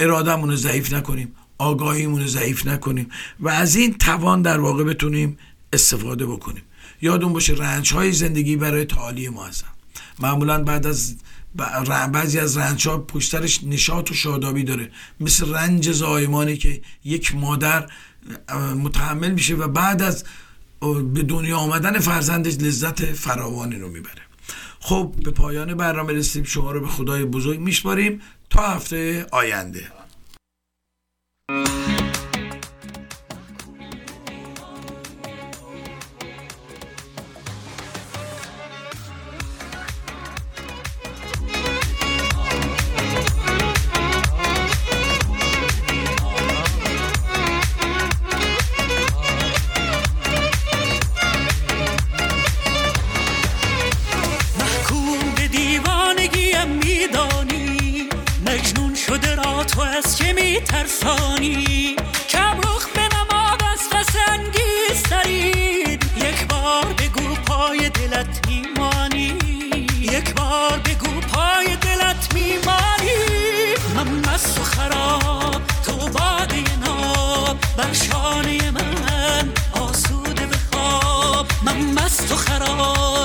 ارادمون 0.00 0.50
رو 0.50 0.56
ضعیف 0.56 0.92
نکنیم 0.92 1.34
آگاهیمون 1.58 2.20
رو 2.20 2.26
ضعیف 2.26 2.66
نکنیم 2.66 3.10
و 3.40 3.48
از 3.48 3.76
این 3.76 3.94
توان 3.94 4.42
در 4.42 4.60
واقع 4.60 4.84
بتونیم 4.84 5.38
استفاده 5.72 6.26
بکنیم. 6.26 6.62
یادون 7.02 7.32
باشه 7.32 7.52
رنج 7.52 7.92
های 7.92 8.12
زندگی 8.12 8.56
برای 8.56 8.84
تعالی 8.84 9.28
ما 9.28 9.46
هستن. 9.46 9.68
معمولا 10.18 10.64
بعد 10.64 10.86
از 10.86 11.16
بعضی 12.12 12.38
از 12.38 12.56
رنج 12.56 12.88
ها 12.88 12.98
پشترش 12.98 13.64
نشاط 13.64 14.10
و 14.10 14.14
شادابی 14.14 14.64
داره. 14.64 14.90
مثل 15.20 15.54
رنج 15.54 15.92
زایمانی 15.92 16.56
که 16.56 16.80
یک 17.04 17.34
مادر 17.34 17.90
متحمل 18.76 19.30
میشه 19.30 19.54
و 19.54 19.68
بعد 19.68 20.02
از 20.02 20.24
به 21.12 21.22
دنیا 21.22 21.56
آمدن 21.56 21.98
فرزندش 21.98 22.54
لذت 22.54 23.04
فراوانی 23.04 23.76
رو 23.76 23.88
می‌بره. 23.88 24.22
خب 24.80 25.14
به 25.24 25.30
پایان 25.30 25.74
برنامه 25.74 26.12
رسیدیم. 26.12 26.44
شما 26.44 26.72
رو 26.72 26.80
به 26.80 26.88
خدای 26.88 27.24
بزرگ 27.24 27.60
میشماریم. 27.60 28.20
تا 28.50 28.66
هفته 28.66 29.26
آینده. 29.32 29.99
از 59.90 60.16
که 60.16 60.32
میترسانی؟ 60.32 61.96
کم 62.28 62.58
رخ 62.58 62.88
به 62.94 63.00
نماد 63.00 63.62
از 63.72 63.90
پس 63.90 64.16
انگیزترین 64.28 65.98
یک 66.16 66.48
بار 66.48 66.84
بگو 66.84 67.34
پای 67.34 67.88
دلت 67.88 68.48
میمانی. 68.48 69.38
یک 70.00 70.34
بار 70.34 70.78
بگو 70.78 71.20
پای 71.20 71.76
دلت 71.76 72.34
میمانی. 72.34 73.20
من 73.94 74.32
مست 74.32 74.58
و 74.60 74.62
خراب 74.62 75.62
تو 75.84 75.92
باده 75.92 76.76
ناب. 76.86 77.56
بر 77.76 77.92
شانه 77.92 78.70
من 78.70 79.52
آسوده 79.72 80.46
بخواب 80.46 81.46
من 81.62 81.80
مست 81.80 82.32
و 82.32 82.36
خراب. 82.36 83.19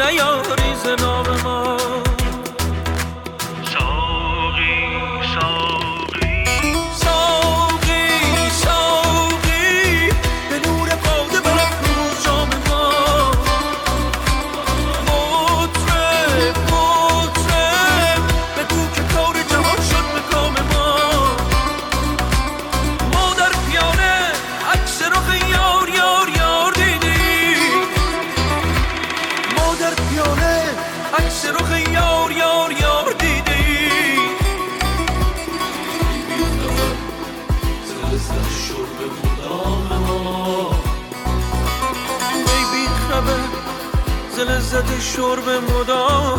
نیاری 0.00 0.74
ز 0.74 0.86
شرب 45.28 45.48
مدام 45.48 46.37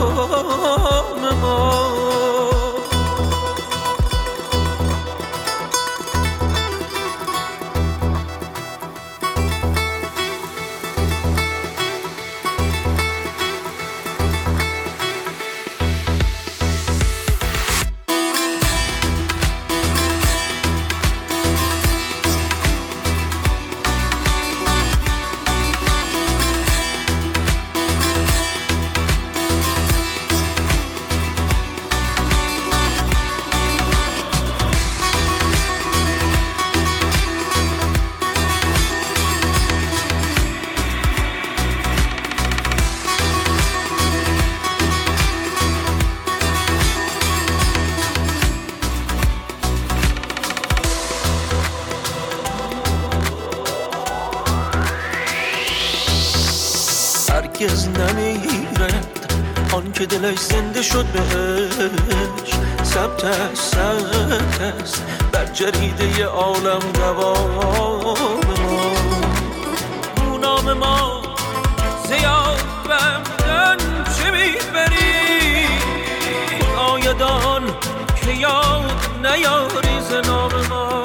که 59.99 60.05
دلش 60.05 60.39
زنده 60.39 60.81
شد 60.81 61.05
بهش. 61.05 62.53
ثبت 62.83 63.23
است 63.25 63.75
ثبت 63.75 64.61
است. 64.61 65.03
بر 65.31 65.45
جریده 65.45 66.25
عالم 66.25 66.79
دوام. 66.79 68.15
ما 70.17 70.37
نام 70.37 70.73
ما 70.73 71.21
زیاد 72.07 72.61
بمدن 72.89 73.77
چه 74.17 74.31
می‌بری؟ 74.31 75.67
آیدان 76.77 77.63
که 78.25 78.31
یاد 78.31 78.91
نیاری 79.23 80.01
ز 80.09 80.27
نام 80.27 80.51
ما. 80.69 81.03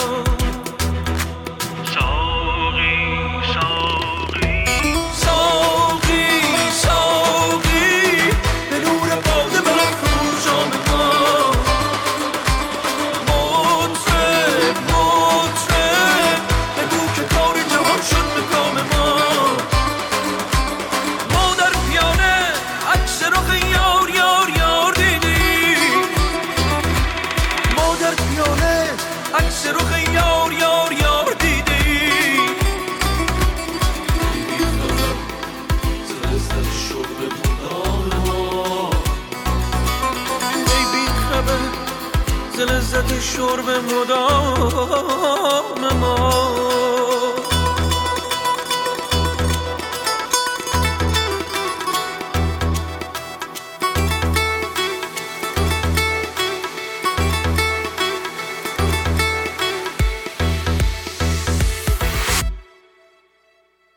شرب 43.54 43.70
مدام 43.70 45.73